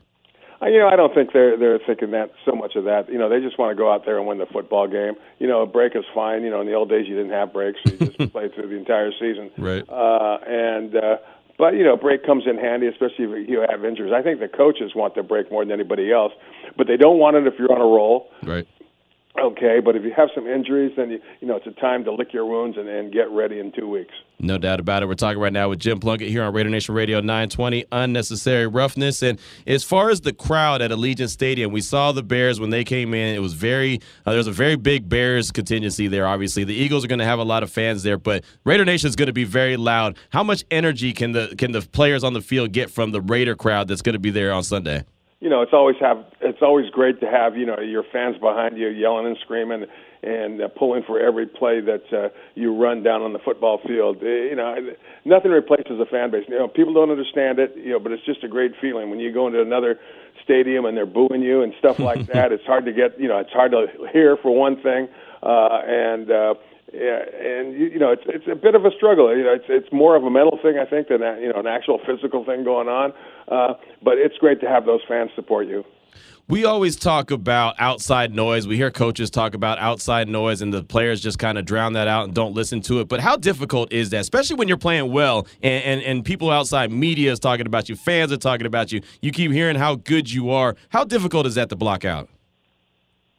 You 0.63 0.79
know, 0.79 0.89
I 0.89 0.97
don't 0.97 1.15
think 1.15 1.33
they're 1.33 1.57
they're 1.57 1.79
thinking 1.79 2.11
that 2.13 2.33
so 2.45 2.53
much 2.53 2.75
of 2.75 2.85
that. 2.85 3.09
You 3.09 3.19
know, 3.19 3.29
they 3.29 3.41
just 3.41 3.59
want 3.59 3.71
to 3.71 3.81
go 3.81 3.93
out 3.93 4.05
there 4.05 4.19
and 4.19 4.27
win 4.27 4.39
the 4.39 4.47
football 4.47 4.89
game. 4.89 5.15
You 5.39 5.47
know, 5.47 5.63
a 5.63 5.67
break 5.67 5.95
is 5.95 6.05
fine. 6.13 6.43
You 6.43 6.51
know, 6.51 6.61
in 6.61 6.67
the 6.67 6.75
old 6.75 6.89
days 6.89 7.07
you 7.07 7.15
didn't 7.15 7.31
have 7.31 7.53
breaks; 7.53 7.79
you 7.85 7.93
just 7.93 8.19
played 8.33 8.55
through 8.55 8.69
the 8.69 8.77
entire 8.77 9.13
season. 9.13 9.51
Right. 9.57 9.89
Uh, 9.89 10.39
and 10.47 10.97
uh, 10.97 11.17
but 11.59 11.75
you 11.75 11.85
know, 11.85 11.97
break 11.97 12.27
comes 12.27 12.45
in 12.47 12.59
handy, 12.59 12.89
especially 12.89 13.25
if 13.27 13.49
you 13.49 13.65
have 13.69 13.85
injuries. 13.85 14.13
I 14.13 14.23
think 14.23 14.41
the 14.41 14.49
coaches 14.49 14.93
want 14.97 15.15
the 15.15 15.23
break 15.23 15.51
more 15.51 15.65
than 15.65 15.73
anybody 15.73 16.13
else, 16.13 16.33
but 16.77 16.89
they 16.89 16.97
don't 16.97 17.19
want 17.19 17.37
it 17.37 17.47
if 17.47 17.55
you're 17.57 17.73
on 17.73 17.81
a 17.81 17.85
roll. 17.85 18.29
Right. 18.43 18.67
Okay, 19.41 19.79
but 19.85 19.95
if 19.95 20.03
you 20.03 20.13
have 20.17 20.31
some 20.35 20.49
injuries, 20.49 20.93
then 20.97 21.11
you 21.11 21.21
you 21.41 21.47
know 21.47 21.57
it's 21.57 21.67
a 21.69 21.81
time 21.81 22.03
to 22.05 22.13
lick 22.13 22.33
your 22.33 22.47
wounds 22.47 22.77
and, 22.77 22.89
and 22.89 23.13
get 23.13 23.31
ready 23.31 23.61
in 23.61 23.71
two 23.71 23.89
weeks. 23.89 24.15
No 24.41 24.57
doubt 24.57 24.79
about 24.79 25.03
it. 25.03 25.07
We're 25.07 25.15
talking 25.15 25.41
right 25.41 25.53
now 25.53 25.69
with 25.69 25.81
Jim 25.81 25.99
Plunkett 25.99 26.29
here 26.29 26.45
on 26.45 26.55
Raider 26.55 26.71
Nation 26.71 26.95
Radio 26.95 27.19
920, 27.19 27.87
Unnecessary 27.91 28.69
Roughness. 28.69 29.21
And 29.21 29.37
as 29.67 29.83
far 29.83 30.11
as 30.11 30.21
the 30.21 30.33
crowd 30.33 30.81
at 30.81 30.93
Allegiant 30.93 31.31
Stadium, 31.31 31.73
we 31.73 31.81
saw 31.81 32.13
the 32.13 32.23
Bears 32.23 32.61
when 32.61 32.71
they 32.71 32.85
came 32.85 33.15
in. 33.15 33.35
It 33.35 33.41
was 33.41 33.55
very, 33.55 33.97
uh, 34.25 34.31
there 34.31 34.39
was 34.39 34.47
a 34.47 34.53
very 34.53 34.77
big 34.77 35.09
Bears 35.09 35.51
contingency 35.51 36.07
there, 36.07 36.25
obviously. 36.25 36.63
The 36.63 36.75
Eagles 36.75 37.05
are 37.05 37.09
going 37.09 37.19
to 37.19 37.25
have 37.25 37.41
a 37.41 37.45
lot 37.45 37.65
of 37.65 37.71
fans 37.73 38.05
there, 38.05 38.17
but 38.17 38.45
Raider 38.63 38.85
Nation 38.85 39.09
is 39.09 39.17
going 39.17 39.27
to 39.27 39.33
be 39.33 39.43
very 39.43 39.77
loud. 39.77 40.17
How 40.31 40.45
much 40.45 40.65
energy 40.71 41.13
can 41.13 41.33
the 41.33 41.53
can 41.59 41.73
the 41.73 41.81
players 41.81 42.23
on 42.23 42.33
the 42.33 42.41
field 42.41 42.71
get 42.71 42.93
from 42.93 43.11
the 43.11 43.21
Raider 43.21 43.57
crowd 43.57 43.89
that's 43.89 44.03
going 44.03 44.13
to 44.13 44.21
be 44.21 44.31
there 44.31 44.53
on 44.53 44.63
Sunday? 44.63 45.03
you 45.41 45.49
know, 45.49 45.63
it's 45.63 45.73
always 45.73 45.97
have 46.01 46.25
it's 46.41 46.63
always 46.63 46.91
great 46.91 47.21
to 47.21 47.27
have 47.27 47.57
you 47.57 47.65
know 47.67 47.79
your 47.81 48.05
fans 48.13 48.37
behind 48.39 48.77
you 48.77 48.89
yelling 48.89 49.27
and 49.27 49.37
screaming 49.43 49.87
and 50.23 50.61
uh, 50.61 50.69
pulling 50.69 51.03
for 51.03 51.21
every 51.21 51.47
play 51.47 51.81
that 51.81 52.13
uh, 52.13 52.29
you 52.55 52.75
run 52.75 53.03
down 53.03 53.23
on 53.23 53.33
the 53.33 53.39
football 53.39 53.81
field. 53.87 54.19
Uh, 54.23 54.27
you 54.27 54.57
know, 54.57 54.75
nothing 55.25 55.51
replaces 55.51 56.01
a 56.01 56.07
fan 56.07 56.31
base. 56.31 56.45
You 56.49 56.59
know, 56.59 56.69
people 56.69 56.93
don't 56.93 57.11
understand 57.11 57.59
it, 57.59 57.75
you 57.77 57.91
know, 57.91 58.01
but 58.01 58.13
it's 58.13 58.25
just 58.25 58.43
a 58.45 58.49
great 58.49 58.73
feeling 58.81 59.11
when 59.11 59.21
you 59.21 59.33
go 59.33 59.47
into 59.47 59.61
another 59.61 59.99
stadium 60.43 60.85
and 60.85 60.97
they're 60.97 61.07
booing 61.07 61.43
you 61.43 61.63
and 61.63 61.73
stuff 61.79 61.99
like 61.99 62.27
that. 62.33 62.53
It's 62.53 62.65
hard 62.65 62.85
to 62.87 62.93
get, 62.93 63.19
you 63.21 63.29
know, 63.29 63.39
it's 63.39 63.53
hard 63.53 63.73
to 63.73 63.87
hear 64.13 64.37
for 64.37 64.55
one 64.55 64.81
thing, 64.83 65.09
uh, 65.43 65.81
and. 65.87 66.31
Uh, 66.31 66.55
yeah, 66.91 67.21
and 67.21 67.75
you, 67.75 67.89
you 67.89 67.99
know 67.99 68.13
it's 68.13 68.23
it's 68.25 68.47
a 68.51 68.55
bit 68.55 68.75
of 68.75 68.87
a 68.87 68.91
struggle. 68.97 69.37
You 69.37 69.45
know, 69.45 69.53
it's 69.53 69.67
it's 69.69 69.93
more 69.93 70.17
of 70.17 70.25
a 70.25 70.31
mental 70.31 70.59
thing 70.63 70.79
I 70.79 70.87
think 70.89 71.09
than 71.09 71.23
a, 71.23 71.39
you 71.39 71.53
know 71.53 71.61
an 71.61 71.67
actual 71.67 72.01
physical 72.07 72.47
thing 72.47 72.65
going 72.65 72.89
on. 72.89 73.13
Uh, 73.47 73.75
but 74.03 74.17
it's 74.17 74.39
great 74.39 74.63
to 74.63 74.69
have 74.69 74.87
those 74.87 75.01
fans 75.07 75.31
support 75.37 75.67
you. 75.67 75.85
We 76.51 76.65
always 76.65 76.97
talk 76.97 77.31
about 77.31 77.75
outside 77.79 78.35
noise. 78.35 78.67
We 78.67 78.79
hear 78.79 78.91
coaches 78.91 79.29
talk 79.29 79.53
about 79.53 79.79
outside 79.79 80.31
noise, 80.31 80.63
and 80.63 80.73
the 80.73 80.83
players 80.83 81.21
just 81.21 81.39
kind 81.39 81.59
of 81.59 81.67
drown 81.67 81.93
that 81.93 82.09
out 82.09 82.25
and 82.25 82.33
don't 82.33 82.55
listen 82.55 82.81
to 82.83 83.01
it. 83.01 83.09
But 83.09 83.21
how 83.21 83.37
difficult 83.37 83.93
is 83.93 84.09
that, 84.11 84.21
especially 84.21 84.57
when 84.57 84.67
you're 84.67 84.79
playing 84.79 85.13
well 85.13 85.47
and, 85.63 85.85
and, 85.85 86.03
and 86.03 86.25
people 86.25 86.51
outside 86.51 86.91
media 86.91 87.33
is 87.33 87.39
talking 87.39 87.67
about 87.67 87.91
you, 87.91 87.97
fans 87.97 88.33
are 88.33 88.39
talking 88.39 88.67
about 88.67 88.93
you. 88.93 89.03
You 89.21 89.31
keep 89.31 89.53
hearing 89.53 89.77
how 89.77 89.97
good 89.97 90.33
you 90.33 90.49
are. 90.49 90.75
How 90.89 91.05
difficult 91.05 91.45
is 91.45 91.57
that 91.57 91.69
to 91.69 91.77
block 91.77 92.07
out? 92.07 92.31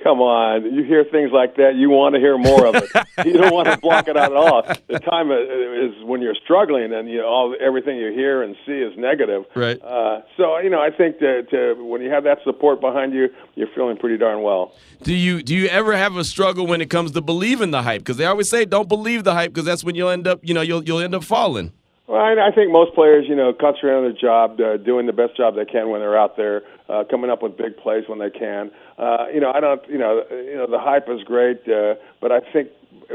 Come 0.03 0.21
on, 0.21 0.73
you 0.73 0.83
hear 0.83 1.03
things 1.03 1.31
like 1.33 1.57
that, 1.57 1.75
you 1.75 1.89
want 1.89 2.15
to 2.15 2.21
hear 2.21 2.37
more 2.37 2.67
of 2.67 2.75
it. 2.75 2.89
you 3.25 3.33
don't 3.33 3.53
want 3.53 3.67
to 3.67 3.77
block 3.77 4.07
it 4.07 4.15
out 4.15 4.31
at 4.31 4.37
all. 4.37 4.63
The 4.87 4.99
time 4.99 5.29
is 5.31 6.03
when 6.05 6.21
you're 6.21 6.35
struggling, 6.35 6.93
and 6.93 7.09
you 7.09 7.17
know 7.17 7.27
all 7.27 7.55
everything 7.59 7.97
you 7.97 8.11
hear 8.13 8.41
and 8.41 8.55
see 8.65 8.73
is 8.73 8.97
negative. 8.97 9.43
Right. 9.55 9.81
Uh, 9.81 10.21
so 10.37 10.57
you 10.59 10.69
know, 10.69 10.79
I 10.79 10.89
think 10.89 11.19
that 11.19 11.47
uh, 11.51 11.83
when 11.83 12.01
you 12.01 12.09
have 12.11 12.23
that 12.23 12.39
support 12.45 12.79
behind 12.79 13.13
you, 13.13 13.27
you're 13.55 13.67
feeling 13.75 13.97
pretty 13.97 14.17
darn 14.17 14.41
well. 14.41 14.73
Do 15.03 15.13
you 15.13 15.43
do 15.43 15.53
you 15.55 15.67
ever 15.67 15.95
have 15.97 16.15
a 16.15 16.23
struggle 16.23 16.65
when 16.65 16.79
it 16.79 16.89
comes 16.89 17.11
to 17.11 17.21
believing 17.21 17.71
the 17.71 17.81
hype? 17.81 18.01
Because 18.01 18.17
they 18.17 18.25
always 18.25 18.49
say 18.49 18.63
don't 18.63 18.87
believe 18.87 19.25
the 19.25 19.33
hype 19.33 19.51
because 19.53 19.65
that's 19.65 19.83
when 19.83 19.95
you'll 19.95 20.09
end 20.09 20.27
up 20.27 20.39
you 20.43 20.53
know 20.53 20.61
you'll 20.61 20.83
you'll 20.83 20.99
end 20.99 21.13
up 21.13 21.23
falling. 21.25 21.73
Well, 22.09 22.19
I, 22.19 22.47
I 22.47 22.51
think 22.51 22.71
most 22.71 22.95
players, 22.95 23.25
you 23.29 23.35
know, 23.35 23.53
concentrate 23.53 23.93
on 23.93 24.01
their 24.01 24.13
job, 24.19 24.59
uh, 24.59 24.77
doing 24.77 25.05
the 25.05 25.13
best 25.13 25.37
job 25.37 25.55
they 25.55 25.65
can 25.65 25.89
when 25.91 26.01
they're 26.01 26.17
out 26.17 26.37
there, 26.37 26.63
uh, 26.89 27.03
coming 27.09 27.29
up 27.29 27.43
with 27.43 27.55
big 27.55 27.77
plays 27.77 28.05
when 28.07 28.17
they 28.17 28.31
can. 28.31 28.71
Uh, 28.97 29.27
you 29.31 29.39
know, 29.39 29.51
I 29.51 29.59
don't, 29.59 29.87
you 29.87 29.99
know, 29.99 30.23
you 30.31 30.55
know, 30.55 30.65
the 30.65 30.79
hype 30.79 31.07
is 31.07 31.21
great, 31.23 31.69
uh, 31.69 31.95
but 32.19 32.31
I 32.31 32.39
think 32.51 32.69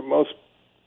most 0.04 0.30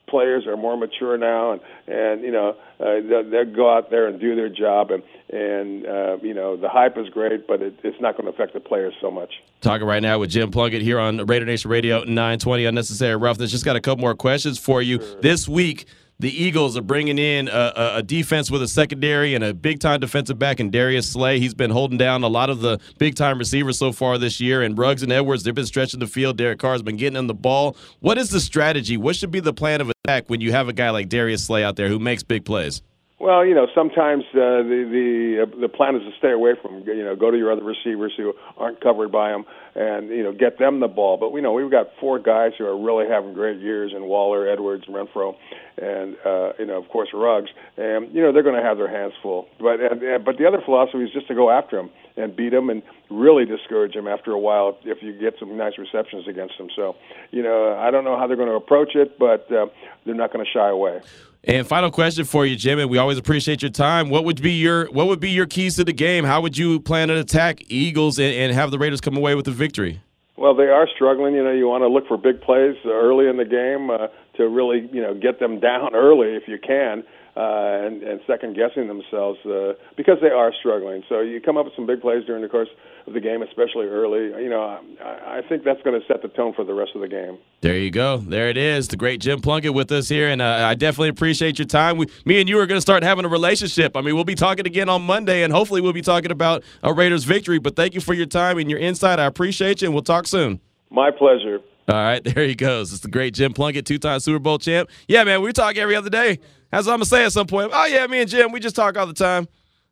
players 0.08 0.48
are 0.48 0.56
more 0.56 0.78
mature 0.78 1.18
now, 1.18 1.52
and 1.52 1.62
and 1.88 2.22
you 2.22 2.32
know, 2.32 2.56
uh, 2.80 3.02
they'll, 3.10 3.30
they'll 3.30 3.54
go 3.54 3.76
out 3.76 3.90
there 3.90 4.08
and 4.08 4.22
do 4.22 4.38
their 4.38 4.48
job, 4.48 4.90
and 4.92 5.04
and 5.30 5.86
uh, 5.86 6.18
you 6.22 6.34
know, 6.34 6.56
the 6.56 6.70
hype 6.70 6.98
is 6.98 7.10
great, 7.10 7.46
but 7.46 7.62
it, 7.62 7.78
it's 7.84 8.00
not 8.00 8.16
going 8.16 8.24
to 8.26 8.32
affect 8.32 8.54
the 8.54 8.62
players 8.62 8.94
so 9.02 9.12
much. 9.12 9.34
Talking 9.60 9.86
right 9.86 10.02
now 10.02 10.18
with 10.18 10.30
Jim 10.30 10.50
Plunkett 10.50 10.82
here 10.82 10.98
on 10.98 11.26
Raider 11.26 11.46
Nation 11.46 11.70
Radio 11.70 12.00
920 12.06 12.64
Unnecessary 12.64 13.18
Roughness. 13.18 13.52
Just 13.52 13.66
got 13.66 13.76
a 13.76 13.82
couple 13.82 14.02
more 14.02 14.16
questions 14.16 14.58
for 14.58 14.82
you 14.82 15.02
Sure. 15.02 15.22
this 15.22 15.46
week. 15.48 15.88
The 16.20 16.32
Eagles 16.32 16.76
are 16.76 16.82
bringing 16.82 17.20
in 17.20 17.48
a, 17.48 17.94
a, 17.98 18.02
defense 18.02 18.50
with 18.50 18.64
a 18.64 18.68
secondary 18.68 19.36
and 19.36 19.44
a 19.44 19.54
big 19.54 19.80
time 19.80 20.00
defensive 20.00 20.40
back 20.40 20.60
in 20.60 20.72
Darius 20.72 21.08
Slay. 21.08 21.40
He's 21.40 21.54
been 21.54 21.70
holding 21.70 22.00
down 22.00 22.24
a 22.24 22.28
lot 22.28 22.50
of 22.50 22.62
the 22.62 22.80
big 22.98 23.14
time 23.14 23.38
receivers 23.38 23.78
so 23.78 23.92
far 23.92 24.18
this 24.18 24.42
year. 24.42 24.64
And 24.64 24.76
Ruggs 24.76 25.04
and 25.04 25.12
Edwards, 25.12 25.44
they've 25.44 25.54
been 25.54 25.68
stretching 25.68 26.00
the 26.00 26.08
field. 26.08 26.38
Derek 26.38 26.58
Carr's 26.58 26.82
been 26.82 26.98
getting 26.98 27.14
them 27.14 27.28
the 27.28 27.36
ball. 27.36 27.78
What 28.00 28.18
is 28.18 28.32
the 28.32 28.40
strategy? 28.40 28.98
What 28.98 29.16
should 29.16 29.30
be 29.30 29.42
the 29.42 29.54
plan 29.54 29.80
of 29.80 29.92
attack 29.92 30.28
when 30.28 30.42
you 30.42 30.52
have 30.54 30.68
a 30.68 30.74
guy 30.74 30.90
like 30.90 31.08
Darius 31.08 31.44
Slay 31.44 31.64
out 31.64 31.76
there 31.76 31.88
who 31.88 32.00
makes 32.00 32.24
big 32.24 32.46
plays? 32.46 32.82
Well, 33.20 33.44
you 33.44 33.56
know, 33.56 33.66
sometimes 33.74 34.26
uh, 34.34 34.62
the 34.62 34.86
the 34.86 35.42
uh, 35.42 35.60
the 35.60 35.70
plan 35.70 35.96
is 35.96 36.04
to 36.04 36.12
stay 36.20 36.32
away 36.32 36.54
from 36.62 36.84
you 36.86 37.04
know 37.04 37.16
go 37.16 37.32
to 37.32 37.38
your 37.38 37.52
other 37.52 37.64
receivers 37.64 38.14
who 38.16 38.34
aren't 38.58 38.80
covered 38.80 39.12
by 39.12 39.32
them 39.32 39.44
and 39.74 40.10
you 40.10 40.22
know 40.22 40.32
get 40.32 40.60
them 40.60 40.82
the 40.82 40.88
ball. 40.88 41.18
But 41.18 41.32
we 41.32 41.42
know 41.42 41.52
we've 41.52 41.72
got 41.72 41.88
four 42.00 42.20
guys 42.20 42.52
who 42.60 42.66
are 42.66 42.78
really 42.78 43.10
having 43.10 43.34
great 43.34 43.60
years 43.60 43.92
in 43.96 44.04
Waller, 44.04 44.48
Edwards, 44.48 44.86
Renfrow, 44.86 45.36
and 45.82 46.16
uh, 46.24 46.54
you 46.60 46.68
know 46.68 46.78
of 46.78 46.90
course 46.90 47.10
Ruggs, 47.12 47.50
and 47.76 48.14
you 48.14 48.22
know 48.22 48.32
they're 48.32 48.44
going 48.44 48.56
to 48.56 48.62
have 48.62 48.78
their 48.78 48.88
hands 48.88 49.14
full. 49.24 49.48
But 49.60 49.82
and, 49.82 50.24
but 50.24 50.38
the 50.38 50.46
other 50.46 50.62
philosophy 50.64 51.04
is 51.04 51.12
just 51.12 51.28
to 51.30 51.34
go 51.34 51.50
after 51.50 51.78
them 51.78 51.90
and 52.18 52.36
beat 52.36 52.52
them 52.52 52.70
and 52.70 52.84
really 53.10 53.46
discourage 53.46 53.96
them 53.96 54.08
after 54.08 54.30
a 54.30 54.40
while 54.40 54.78
if 54.84 55.02
you 55.02 55.14
get 55.14 55.34
some 55.40 55.58
nice 55.58 55.80
receptions 55.80 56.28
against 56.28 56.60
them. 56.60 56.68
So 56.76 56.96
you 57.32 57.42
know 57.42 57.76
I 57.80 57.90
don't 57.90 58.04
know 58.04 58.16
how 58.16 58.28
they're 58.28 58.38
going 58.38 58.50
to 58.50 58.56
approach 58.56 58.94
it, 58.94 59.18
but 59.18 59.52
uh, 59.52 59.66
they're 60.06 60.14
not 60.14 60.32
going 60.32 60.46
to 60.46 60.52
shy 60.52 60.70
away. 60.70 61.02
And 61.44 61.66
final 61.66 61.92
question 61.92 62.26
for 62.26 62.46
you, 62.46 62.56
Jim, 62.56 62.80
and 62.80 62.90
we 62.90 62.98
always 62.98 63.18
appreciate 63.18 63.62
your 63.62 63.72
time. 63.72 64.10
What 64.10 64.26
would 64.26 64.42
be 64.42 64.52
your 64.52 64.86
what 64.92 65.08
would 65.08 65.20
be 65.20 65.30
your 65.30 65.46
keys 65.46 65.76
to 65.76 65.84
the 65.84 65.94
game? 65.94 66.24
How 66.24 66.42
would 66.42 66.58
you 66.58 66.80
plan 66.80 67.10
an 67.10 67.18
attack 67.18 67.62
Eagles 67.68 68.20
and, 68.20 68.34
and 68.34 68.54
have 68.54 68.72
the 68.72 68.80
Raiders 68.80 69.02
come 69.02 69.16
away 69.16 69.36
with 69.36 69.46
the 69.46 69.52
victory? 69.52 70.02
Well, 70.36 70.56
they 70.56 70.68
are 70.68 70.88
struggling. 70.94 71.36
You 71.36 71.44
know, 71.44 71.52
you 71.52 71.68
want 71.68 71.84
to 71.84 71.88
look 71.88 72.08
for 72.08 72.18
big 72.18 72.42
plays 72.42 72.76
early 72.86 73.28
in 73.28 73.38
the 73.38 73.46
game 73.46 73.90
uh, 73.90 74.08
to 74.38 74.48
really, 74.48 74.88
you 74.92 75.02
know, 75.02 75.14
get 75.14 75.40
them 75.40 75.60
down 75.60 75.96
early 75.96 76.36
if 76.36 76.44
you 76.48 76.58
can 76.60 77.04
uh, 77.38 77.86
and, 77.86 78.02
and 78.02 78.20
second 78.26 78.56
guessing 78.56 78.88
themselves 78.88 79.38
uh, 79.46 79.74
because 79.96 80.18
they 80.22 80.30
are 80.30 80.52
struggling. 80.60 81.04
So 81.08 81.20
you 81.20 81.40
come 81.40 81.56
up 81.56 81.66
with 81.66 81.76
some 81.76 81.86
big 81.86 82.02
plays 82.02 82.26
during 82.26 82.42
the 82.42 82.50
course 82.50 82.70
of 83.06 83.14
the 83.14 83.20
game, 83.20 83.44
especially 83.44 83.86
early. 83.86 84.44
You 84.44 84.50
know, 84.50 84.64
I, 85.04 85.38
I 85.38 85.42
think 85.48 85.64
that's 85.64 85.82
going 85.84 86.00
to 86.00 86.08
set 86.08 86.24
the 86.24 86.30
tone 86.30 86.54
for 86.56 86.66
the 86.66 86.74
rest 86.74 86.92
of 86.96 87.02
the 87.02 87.08
game. 87.08 87.38
There 87.62 87.78
you 87.78 87.92
go. 87.92 88.18
There 88.18 88.50
it 88.50 88.58
is. 88.58 88.88
The 88.88 88.98
great 88.98 89.22
Jim 89.22 89.40
Plunkett 89.40 89.76
with 89.76 89.92
us 89.92 90.10
here, 90.10 90.30
and 90.30 90.42
uh, 90.42 90.68
I 90.68 90.74
definitely 90.74 91.10
appreciate 91.10 91.60
your 91.60 91.68
time. 91.68 91.98
We, 91.98 92.08
me 92.26 92.40
and 92.40 92.50
you 92.50 92.58
are 92.60 92.66
going 92.66 92.78
to 92.78 92.82
start 92.82 93.04
having 93.04 93.24
a 93.24 93.30
relationship. 93.30 93.96
I 93.96 94.02
mean, 94.02 94.16
we'll 94.16 94.24
be 94.24 94.34
talking 94.34 94.66
again 94.66 94.90
on 94.90 95.04
Monday, 95.04 95.44
and 95.44 95.54
hopefully 95.54 95.80
we'll 95.80 95.94
be 95.94 96.02
talking 96.02 96.32
about 96.32 96.64
a 96.82 96.92
Raiders 96.92 97.24
victory. 97.24 97.60
But 97.60 97.76
thank 97.76 97.94
you 97.94 98.02
for 98.02 98.16
your 98.16 98.26
time 98.26 98.58
and 98.58 98.68
your 98.68 98.80
insight. 98.80 99.20
I 99.20 99.26
appreciate 99.26 99.84
you, 99.84 99.90
and 99.90 99.94
we'll 99.94 100.02
talk 100.04 100.26
soon. 100.26 100.60
My 100.90 101.12
pleasure. 101.12 101.60
All 101.88 101.96
right, 101.96 102.24
there 102.24 102.46
he 102.46 102.56
goes. 102.56 102.92
It's 102.92 103.02
the 103.02 103.10
great 103.10 103.36
Jim 103.36 103.54
Plunkett, 103.54 103.86
two-time 103.86 104.20
Super 104.22 104.40
Bowl 104.40 104.58
champ. 104.58 104.90
Yeah, 105.08 105.24
man, 105.24 105.42
we 105.42 105.54
talk 105.54 105.78
every 105.78 105.96
other 105.96 106.10
day. 106.10 106.40
That's 106.72 106.86
what 106.86 106.94
I'm 106.94 107.00
gonna 107.00 107.06
say 107.06 107.26
at 107.26 107.32
some 107.32 107.48
point. 107.48 107.72
Oh 107.74 107.86
yeah, 107.86 108.08
me 108.08 108.22
and 108.22 108.30
Jim, 108.30 108.52
we 108.52 108.60
just 108.60 108.76
talk 108.76 108.98
all 108.98 109.08
the 109.08 109.14
time. 109.14 109.48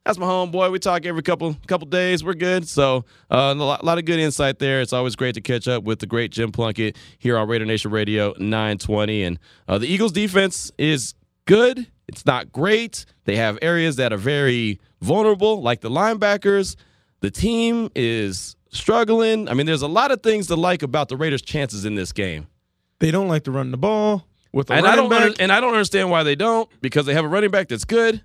That's 0.06 0.20
my 0.20 0.28
homeboy. 0.28 0.72
We 0.72 0.78
talk 0.78 1.06
every 1.06 1.24
couple 1.24 1.56
couple 1.66 1.88
days. 1.88 2.24
We're 2.24 2.36
good. 2.36 2.68
So 2.68 3.06
uh, 3.32 3.54
a 3.56 3.56
lot, 3.56 3.84
lot, 3.84 3.98
of 3.98 4.06
good 4.06 4.20
insight 4.20 4.60
there. 4.60 4.82
It's 4.82 4.94
always 4.94 5.16
great 5.16 5.34
to 5.34 5.42
catch 5.42 5.68
up 5.68 5.84
with 5.84 6.00
the 6.00 6.06
great 6.06 6.32
Jim 6.32 6.52
Plunkett 6.52 6.96
here 7.18 7.38
on 7.38 7.48
Raider 7.48 7.66
Nation 7.66 7.90
Radio 7.90 8.36
920. 8.38 9.24
And 9.24 9.40
uh, 9.68 9.80
the 9.80 9.88
Eagles 9.88 10.12
defense 10.12 10.72
is 10.78 11.16
good. 11.46 11.88
It's 12.08 12.24
not 12.24 12.52
great. 12.52 13.06
They 13.24 13.36
have 13.38 13.58
areas 13.64 13.96
that 13.96 14.14
are 14.14 14.18
very 14.18 14.80
vulnerable, 15.02 15.64
like 15.64 15.82
the 15.82 15.90
linebackers. 15.90 16.76
The 17.22 17.32
team 17.32 17.90
is 17.96 18.56
struggling. 18.70 19.50
I 19.50 19.56
mean, 19.56 19.66
there's 19.66 19.82
a 19.82 19.88
lot 19.88 20.12
of 20.12 20.22
things 20.22 20.46
to 20.48 20.56
like 20.56 20.84
about 20.84 21.10
the 21.10 21.18
Raiders' 21.18 21.42
chances 21.42 21.84
in 21.84 21.96
this 21.96 22.12
game. 22.12 22.46
They 23.00 23.10
don't 23.10 23.28
like 23.28 23.46
to 23.46 23.52
run 23.52 23.72
the 23.72 23.78
ball 23.78 24.28
with 24.56 24.72
and 24.72 24.88
I 24.88 24.96
don't 24.96 25.10
back. 25.10 25.22
Under, 25.22 25.42
and 25.42 25.52
I 25.52 25.60
don't 25.60 25.74
understand 25.74 26.10
why 26.10 26.24
they 26.24 26.36
don't 26.36 26.70
because 26.82 27.06
they 27.06 27.14
have 27.14 27.26
a 27.26 27.28
running 27.28 27.52
back 27.52 27.68
that's 27.68 27.86
good. 27.86 28.24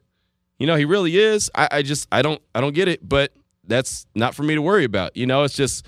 You 0.59 0.67
know, 0.67 0.77
he 0.77 0.85
really 0.85 1.17
is. 1.17 1.51
I, 1.55 1.69
I 1.71 1.83
just 1.83 2.07
I 2.13 2.23
don't 2.23 2.41
I 2.55 2.61
don't 2.61 2.75
get 2.75 2.89
it, 2.89 3.07
but 3.07 3.33
that's 3.65 4.07
not 4.15 4.35
for 4.35 4.45
me 4.45 4.55
to 4.55 4.63
worry 4.63 4.85
about. 4.85 5.17
You 5.17 5.27
know, 5.27 5.43
it's 5.43 5.57
just 5.57 5.87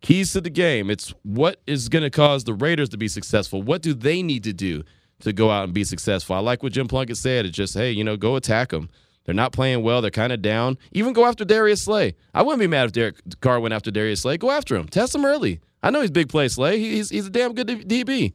keys 0.00 0.32
to 0.32 0.40
the 0.40 0.50
game. 0.50 0.90
It's 0.90 1.12
what 1.22 1.60
is 1.66 1.88
going 1.88 2.02
to 2.02 2.10
cause 2.10 2.44
the 2.44 2.54
Raiders 2.54 2.88
to 2.90 2.96
be 2.96 3.06
successful. 3.06 3.62
What 3.62 3.82
do 3.82 3.94
they 3.94 4.22
need 4.22 4.44
to 4.44 4.52
do 4.52 4.82
to 5.20 5.32
go 5.32 5.50
out 5.50 5.64
and 5.64 5.74
be 5.74 5.84
successful? 5.84 6.36
I 6.36 6.40
like 6.40 6.62
what 6.62 6.72
Jim 6.72 6.88
Plunkett 6.88 7.16
said. 7.16 7.46
It's 7.46 7.56
just, 7.56 7.74
hey, 7.74 7.90
you 7.90 8.02
know, 8.02 8.16
go 8.16 8.36
attack 8.36 8.70
them. 8.70 8.88
They're 9.24 9.34
not 9.34 9.52
playing 9.52 9.82
well. 9.82 10.00
They're 10.02 10.10
kind 10.10 10.32
of 10.32 10.42
down. 10.42 10.78
Even 10.92 11.12
go 11.12 11.26
after 11.26 11.44
Darius 11.44 11.82
Slay. 11.82 12.16
I 12.34 12.42
wouldn't 12.42 12.60
be 12.60 12.66
mad 12.66 12.86
if 12.86 12.92
Derek 12.92 13.16
Carr 13.40 13.60
went 13.60 13.72
after 13.72 13.90
Darius 13.90 14.22
Slay. 14.22 14.36
Go 14.36 14.50
after 14.50 14.74
him. 14.74 14.88
Test 14.88 15.14
him 15.14 15.24
early. 15.24 15.60
I 15.82 15.90
know 15.90 16.00
he's 16.00 16.10
big 16.10 16.28
play 16.28 16.48
Slay. 16.48 16.78
He's 16.78 17.10
he's 17.10 17.26
a 17.26 17.30
damn 17.30 17.54
good 17.54 17.68
DB. 17.68 18.32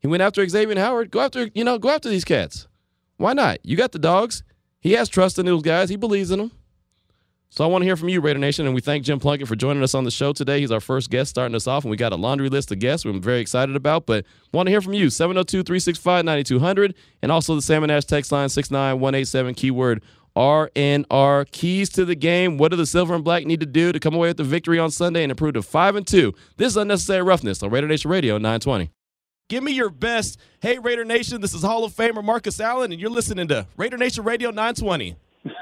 He 0.00 0.08
went 0.08 0.22
after 0.22 0.44
Xavien 0.44 0.78
Howard. 0.78 1.10
Go 1.10 1.20
after, 1.20 1.50
you 1.54 1.62
know, 1.64 1.78
go 1.78 1.90
after 1.90 2.08
these 2.08 2.24
cats. 2.24 2.66
Why 3.16 3.32
not? 3.32 3.58
You 3.64 3.76
got 3.76 3.92
the 3.92 3.98
dogs. 3.98 4.42
He 4.80 4.92
has 4.92 5.08
trust 5.08 5.38
in 5.38 5.46
those 5.46 5.62
guys. 5.62 5.90
He 5.90 5.96
believes 5.96 6.30
in 6.30 6.38
them. 6.38 6.52
So 7.52 7.64
I 7.64 7.66
want 7.66 7.82
to 7.82 7.86
hear 7.86 7.96
from 7.96 8.08
you, 8.08 8.20
Raider 8.20 8.38
Nation, 8.38 8.64
and 8.64 8.76
we 8.76 8.80
thank 8.80 9.02
Jim 9.04 9.18
Plunkett 9.18 9.48
for 9.48 9.56
joining 9.56 9.82
us 9.82 9.92
on 9.92 10.04
the 10.04 10.10
show 10.12 10.32
today. 10.32 10.60
He's 10.60 10.70
our 10.70 10.80
first 10.80 11.10
guest 11.10 11.30
starting 11.30 11.56
us 11.56 11.66
off, 11.66 11.82
and 11.82 11.90
we 11.90 11.96
got 11.96 12.12
a 12.12 12.16
laundry 12.16 12.48
list 12.48 12.70
of 12.70 12.78
guests 12.78 13.04
we're 13.04 13.18
very 13.18 13.40
excited 13.40 13.74
about. 13.74 14.06
But 14.06 14.24
want 14.52 14.68
to 14.68 14.70
hear 14.70 14.80
from 14.80 14.94
you, 14.94 15.06
702-365-9200, 15.08 16.94
and 17.22 17.32
also 17.32 17.56
the 17.56 17.62
Salmon 17.62 17.90
Ash 17.90 18.04
text 18.04 18.30
line 18.30 18.48
69187, 18.48 19.54
keyword 19.54 20.00
RNR. 20.36 21.50
Keys 21.50 21.90
to 21.90 22.04
the 22.04 22.14
game. 22.14 22.56
What 22.56 22.70
do 22.70 22.76
the 22.76 22.86
silver 22.86 23.16
and 23.16 23.24
black 23.24 23.44
need 23.44 23.58
to 23.60 23.66
do 23.66 23.90
to 23.90 23.98
come 23.98 24.14
away 24.14 24.28
with 24.28 24.36
the 24.36 24.44
victory 24.44 24.78
on 24.78 24.92
Sunday 24.92 25.24
and 25.24 25.32
improve 25.32 25.54
to 25.54 25.62
5 25.62 25.96
and 25.96 26.06
2? 26.06 26.32
This 26.56 26.68
is 26.68 26.76
Unnecessary 26.76 27.22
Roughness 27.22 27.64
on 27.64 27.70
Raider 27.70 27.88
Nation 27.88 28.12
Radio 28.12 28.38
920. 28.38 28.92
Give 29.50 29.64
me 29.64 29.72
your 29.72 29.90
best. 29.90 30.38
Hey, 30.60 30.78
Raider 30.78 31.04
Nation, 31.04 31.40
this 31.40 31.54
is 31.54 31.62
Hall 31.62 31.82
of 31.82 31.92
Famer 31.92 32.22
Marcus 32.22 32.60
Allen, 32.60 32.92
and 32.92 33.00
you're 33.00 33.10
listening 33.10 33.48
to 33.48 33.66
Raider 33.76 33.96
Nation 33.96 34.22
Radio 34.22 34.50
920. 34.50 35.16
hey, 35.44 35.52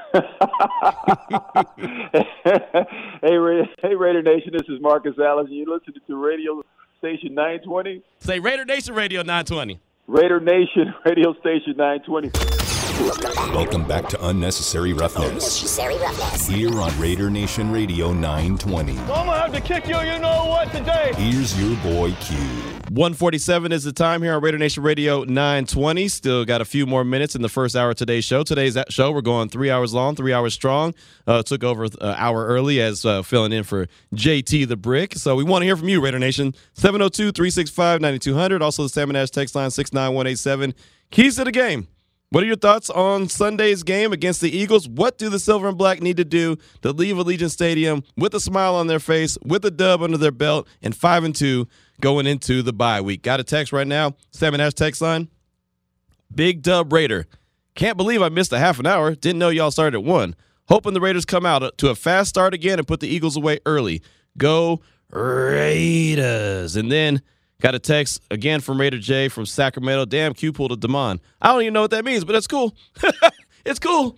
Ra- 3.35 3.65
hey, 3.81 3.95
Raider 3.95 4.21
Nation, 4.21 4.51
this 4.53 4.69
is 4.69 4.79
Marcus 4.79 5.15
Allen, 5.17 5.47
and 5.47 5.55
you're 5.55 5.65
listening 5.65 6.01
to 6.05 6.15
Radio 6.23 6.63
Station 6.99 7.33
920. 7.33 8.03
Say 8.19 8.39
Raider 8.39 8.63
Nation 8.63 8.93
Radio 8.93 9.21
920. 9.21 9.79
Raider 10.05 10.39
Nation 10.39 10.93
Radio 11.05 11.33
Station 11.39 11.73
920. 11.75 12.68
Welcome 12.89 13.87
back 13.87 14.07
to 14.09 14.27
Unnecessary 14.27 14.93
Roughness. 14.93 15.27
Unnecessary 15.29 15.97
Roughness. 15.97 16.47
Here 16.47 16.79
on 16.79 16.99
Raider 16.99 17.29
Nation 17.29 17.71
Radio 17.71 18.11
920. 18.13 18.97
I'm 18.97 19.07
gonna 19.07 19.31
have 19.39 19.53
to 19.53 19.61
kick 19.61 19.87
you, 19.87 19.99
you 19.99 20.17
know 20.17 20.45
what, 20.45 20.71
today. 20.71 21.13
Here's 21.15 21.59
your 21.61 21.77
boy 21.77 22.13
Q. 22.21 22.35
147 22.89 23.71
is 23.71 23.83
the 23.83 23.93
time 23.93 24.23
here 24.23 24.33
on 24.33 24.41
Raider 24.41 24.57
Nation 24.57 24.81
Radio 24.81 25.23
920. 25.23 26.07
Still 26.07 26.45
got 26.45 26.61
a 26.61 26.65
few 26.65 26.87
more 26.87 27.03
minutes 27.03 27.35
in 27.35 27.43
the 27.43 27.49
first 27.49 27.75
hour 27.75 27.91
of 27.91 27.95
today's 27.97 28.25
show. 28.25 28.41
Today's 28.43 28.75
show, 28.89 29.11
we're 29.11 29.21
going 29.21 29.49
three 29.49 29.69
hours 29.69 29.93
long, 29.93 30.15
three 30.15 30.33
hours 30.33 30.55
strong. 30.55 30.95
Uh, 31.27 31.43
took 31.43 31.63
over 31.63 31.83
an 31.83 31.91
uh, 32.01 32.15
hour 32.17 32.47
early 32.47 32.81
as 32.81 33.05
uh, 33.05 33.21
filling 33.21 33.51
in 33.51 33.63
for 33.63 33.87
JT 34.15 34.67
the 34.67 34.77
Brick. 34.77 35.13
So 35.15 35.35
we 35.35 35.43
want 35.43 35.61
to 35.61 35.65
hear 35.67 35.77
from 35.77 35.89
you, 35.89 36.01
Raider 36.01 36.17
Nation. 36.17 36.55
702 36.73 37.31
365 37.33 38.01
9200. 38.01 38.63
Also 38.63 38.81
the 38.83 38.89
Salmon 38.89 39.15
Ash 39.15 39.29
text 39.29 39.53
line 39.53 39.69
69187. 39.69 40.73
Keys 41.11 41.35
to 41.35 41.43
the 41.43 41.51
game. 41.51 41.87
What 42.31 42.43
are 42.43 42.47
your 42.47 42.57
thoughts 42.57 42.91
on 42.91 43.27
Sunday's 43.27 43.81
game 43.81 44.13
against 44.13 44.39
the 44.39 44.55
Eagles? 44.55 44.87
What 44.87 45.17
do 45.17 45.29
the 45.29 45.39
Silver 45.39 45.67
and 45.67 45.77
Black 45.77 45.99
need 45.99 46.17
to 46.17 46.25
do 46.25 46.57
to 46.83 46.91
leave 46.91 47.15
Allegiant 47.15 47.49
Stadium 47.49 48.03
with 48.15 48.35
a 48.35 48.39
smile 48.39 48.75
on 48.75 48.85
their 48.85 48.99
face, 48.99 49.35
with 49.43 49.65
a 49.65 49.71
dub 49.71 50.03
under 50.03 50.17
their 50.17 50.31
belt, 50.31 50.67
and 50.83 50.95
five 50.95 51.23
and 51.23 51.35
two 51.35 51.67
going 52.01 52.27
into 52.27 52.61
the 52.61 52.71
bye 52.71 53.01
week? 53.01 53.23
Got 53.23 53.39
a 53.39 53.43
text 53.43 53.73
right 53.73 53.87
now, 53.87 54.15
Salmon 54.29 54.61
Ash 54.61 54.75
text 54.75 55.01
line. 55.01 55.27
Big 56.33 56.61
dub 56.61 56.93
Raider. 56.93 57.25
Can't 57.73 57.97
believe 57.97 58.21
I 58.21 58.29
missed 58.29 58.53
a 58.53 58.59
half 58.59 58.77
an 58.77 58.85
hour. 58.85 59.15
Didn't 59.15 59.39
know 59.39 59.49
y'all 59.49 59.71
started 59.71 59.97
at 59.97 60.03
one. 60.03 60.35
Hoping 60.67 60.93
the 60.93 61.01
Raiders 61.01 61.25
come 61.25 61.47
out 61.47 61.79
to 61.79 61.89
a 61.89 61.95
fast 61.95 62.29
start 62.29 62.53
again 62.53 62.77
and 62.77 62.87
put 62.87 62.99
the 62.99 63.07
Eagles 63.07 63.37
away 63.37 63.59
early. 63.65 64.03
Go 64.37 64.81
Raiders. 65.09 66.75
And 66.75 66.91
then 66.91 67.23
Got 67.61 67.75
a 67.75 67.79
text 67.79 68.21
again 68.31 68.61
from 68.61 68.79
Raider 68.79 68.99
J 68.99 69.27
from 69.27 69.45
Sacramento. 69.45 70.05
Damn, 70.05 70.33
Q 70.33 70.53
pulled 70.53 70.71
a 70.71 70.77
Demond. 70.77 71.19
I 71.41 71.51
don't 71.51 71.61
even 71.61 71.73
know 71.73 71.81
what 71.81 71.91
that 71.91 72.05
means, 72.05 72.23
but 72.23 72.31
that's 72.33 72.47
cool. 72.47 72.73
it's 73.65 73.79
cool. 73.79 74.17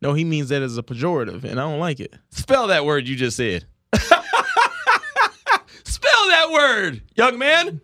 No, 0.00 0.14
he 0.14 0.24
means 0.24 0.48
that 0.48 0.62
as 0.62 0.78
a 0.78 0.82
pejorative, 0.82 1.44
and 1.44 1.60
I 1.60 1.64
don't 1.64 1.78
like 1.78 2.00
it. 2.00 2.14
Spell 2.30 2.68
that 2.68 2.84
word 2.86 3.06
you 3.06 3.14
just 3.14 3.36
said. 3.36 3.66
Spell 3.92 4.16
that 6.28 6.48
word, 6.50 7.02
young 7.14 7.38
man. 7.38 7.80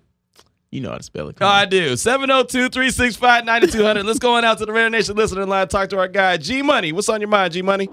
You 0.70 0.80
know 0.80 0.90
how 0.90 0.96
to 0.98 1.02
spell 1.02 1.28
it. 1.28 1.36
Oh, 1.40 1.46
I 1.46 1.64
do. 1.64 1.96
702 1.96 2.68
365 2.70 3.44
9200. 3.44 4.04
Let's 4.04 4.18
go 4.18 4.34
on 4.34 4.44
out 4.44 4.58
to 4.58 4.66
the 4.66 4.72
Raider 4.72 4.90
Nation 4.90 5.16
listener 5.16 5.46
line 5.46 5.68
talk 5.68 5.88
to 5.90 5.98
our 5.98 6.08
guy, 6.08 6.36
G 6.38 6.62
Money. 6.62 6.92
What's 6.92 7.08
on 7.08 7.20
your 7.20 7.28
mind, 7.28 7.52
G 7.52 7.62
Money? 7.62 7.88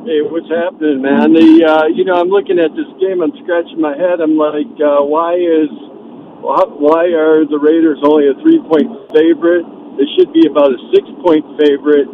Hey, 0.00 0.24
what's 0.24 0.48
happening, 0.48 1.04
man? 1.04 1.36
The 1.36 1.60
uh, 1.60 1.84
you 1.92 2.08
know, 2.08 2.16
I'm 2.16 2.32
looking 2.32 2.56
at 2.56 2.72
this 2.72 2.88
game. 2.96 3.20
I'm 3.20 3.36
scratching 3.44 3.76
my 3.76 3.92
head. 3.92 4.24
I'm 4.24 4.32
like, 4.32 4.72
uh, 4.80 5.04
why 5.04 5.36
is 5.36 5.68
why 6.40 7.12
are 7.12 7.44
the 7.44 7.60
Raiders 7.60 8.00
only 8.08 8.32
a 8.32 8.34
three 8.40 8.64
point 8.64 8.88
favorite? 9.12 9.60
They 10.00 10.08
should 10.16 10.32
be 10.32 10.48
about 10.48 10.72
a 10.72 10.80
six 10.96 11.04
point 11.20 11.44
favorite. 11.60 12.08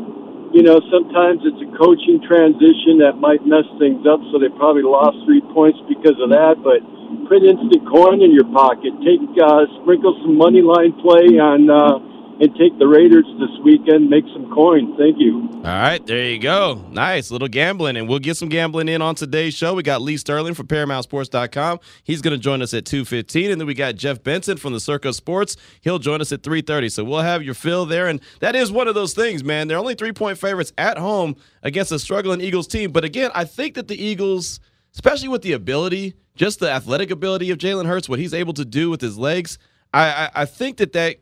You 0.50 0.66
know, 0.66 0.82
sometimes 0.90 1.46
it's 1.46 1.62
a 1.62 1.70
coaching 1.78 2.18
transition 2.26 2.98
that 3.06 3.22
might 3.22 3.46
mess 3.46 3.70
things 3.78 4.02
up. 4.02 4.18
So 4.34 4.42
they 4.42 4.50
probably 4.58 4.82
lost 4.82 5.22
three 5.22 5.46
points 5.54 5.78
because 5.86 6.18
of 6.18 6.34
that. 6.34 6.58
But 6.66 6.82
put 7.30 7.46
instant 7.46 7.86
coin 7.86 8.18
in 8.18 8.34
your 8.34 8.50
pocket. 8.50 8.98
Take 9.06 9.22
uh, 9.38 9.62
sprinkle 9.78 10.18
some 10.26 10.34
money 10.34 10.58
line 10.58 10.90
play 10.98 11.38
on 11.38 11.70
uh, 11.70 12.02
and 12.40 12.54
take 12.56 12.78
the 12.78 12.86
Raiders 12.86 13.24
this 13.38 13.50
weekend. 13.64 14.10
Make 14.10 14.24
some 14.32 14.50
coin. 14.52 14.96
Thank 14.96 15.16
you. 15.18 15.48
All 15.56 15.62
right, 15.62 16.04
there 16.06 16.24
you 16.24 16.38
go. 16.38 16.84
Nice 16.90 17.30
little 17.30 17.48
gambling, 17.48 17.96
and 17.96 18.08
we'll 18.08 18.18
get 18.18 18.36
some 18.36 18.48
gambling 18.48 18.88
in 18.88 19.00
on 19.02 19.14
today's 19.14 19.54
show. 19.54 19.74
We 19.74 19.82
got 19.82 20.02
Lee 20.02 20.16
Sterling 20.16 20.54
from 20.54 20.66
ParamountSports.com. 20.66 21.80
He's 22.04 22.20
going 22.20 22.32
to 22.36 22.42
join 22.42 22.62
us 22.62 22.74
at 22.74 22.84
two 22.84 23.04
fifteen, 23.04 23.50
and 23.50 23.60
then 23.60 23.66
we 23.66 23.74
got 23.74 23.96
Jeff 23.96 24.22
Benson 24.22 24.58
from 24.58 24.72
the 24.72 24.80
Circa 24.80 25.12
Sports. 25.12 25.56
He'll 25.80 25.98
join 25.98 26.20
us 26.20 26.30
at 26.32 26.42
three 26.42 26.62
thirty. 26.62 26.88
So 26.88 27.04
we'll 27.04 27.20
have 27.20 27.42
your 27.42 27.54
fill 27.54 27.86
there, 27.86 28.06
and 28.06 28.20
that 28.40 28.54
is 28.54 28.70
one 28.70 28.88
of 28.88 28.94
those 28.94 29.14
things, 29.14 29.42
man. 29.42 29.68
They're 29.68 29.78
only 29.78 29.94
three 29.94 30.12
point 30.12 30.38
favorites 30.38 30.72
at 30.76 30.98
home 30.98 31.36
against 31.62 31.90
a 31.92 31.98
struggling 31.98 32.40
Eagles 32.40 32.66
team, 32.68 32.92
but 32.92 33.04
again, 33.04 33.30
I 33.34 33.44
think 33.44 33.74
that 33.74 33.88
the 33.88 34.00
Eagles, 34.00 34.60
especially 34.94 35.28
with 35.28 35.42
the 35.42 35.52
ability, 35.52 36.14
just 36.36 36.60
the 36.60 36.70
athletic 36.70 37.10
ability 37.10 37.50
of 37.50 37.58
Jalen 37.58 37.86
Hurts, 37.86 38.08
what 38.08 38.18
he's 38.18 38.34
able 38.34 38.52
to 38.54 38.64
do 38.64 38.90
with 38.90 39.00
his 39.00 39.18
legs, 39.18 39.58
I, 39.92 40.04
I, 40.04 40.42
I 40.42 40.44
think 40.44 40.76
that 40.76 40.92
that 40.92 41.16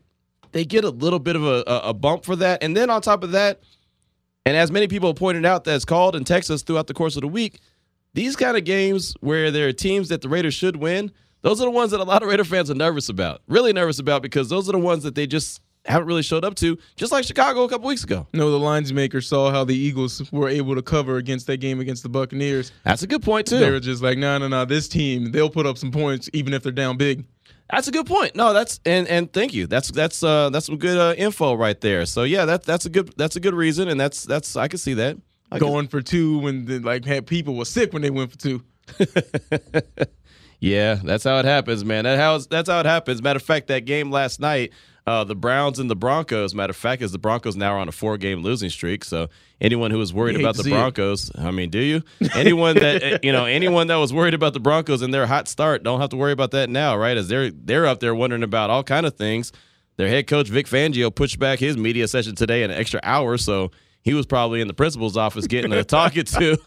they 0.55 0.63
get 0.63 0.85
a 0.85 0.89
little 0.89 1.19
bit 1.19 1.35
of 1.35 1.45
a, 1.45 1.63
a, 1.67 1.93
bump 1.93 2.23
for 2.23 2.37
that. 2.37 2.63
And 2.63 2.77
then 2.77 2.89
on 2.89 3.01
top 3.01 3.25
of 3.25 3.31
that, 3.33 3.59
and 4.45 4.55
as 4.55 4.71
many 4.71 4.87
people 4.87 5.09
have 5.09 5.17
pointed 5.17 5.45
out 5.45 5.65
that's 5.65 5.83
called 5.83 6.15
in 6.15 6.23
Texas 6.23 6.63
throughout 6.63 6.87
the 6.87 6.93
course 6.93 7.17
of 7.17 7.23
the 7.23 7.27
week, 7.27 7.59
these 8.13 8.37
kind 8.37 8.55
of 8.55 8.63
games 8.63 9.13
where 9.19 9.51
there 9.51 9.67
are 9.67 9.73
teams 9.73 10.07
that 10.07 10.21
the 10.21 10.29
Raiders 10.29 10.53
should 10.53 10.77
win, 10.77 11.11
those 11.41 11.59
are 11.59 11.65
the 11.65 11.71
ones 11.71 11.91
that 11.91 11.99
a 11.99 12.05
lot 12.05 12.23
of 12.23 12.29
Raider 12.29 12.45
fans 12.45 12.71
are 12.71 12.75
nervous 12.75 13.09
about. 13.09 13.41
Really 13.49 13.73
nervous 13.73 13.99
about 13.99 14.21
because 14.21 14.47
those 14.47 14.69
are 14.69 14.71
the 14.71 14.79
ones 14.79 15.03
that 15.03 15.13
they 15.13 15.27
just 15.27 15.59
haven't 15.83 16.07
really 16.07 16.23
showed 16.23 16.45
up 16.45 16.55
to, 16.55 16.77
just 16.95 17.11
like 17.11 17.25
Chicago 17.25 17.65
a 17.65 17.69
couple 17.69 17.89
weeks 17.89 18.05
ago. 18.05 18.25
No, 18.31 18.49
the 18.49 18.57
lines 18.57 18.93
maker 18.93 19.19
saw 19.19 19.51
how 19.51 19.65
the 19.65 19.75
Eagles 19.75 20.31
were 20.31 20.47
able 20.47 20.75
to 20.75 20.81
cover 20.81 21.17
against 21.17 21.47
that 21.47 21.57
game 21.57 21.81
against 21.81 22.01
the 22.01 22.09
Buccaneers. 22.09 22.71
That's 22.85 23.03
a 23.03 23.07
good 23.07 23.23
point 23.23 23.47
too. 23.47 23.59
They 23.59 23.71
were 23.71 23.81
just 23.81 24.01
like, 24.01 24.17
no, 24.17 24.37
no, 24.37 24.47
no, 24.47 24.63
this 24.63 24.87
team, 24.87 25.33
they'll 25.33 25.49
put 25.49 25.65
up 25.65 25.77
some 25.77 25.91
points 25.91 26.29
even 26.31 26.53
if 26.53 26.63
they're 26.63 26.71
down 26.71 26.95
big. 26.95 27.25
That's 27.71 27.87
a 27.87 27.91
good 27.91 28.05
point. 28.05 28.35
No, 28.35 28.53
that's 28.53 28.79
and 28.85 29.07
and 29.07 29.31
thank 29.31 29.53
you. 29.53 29.65
That's 29.65 29.89
that's 29.89 30.21
uh 30.23 30.49
that's 30.51 30.67
some 30.67 30.77
good 30.77 30.97
uh, 30.97 31.15
info 31.17 31.55
right 31.55 31.79
there. 31.81 32.05
So 32.05 32.23
yeah, 32.23 32.45
that's 32.45 32.65
that's 32.65 32.85
a 32.85 32.89
good 32.89 33.13
that's 33.17 33.35
a 33.35 33.39
good 33.39 33.55
reason, 33.55 33.87
and 33.87 33.99
that's 33.99 34.23
that's 34.23 34.55
I 34.55 34.67
can 34.67 34.77
see 34.77 34.93
that. 34.95 35.17
I 35.51 35.59
Going 35.59 35.87
for 35.87 36.01
two 36.01 36.39
when 36.39 36.65
the, 36.65 36.79
like 36.79 37.05
had 37.05 37.27
people 37.27 37.55
were 37.55 37.65
sick 37.65 37.93
when 37.93 38.01
they 38.01 38.09
went 38.09 38.31
for 38.31 38.37
two. 38.37 38.63
yeah, 40.59 40.95
that's 41.03 41.23
how 41.23 41.37
it 41.37 41.45
happens, 41.45 41.83
man. 41.83 42.03
That 42.03 42.19
how 42.19 42.37
that's 42.37 42.69
how 42.69 42.79
it 42.79 42.85
happens. 42.85 43.21
Matter 43.21 43.37
of 43.37 43.43
fact, 43.43 43.67
that 43.67 43.85
game 43.85 44.11
last 44.11 44.39
night, 44.39 44.71
uh, 45.07 45.23
the 45.23 45.35
Browns 45.35 45.77
and 45.77 45.89
the 45.89 45.95
Broncos. 45.95 46.55
Matter 46.55 46.71
of 46.71 46.77
fact, 46.77 47.01
is 47.01 47.11
the 47.11 47.19
Broncos 47.19 47.55
now 47.55 47.73
are 47.73 47.79
on 47.79 47.87
a 47.87 47.91
four 47.91 48.17
game 48.17 48.41
losing 48.41 48.69
streak. 48.69 49.03
So 49.03 49.29
anyone 49.61 49.91
who 49.91 49.99
was 49.99 50.13
worried 50.13 50.39
about 50.39 50.57
the 50.57 50.69
Broncos, 50.69 51.29
it. 51.29 51.39
I 51.39 51.51
mean, 51.51 51.69
do 51.69 51.79
you? 51.79 52.01
Anyone 52.33 52.75
that 52.75 53.23
you 53.23 53.31
know, 53.31 53.45
anyone 53.45 53.87
that 53.87 53.97
was 53.97 54.11
worried 54.11 54.33
about 54.33 54.53
the 54.53 54.59
Broncos 54.59 55.01
and 55.01 55.13
their 55.13 55.27
hot 55.27 55.47
start, 55.47 55.83
don't 55.83 56.01
have 56.01 56.09
to 56.09 56.15
worry 56.15 56.31
about 56.31 56.51
that 56.51 56.69
now, 56.69 56.97
right? 56.97 57.17
As 57.17 57.27
they're 57.27 57.51
they're 57.51 57.85
up 57.85 57.99
there 57.99 58.15
wondering 58.15 58.43
about 58.43 58.69
all 58.69 58.83
kind 58.83 59.05
of 59.05 59.15
things. 59.15 59.51
Their 59.97 60.09
head 60.09 60.27
coach 60.27 60.49
Vic 60.49 60.65
Fangio 60.67 61.13
pushed 61.13 61.39
back 61.39 61.59
his 61.59 61.77
media 61.77 62.07
session 62.07 62.35
today 62.35 62.63
an 62.63 62.71
extra 62.71 62.99
hour, 63.03 63.37
so 63.37 63.71
he 64.01 64.13
was 64.13 64.25
probably 64.25 64.59
in 64.59 64.67
the 64.67 64.73
principal's 64.73 65.15
office 65.15 65.47
getting 65.47 65.71
a 65.71 65.83
talking 65.85 66.25
to. 66.25 66.57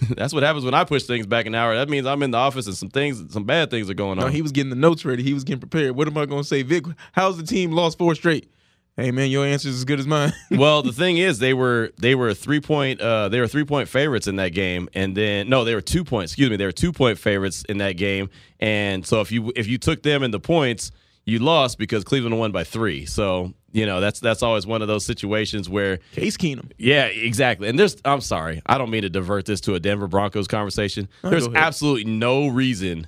That's 0.16 0.32
what 0.32 0.42
happens 0.42 0.64
when 0.64 0.74
I 0.74 0.84
push 0.84 1.04
things 1.04 1.26
back 1.26 1.46
an 1.46 1.54
hour. 1.54 1.74
That 1.74 1.88
means 1.88 2.06
I'm 2.06 2.22
in 2.22 2.30
the 2.30 2.38
office 2.38 2.66
and 2.66 2.76
some 2.76 2.90
things, 2.90 3.32
some 3.32 3.44
bad 3.44 3.70
things 3.70 3.90
are 3.90 3.94
going 3.94 4.18
on. 4.18 4.26
No, 4.26 4.30
he 4.30 4.42
was 4.42 4.52
getting 4.52 4.70
the 4.70 4.76
notes 4.76 5.04
ready. 5.04 5.22
He 5.22 5.34
was 5.34 5.44
getting 5.44 5.60
prepared. 5.60 5.96
What 5.96 6.08
am 6.08 6.16
I 6.16 6.26
going 6.26 6.42
to 6.42 6.48
say, 6.48 6.62
Vic? 6.62 6.84
How's 7.12 7.36
the 7.36 7.42
team 7.42 7.72
lost 7.72 7.98
four 7.98 8.14
straight? 8.14 8.50
Hey 8.96 9.12
man, 9.12 9.30
your 9.30 9.46
answer 9.46 9.68
is 9.68 9.76
as 9.76 9.84
good 9.84 9.98
as 9.98 10.06
mine. 10.06 10.32
well, 10.50 10.82
the 10.82 10.92
thing 10.92 11.16
is, 11.16 11.38
they 11.38 11.54
were 11.54 11.90
they 11.96 12.14
were 12.14 12.34
three 12.34 12.60
point 12.60 13.00
uh, 13.00 13.30
they 13.30 13.40
were 13.40 13.46
three 13.46 13.64
point 13.64 13.88
favorites 13.88 14.26
in 14.26 14.36
that 14.36 14.50
game, 14.50 14.90
and 14.94 15.16
then 15.16 15.48
no, 15.48 15.64
they 15.64 15.74
were 15.74 15.80
two 15.80 16.04
points. 16.04 16.32
Excuse 16.32 16.50
me, 16.50 16.56
they 16.56 16.66
were 16.66 16.72
two 16.72 16.92
point 16.92 17.18
favorites 17.18 17.64
in 17.68 17.78
that 17.78 17.92
game, 17.92 18.28
and 18.58 19.06
so 19.06 19.20
if 19.20 19.32
you 19.32 19.52
if 19.56 19.68
you 19.68 19.78
took 19.78 20.02
them 20.02 20.22
in 20.22 20.32
the 20.32 20.40
points, 20.40 20.90
you 21.24 21.38
lost 21.38 21.78
because 21.78 22.04
Cleveland 22.04 22.38
won 22.38 22.52
by 22.52 22.64
three. 22.64 23.06
So 23.06 23.54
you 23.72 23.86
know 23.86 24.00
that's 24.00 24.20
that's 24.20 24.42
always 24.42 24.66
one 24.66 24.82
of 24.82 24.88
those 24.88 25.04
situations 25.04 25.68
where 25.68 25.98
Case 26.12 26.36
Keenum. 26.36 26.72
Yeah, 26.78 27.06
exactly. 27.06 27.68
And 27.68 27.78
there's 27.78 27.96
I'm 28.04 28.20
sorry, 28.20 28.62
I 28.66 28.78
don't 28.78 28.90
mean 28.90 29.02
to 29.02 29.10
divert 29.10 29.46
this 29.46 29.60
to 29.62 29.74
a 29.74 29.80
Denver 29.80 30.08
Broncos 30.08 30.48
conversation. 30.48 31.08
There's 31.22 31.48
absolutely 31.48 32.04
no 32.04 32.48
reason 32.48 33.06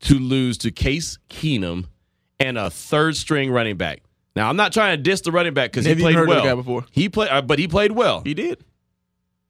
to 0.00 0.18
lose 0.18 0.58
to 0.58 0.70
Case 0.70 1.18
Keenum 1.30 1.86
and 2.38 2.58
a 2.58 2.70
third 2.70 3.16
string 3.16 3.50
running 3.50 3.76
back. 3.76 4.02
Now 4.36 4.48
I'm 4.48 4.56
not 4.56 4.72
trying 4.72 4.96
to 4.96 5.02
diss 5.02 5.20
the 5.20 5.32
running 5.32 5.54
back 5.54 5.70
because 5.72 5.84
he 5.84 5.94
played 5.94 6.16
well. 6.16 6.56
before. 6.56 6.84
He 6.90 7.08
played, 7.08 7.30
uh, 7.30 7.42
but 7.42 7.58
he 7.58 7.68
played 7.68 7.92
well. 7.92 8.22
He 8.22 8.34
did. 8.34 8.64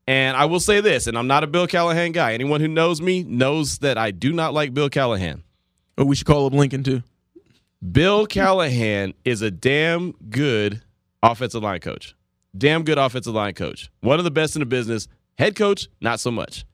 And 0.06 0.36
I 0.36 0.44
will 0.44 0.60
say 0.60 0.80
this, 0.80 1.06
and 1.06 1.16
I'm 1.16 1.26
not 1.26 1.44
a 1.44 1.46
Bill 1.46 1.66
Callahan 1.66 2.12
guy. 2.12 2.34
Anyone 2.34 2.60
who 2.60 2.68
knows 2.68 3.00
me 3.00 3.22
knows 3.22 3.78
that 3.78 3.96
I 3.96 4.10
do 4.10 4.34
not 4.34 4.52
like 4.52 4.74
Bill 4.74 4.90
Callahan. 4.90 5.42
Oh, 5.96 6.04
we 6.04 6.14
should 6.14 6.26
call 6.26 6.46
up 6.46 6.52
Lincoln 6.52 6.82
too. 6.82 7.02
Bill 7.92 8.26
Callahan 8.26 9.12
is 9.24 9.42
a 9.42 9.50
damn 9.50 10.12
good 10.30 10.82
offensive 11.22 11.62
line 11.62 11.80
coach. 11.80 12.14
Damn 12.56 12.82
good 12.82 12.98
offensive 12.98 13.34
line 13.34 13.52
coach. 13.52 13.90
One 14.00 14.18
of 14.18 14.24
the 14.24 14.30
best 14.30 14.56
in 14.56 14.60
the 14.60 14.66
business. 14.66 15.06
Head 15.36 15.54
coach, 15.54 15.88
not 16.00 16.20
so 16.20 16.30
much. 16.30 16.64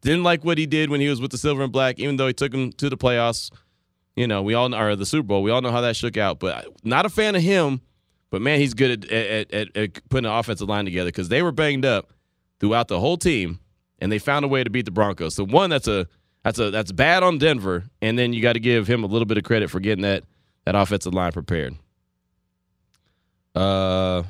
Didn't 0.00 0.22
like 0.22 0.44
what 0.44 0.56
he 0.56 0.66
did 0.66 0.90
when 0.90 1.00
he 1.00 1.08
was 1.08 1.20
with 1.20 1.32
the 1.32 1.38
Silver 1.38 1.62
and 1.62 1.72
Black, 1.72 1.98
even 1.98 2.16
though 2.16 2.28
he 2.28 2.32
took 2.32 2.52
them 2.52 2.72
to 2.72 2.88
the 2.88 2.96
playoffs. 2.96 3.50
You 4.16 4.26
know, 4.26 4.42
we 4.42 4.54
all 4.54 4.68
know, 4.68 4.94
the 4.94 5.04
Super 5.04 5.26
Bowl. 5.26 5.42
We 5.42 5.50
all 5.50 5.60
know 5.60 5.72
how 5.72 5.80
that 5.82 5.96
shook 5.96 6.16
out. 6.16 6.38
But 6.38 6.66
not 6.84 7.04
a 7.04 7.08
fan 7.10 7.34
of 7.34 7.42
him. 7.42 7.80
But 8.30 8.40
man, 8.40 8.58
he's 8.58 8.74
good 8.74 9.04
at, 9.04 9.10
at, 9.10 9.52
at, 9.52 9.76
at 9.76 10.08
putting 10.08 10.30
an 10.30 10.36
offensive 10.36 10.68
line 10.68 10.84
together 10.84 11.08
because 11.08 11.28
they 11.28 11.42
were 11.42 11.52
banged 11.52 11.84
up 11.84 12.12
throughout 12.60 12.88
the 12.88 13.00
whole 13.00 13.16
team, 13.16 13.60
and 13.98 14.10
they 14.10 14.18
found 14.18 14.44
a 14.44 14.48
way 14.48 14.64
to 14.64 14.70
beat 14.70 14.86
the 14.86 14.90
Broncos. 14.90 15.34
So 15.34 15.44
one, 15.44 15.70
that's 15.70 15.88
a 15.88 16.06
that's 16.42 16.58
a 16.58 16.70
that's 16.70 16.92
bad 16.92 17.22
on 17.22 17.38
Denver, 17.38 17.84
and 18.00 18.18
then 18.18 18.32
you 18.32 18.40
got 18.40 18.54
to 18.54 18.60
give 18.60 18.86
him 18.86 19.04
a 19.04 19.06
little 19.06 19.26
bit 19.26 19.36
of 19.38 19.44
credit 19.44 19.70
for 19.70 19.80
getting 19.80 20.02
that 20.02 20.24
that 20.64 20.74
offensive 20.74 21.14
line 21.14 21.32
prepared. 21.32 21.74
Uh, 23.54 24.22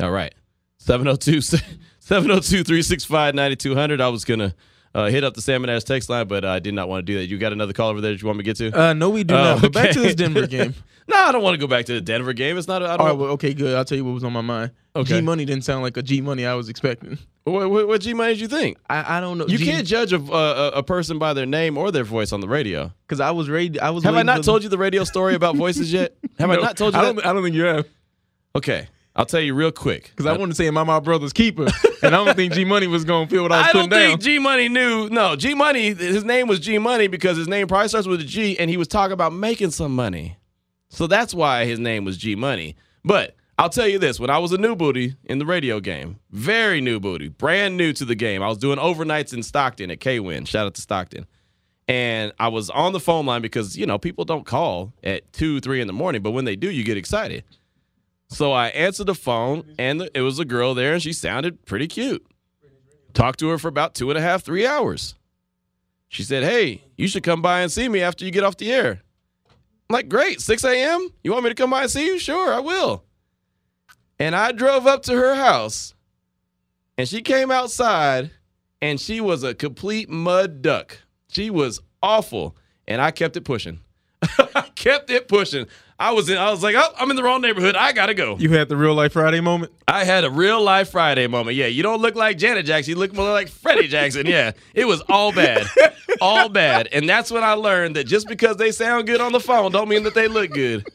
all 0.00 0.10
right. 0.10 0.34
702 0.78 1.40
702 2.00 2.64
365 2.64 3.34
9200. 3.34 4.00
I 4.00 4.08
was 4.08 4.24
going 4.24 4.40
to 4.40 4.54
uh, 4.94 5.06
hit 5.06 5.22
up 5.24 5.34
the 5.34 5.40
Salmon 5.40 5.70
Ass 5.70 5.84
text 5.84 6.08
line, 6.10 6.26
but 6.26 6.44
I 6.44 6.58
did 6.58 6.74
not 6.74 6.88
want 6.88 7.06
to 7.06 7.12
do 7.12 7.18
that. 7.18 7.26
You 7.26 7.38
got 7.38 7.52
another 7.52 7.72
call 7.72 7.88
over 7.90 8.00
there 8.00 8.12
that 8.12 8.20
you 8.20 8.26
want 8.26 8.38
me 8.38 8.44
to 8.44 8.52
get 8.52 8.56
to? 8.72 8.78
Uh, 8.80 8.92
no, 8.92 9.10
we 9.10 9.24
do 9.24 9.34
Oh, 9.34 9.38
not. 9.38 9.62
But 9.62 9.72
back 9.72 9.90
to 9.92 10.00
this 10.00 10.14
Denver 10.14 10.46
game. 10.48 10.74
no, 11.08 11.16
I 11.16 11.30
don't 11.32 11.42
want 11.42 11.54
to 11.54 11.58
go 11.58 11.66
back 11.68 11.86
to 11.86 11.92
the 11.94 12.00
Denver 12.00 12.32
game. 12.32 12.58
It's 12.58 12.66
not. 12.68 12.82
I 12.82 12.96
don't. 12.96 13.00
All 13.00 13.06
right, 13.06 13.16
well, 13.16 13.30
okay, 13.32 13.54
good. 13.54 13.76
I'll 13.76 13.84
tell 13.84 13.96
you 13.96 14.04
what 14.04 14.12
was 14.14 14.24
on 14.24 14.32
my 14.32 14.40
mind. 14.40 14.72
Okay. 14.96 15.20
G 15.20 15.20
Money 15.20 15.44
didn't 15.44 15.64
sound 15.64 15.82
like 15.82 15.96
a 15.96 16.02
G 16.02 16.20
Money 16.20 16.44
I 16.44 16.54
was 16.54 16.68
expecting. 16.68 17.18
What, 17.44 17.70
what, 17.70 17.88
what 17.88 18.00
G 18.00 18.14
money 18.14 18.34
did 18.34 18.40
you 18.40 18.48
think? 18.48 18.78
I, 18.88 19.18
I 19.18 19.20
don't 19.20 19.38
know. 19.38 19.46
You 19.46 19.58
can't 19.58 19.86
judge 19.86 20.12
a, 20.12 20.16
a, 20.20 20.68
a 20.68 20.82
person 20.82 21.18
by 21.18 21.32
their 21.34 21.46
name 21.46 21.76
or 21.76 21.90
their 21.90 22.04
voice 22.04 22.32
on 22.32 22.40
the 22.40 22.48
radio. 22.48 22.92
because 23.06 23.20
I 23.20 23.30
was 23.32 23.48
ready. 23.50 23.80
I 23.80 23.90
was. 23.90 24.04
Have 24.04 24.14
I 24.14 24.18
waiting 24.18 24.26
not 24.26 24.36
for- 24.38 24.42
told 24.44 24.62
you 24.62 24.68
the 24.68 24.78
radio 24.78 25.04
story 25.04 25.34
about 25.34 25.56
voices 25.56 25.92
yet? 25.92 26.16
Have 26.38 26.50
I 26.50 26.56
No, 26.56 26.62
not 26.62 26.76
told 26.76 26.94
you 26.94 27.00
I 27.00 27.04
that? 27.06 27.14
don't, 27.16 27.26
I 27.26 27.32
don't 27.32 27.42
think 27.42 27.56
you 27.56 27.62
have. 27.64 27.86
Okay, 28.54 28.86
I'll 29.16 29.26
tell 29.26 29.40
you 29.40 29.54
real 29.54 29.72
quick. 29.72 30.10
Because 30.10 30.26
I 30.26 30.32
wanted 30.32 30.52
to 30.52 30.54
say, 30.56 30.66
"Am 30.68 30.76
I 30.78 30.84
my 30.84 31.00
brother's 31.00 31.32
keeper?" 31.32 31.66
and 32.02 32.14
I 32.14 32.24
don't 32.24 32.34
think 32.36 32.52
G 32.52 32.64
Money 32.64 32.86
was 32.86 33.04
gonna 33.04 33.26
feel 33.26 33.42
what 33.42 33.52
I 33.52 33.58
was 33.58 33.66
I 33.68 33.72
putting 33.72 33.88
don't 33.90 33.98
down. 33.98 34.08
think 34.10 34.20
G 34.20 34.38
Money 34.38 34.68
knew. 34.68 35.08
No, 35.10 35.34
G 35.36 35.54
Money. 35.54 35.94
His 35.94 36.24
name 36.24 36.46
was 36.48 36.60
G 36.60 36.78
Money 36.78 37.06
because 37.08 37.36
his 37.36 37.48
name 37.48 37.66
probably 37.66 37.88
starts 37.88 38.06
with 38.06 38.20
a 38.20 38.24
G, 38.24 38.58
and 38.58 38.68
he 38.70 38.76
was 38.76 38.88
talking 38.88 39.12
about 39.12 39.32
making 39.32 39.70
some 39.70 39.94
money. 39.96 40.36
So 40.90 41.06
that's 41.06 41.32
why 41.34 41.64
his 41.64 41.78
name 41.78 42.04
was 42.04 42.18
G 42.18 42.34
Money. 42.34 42.76
But 43.04 43.34
I'll 43.58 43.68
tell 43.68 43.86
you 43.86 43.98
this: 43.98 44.18
when 44.18 44.30
I 44.30 44.38
was 44.38 44.52
a 44.52 44.58
new 44.58 44.74
booty 44.74 45.16
in 45.24 45.38
the 45.38 45.46
radio 45.46 45.80
game, 45.80 46.18
very 46.30 46.80
new 46.80 46.98
booty, 46.98 47.28
brand 47.28 47.76
new 47.76 47.92
to 47.92 48.04
the 48.04 48.14
game, 48.14 48.42
I 48.42 48.48
was 48.48 48.58
doing 48.58 48.78
overnights 48.78 49.32
in 49.34 49.42
Stockton 49.42 49.90
at 49.90 50.00
K 50.00 50.20
Win. 50.20 50.44
Shout 50.44 50.66
out 50.66 50.74
to 50.74 50.82
Stockton. 50.82 51.26
And 51.88 52.32
I 52.38 52.48
was 52.48 52.70
on 52.70 52.92
the 52.92 53.00
phone 53.00 53.26
line 53.26 53.42
because 53.42 53.76
you 53.76 53.86
know 53.86 53.98
people 53.98 54.24
don't 54.24 54.46
call 54.46 54.92
at 55.02 55.32
two, 55.32 55.60
three 55.60 55.80
in 55.80 55.86
the 55.86 55.92
morning, 55.92 56.22
but 56.22 56.30
when 56.30 56.44
they 56.44 56.56
do, 56.56 56.70
you 56.70 56.84
get 56.84 56.96
excited. 56.96 57.44
So 58.28 58.52
I 58.52 58.68
answered 58.68 59.08
the 59.08 59.14
phone, 59.14 59.74
and 59.78 60.08
it 60.14 60.22
was 60.22 60.38
a 60.38 60.46
girl 60.46 60.74
there, 60.74 60.94
and 60.94 61.02
she 61.02 61.12
sounded 61.12 61.66
pretty 61.66 61.86
cute. 61.86 62.24
Talked 63.12 63.40
to 63.40 63.48
her 63.48 63.58
for 63.58 63.68
about 63.68 63.94
two 63.94 64.10
and 64.10 64.18
a 64.18 64.22
half, 64.22 64.42
three 64.42 64.66
hours. 64.66 65.16
She 66.08 66.22
said, 66.22 66.42
Hey, 66.42 66.82
you 66.96 67.08
should 67.08 67.22
come 67.22 67.42
by 67.42 67.60
and 67.60 67.70
see 67.70 67.88
me 67.88 68.00
after 68.00 68.24
you 68.24 68.30
get 68.30 68.44
off 68.44 68.56
the 68.56 68.72
air. 68.72 69.02
I'm 69.50 69.94
like, 69.94 70.08
Great, 70.08 70.40
6 70.40 70.64
a.m.? 70.64 71.10
You 71.22 71.32
want 71.32 71.44
me 71.44 71.50
to 71.50 71.54
come 71.54 71.70
by 71.70 71.82
and 71.82 71.90
see 71.90 72.06
you? 72.06 72.18
Sure, 72.18 72.54
I 72.54 72.60
will. 72.60 73.04
And 74.22 74.36
I 74.36 74.52
drove 74.52 74.86
up 74.86 75.02
to 75.06 75.16
her 75.16 75.34
house, 75.34 75.94
and 76.96 77.08
she 77.08 77.22
came 77.22 77.50
outside, 77.50 78.30
and 78.80 79.00
she 79.00 79.20
was 79.20 79.42
a 79.42 79.52
complete 79.52 80.08
mud 80.08 80.62
duck. 80.62 80.96
She 81.26 81.50
was 81.50 81.80
awful, 82.00 82.56
and 82.86 83.02
I 83.02 83.10
kept 83.10 83.36
it 83.36 83.40
pushing. 83.40 83.80
I 84.54 84.70
kept 84.76 85.10
it 85.10 85.26
pushing. 85.26 85.66
I 85.98 86.12
was 86.12 86.28
in. 86.28 86.38
I 86.38 86.52
was 86.52 86.62
like, 86.62 86.76
oh, 86.78 86.92
I'm 86.98 87.10
in 87.10 87.16
the 87.16 87.24
wrong 87.24 87.40
neighborhood. 87.40 87.74
I 87.74 87.90
gotta 87.90 88.14
go. 88.14 88.36
You 88.38 88.50
had 88.50 88.68
the 88.68 88.76
real 88.76 88.94
life 88.94 89.14
Friday 89.14 89.40
moment. 89.40 89.72
I 89.88 90.04
had 90.04 90.22
a 90.22 90.30
real 90.30 90.62
life 90.62 90.92
Friday 90.92 91.26
moment. 91.26 91.56
Yeah, 91.56 91.66
you 91.66 91.82
don't 91.82 92.00
look 92.00 92.14
like 92.14 92.38
Janet 92.38 92.64
Jackson. 92.64 92.92
You 92.92 92.98
look 93.00 93.12
more 93.12 93.32
like 93.32 93.48
Freddie 93.48 93.88
Jackson. 93.88 94.26
Yeah, 94.26 94.52
it 94.72 94.84
was 94.84 95.00
all 95.08 95.32
bad, 95.32 95.66
all 96.20 96.48
bad. 96.48 96.88
And 96.92 97.08
that's 97.08 97.32
when 97.32 97.42
I 97.42 97.54
learned 97.54 97.96
that 97.96 98.04
just 98.04 98.28
because 98.28 98.56
they 98.56 98.70
sound 98.70 99.08
good 99.08 99.20
on 99.20 99.32
the 99.32 99.40
phone, 99.40 99.72
don't 99.72 99.88
mean 99.88 100.04
that 100.04 100.14
they 100.14 100.28
look 100.28 100.52
good. 100.52 100.86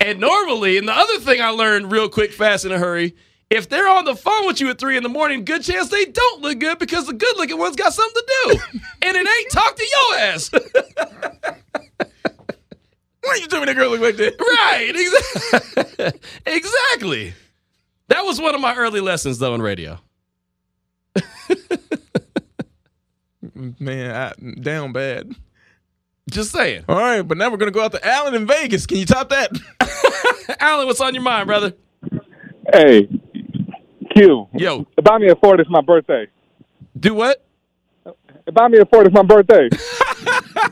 And 0.00 0.18
normally, 0.20 0.78
and 0.78 0.88
the 0.88 0.92
other 0.92 1.18
thing 1.20 1.40
I 1.40 1.50
learned 1.50 1.92
real 1.92 2.08
quick, 2.08 2.32
fast, 2.32 2.64
in 2.64 2.72
a 2.72 2.78
hurry, 2.78 3.14
if 3.50 3.68
they're 3.68 3.88
on 3.88 4.04
the 4.04 4.16
phone 4.16 4.46
with 4.46 4.60
you 4.60 4.70
at 4.70 4.78
three 4.78 4.96
in 4.96 5.02
the 5.02 5.08
morning, 5.08 5.44
good 5.44 5.62
chance 5.62 5.88
they 5.88 6.06
don't 6.06 6.42
look 6.42 6.58
good 6.58 6.78
because 6.78 7.06
the 7.06 7.12
good 7.12 7.36
looking 7.36 7.58
ones 7.58 7.76
got 7.76 7.92
something 7.92 8.22
to 8.22 8.32
do. 8.46 8.58
And 9.02 9.16
it 9.16 9.28
ain't 9.28 9.50
talk 9.52 9.76
to 9.76 9.84
your 9.84 10.18
ass. 10.18 10.50
Why 13.20 13.38
you 13.40 13.46
tell 13.46 13.60
me 13.60 13.66
that 13.66 13.76
girl 13.76 13.90
look 13.90 14.00
like 14.00 14.16
that? 14.16 14.34
Right. 14.40 14.92
Exactly. 14.96 16.20
exactly. 16.46 17.34
That 18.08 18.24
was 18.24 18.40
one 18.40 18.54
of 18.54 18.60
my 18.62 18.74
early 18.74 19.00
lessons, 19.00 19.38
though, 19.38 19.54
in 19.54 19.60
radio. 19.62 19.98
Man, 23.78 24.14
I, 24.14 24.32
down 24.60 24.92
bad. 24.92 25.34
Just 26.30 26.52
saying. 26.52 26.84
All 26.88 26.96
right, 26.96 27.22
but 27.22 27.36
now 27.36 27.50
we're 27.50 27.58
gonna 27.58 27.70
go 27.70 27.82
out 27.84 27.92
to 27.92 28.06
Allen 28.06 28.34
in 28.34 28.46
Vegas. 28.46 28.86
Can 28.86 28.96
you 28.98 29.04
top 29.06 29.28
that? 29.28 29.50
Allen, 30.60 30.86
what's 30.86 31.00
on 31.00 31.14
your 31.14 31.22
mind, 31.22 31.46
brother? 31.46 31.74
Hey, 32.72 33.08
Q. 34.16 34.48
Yo, 34.54 34.86
Buy 35.02 35.18
me 35.18 35.28
a 35.28 35.34
Ford. 35.36 35.60
It's 35.60 35.68
my 35.70 35.82
birthday. 35.82 36.26
do 36.98 37.14
what? 37.14 37.44
Buy 38.52 38.68
me 38.68 38.78
a 38.78 38.86
Ford. 38.86 39.06
It's 39.06 39.14
my 39.14 39.22
birthday. 39.22 39.68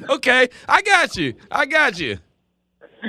Okay, 0.08 0.48
I 0.68 0.82
got 0.82 1.16
you. 1.16 1.34
I 1.50 1.66
got 1.66 1.98
you. 1.98 2.18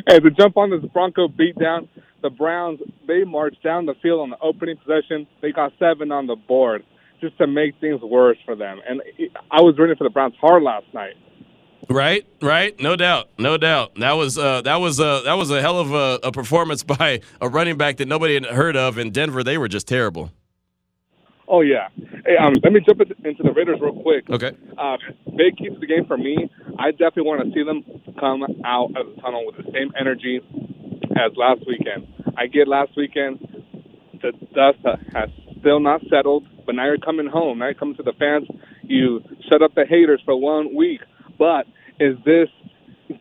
hey, 0.08 0.20
to 0.20 0.32
jump 0.32 0.58
on 0.58 0.70
this 0.70 0.82
Bronco 0.92 1.28
beatdown, 1.28 1.88
the 2.22 2.30
Browns 2.30 2.80
they 3.08 3.24
marched 3.24 3.62
down 3.64 3.86
the 3.86 3.94
field 4.02 4.22
on 4.22 4.30
the 4.30 4.38
opening 4.42 4.78
possession. 4.78 5.28
They 5.42 5.52
got 5.52 5.72
seven 5.80 6.12
on 6.12 6.28
the 6.28 6.36
board 6.36 6.84
just 7.22 7.38
to 7.38 7.48
make 7.48 7.76
things 7.80 8.02
worse 8.02 8.38
for 8.46 8.56
them. 8.56 8.80
And 8.88 9.02
I 9.52 9.62
was 9.62 9.76
rooting 9.78 9.96
for 9.98 10.04
the 10.04 10.10
Browns 10.10 10.34
hard 10.40 10.64
last 10.64 10.86
night. 10.94 11.14
Right, 11.90 12.26
right, 12.42 12.80
no 12.80 12.96
doubt, 12.96 13.30
no 13.38 13.58
doubt. 13.58 13.96
That 13.96 14.14
was 14.14 14.38
uh, 14.38 14.62
that 14.62 14.78
was 14.78 15.00
uh, 15.00 15.22
that 15.24 15.34
was 15.34 15.52
a 15.52 15.62
hell 15.62 15.80
of 15.80 15.94
a, 15.94 16.20
a 16.24 16.32
performance 16.32 16.84
by 16.98 17.22
a 17.42 17.50
running 17.50 17.78
back 17.78 17.98
that 17.98 18.08
nobody 18.08 18.36
had 18.36 18.46
heard 18.46 18.76
of 18.78 18.98
in 18.98 19.12
Denver. 19.12 19.44
They 19.44 19.58
were 19.58 19.68
just 19.68 19.88
terrible. 19.88 20.32
Oh 21.48 21.62
yeah. 21.62 21.90
Hey, 22.26 22.38
um, 22.38 22.54
let 22.64 22.72
me 22.72 22.80
jump 22.88 23.02
into- 23.02 23.16
the 23.44 23.52
Raiders 23.52 23.80
real 23.82 24.02
quick. 24.02 24.30
Okay. 24.30 24.52
Uh, 24.78 24.98
big 25.36 25.58
key 25.58 25.70
to 25.70 25.78
the 25.80 25.86
game 25.86 26.06
for 26.06 26.18
me. 26.18 26.50
I 26.80 26.92
definitely 26.92 27.24
want 27.24 27.44
to 27.46 27.54
see 27.54 27.64
them 27.64 27.84
come 28.20 28.44
out 28.66 28.92
of 28.96 29.16
the 29.16 29.22
tunnel 29.22 29.46
with 29.46 29.58
the 29.58 29.72
same 29.74 29.92
energy 30.00 30.40
as 31.18 31.32
last 31.36 31.62
weekend. 31.68 32.08
I 32.38 32.48
get 32.48 32.68
last 32.68 32.92
weekend 32.96 33.40
the 34.22 34.32
dust 34.56 34.80
has 35.14 35.30
still 35.60 35.82
not 35.82 36.02
settled, 36.10 36.48
but 36.66 36.76
now 36.76 36.86
you're 36.86 36.98
coming 36.98 37.28
home. 37.28 37.60
Now 37.60 37.66
you're 37.66 37.74
coming 37.74 37.98
to 37.98 38.04
the 38.04 38.14
fans. 38.18 38.48
You 38.84 39.22
shut 39.52 39.62
up 39.62 39.76
the 39.76 39.86
haters 39.88 40.22
for 40.26 40.36
one 40.40 40.74
week. 40.74 41.02
But 41.38 41.66
is 42.00 42.18
this? 42.26 42.50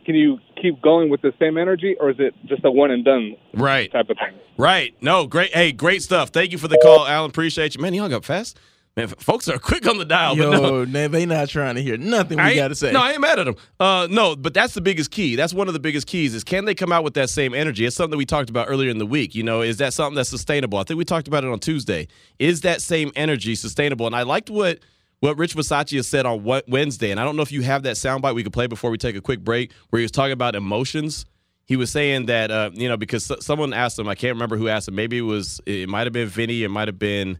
Can 0.06 0.14
you 0.14 0.38
keep 0.60 0.80
going 0.80 1.10
with 1.10 1.20
the 1.22 1.32
same 1.38 1.58
energy, 1.58 1.96
or 2.00 2.10
is 2.10 2.16
it 2.18 2.34
just 2.46 2.64
a 2.64 2.70
one 2.70 2.90
and 2.90 3.04
done 3.04 3.36
Right, 3.54 3.90
type 3.92 4.08
of 4.10 4.16
thing? 4.16 4.38
right. 4.56 4.94
No, 5.02 5.26
great. 5.26 5.52
Hey, 5.52 5.72
great 5.72 6.02
stuff. 6.02 6.30
Thank 6.30 6.52
you 6.52 6.58
for 6.58 6.68
the 6.68 6.78
call, 6.78 7.06
Alan. 7.06 7.30
Appreciate 7.30 7.74
you, 7.74 7.82
man. 7.82 7.92
You 7.94 8.00
hung 8.02 8.12
up 8.12 8.24
fast. 8.24 8.58
Man, 8.96 9.08
folks 9.08 9.48
are 9.48 9.58
quick 9.58 9.86
on 9.88 9.96
the 9.96 10.04
dial. 10.04 10.36
but 10.36 10.50
no. 10.50 10.80
Yo, 10.80 10.86
man, 10.86 11.10
they 11.12 11.24
not 11.24 11.48
trying 11.48 11.76
to 11.76 11.82
hear 11.82 11.96
nothing 11.96 12.36
we 12.36 12.54
got 12.54 12.68
to 12.68 12.74
say. 12.74 12.92
No, 12.92 13.00
I 13.00 13.12
ain't 13.12 13.22
mad 13.22 13.38
at 13.38 13.46
them. 13.46 13.56
Uh, 13.80 14.06
no, 14.10 14.36
but 14.36 14.52
that's 14.52 14.74
the 14.74 14.82
biggest 14.82 15.10
key. 15.10 15.34
That's 15.34 15.54
one 15.54 15.66
of 15.66 15.72
the 15.72 15.80
biggest 15.80 16.06
keys 16.06 16.34
is 16.34 16.44
can 16.44 16.66
they 16.66 16.74
come 16.74 16.92
out 16.92 17.02
with 17.02 17.14
that 17.14 17.30
same 17.30 17.54
energy? 17.54 17.86
It's 17.86 17.96
something 17.96 18.18
we 18.18 18.26
talked 18.26 18.50
about 18.50 18.68
earlier 18.68 18.90
in 18.90 18.98
the 18.98 19.06
week. 19.06 19.34
You 19.34 19.44
know, 19.44 19.62
is 19.62 19.78
that 19.78 19.94
something 19.94 20.14
that's 20.14 20.28
sustainable? 20.28 20.78
I 20.78 20.84
think 20.84 20.98
we 20.98 21.06
talked 21.06 21.26
about 21.26 21.42
it 21.42 21.48
on 21.50 21.58
Tuesday. 21.58 22.06
Is 22.38 22.60
that 22.62 22.82
same 22.82 23.12
energy 23.16 23.54
sustainable? 23.54 24.06
And 24.06 24.14
I 24.14 24.22
liked 24.24 24.50
what 24.50 24.80
what 25.22 25.38
Rich 25.38 25.54
Bisaccia 25.54 26.04
said 26.04 26.26
on 26.26 26.42
Wed- 26.42 26.64
Wednesday. 26.66 27.12
And 27.12 27.20
I 27.20 27.24
don't 27.24 27.36
know 27.36 27.42
if 27.42 27.52
you 27.52 27.62
have 27.62 27.84
that 27.84 27.94
soundbite 27.94 28.34
we 28.34 28.42
could 28.42 28.52
play 28.52 28.66
before 28.66 28.90
we 28.90 28.98
take 28.98 29.14
a 29.14 29.20
quick 29.20 29.38
break, 29.38 29.72
where 29.90 30.00
he 30.00 30.04
was 30.04 30.10
talking 30.10 30.32
about 30.32 30.56
emotions. 30.56 31.26
He 31.64 31.76
was 31.76 31.92
saying 31.92 32.26
that 32.26 32.50
uh, 32.50 32.70
you 32.74 32.88
know 32.88 32.96
because 32.96 33.30
someone 33.38 33.72
asked 33.72 34.00
him, 34.00 34.08
I 34.08 34.16
can't 34.16 34.34
remember 34.34 34.56
who 34.56 34.66
asked 34.66 34.88
him. 34.88 34.96
Maybe 34.96 35.18
it 35.18 35.22
was 35.22 35.60
it 35.64 35.88
might 35.88 36.08
have 36.08 36.12
been 36.12 36.26
Vinny, 36.26 36.64
it 36.64 36.70
might 36.70 36.88
have 36.88 36.98
been 36.98 37.38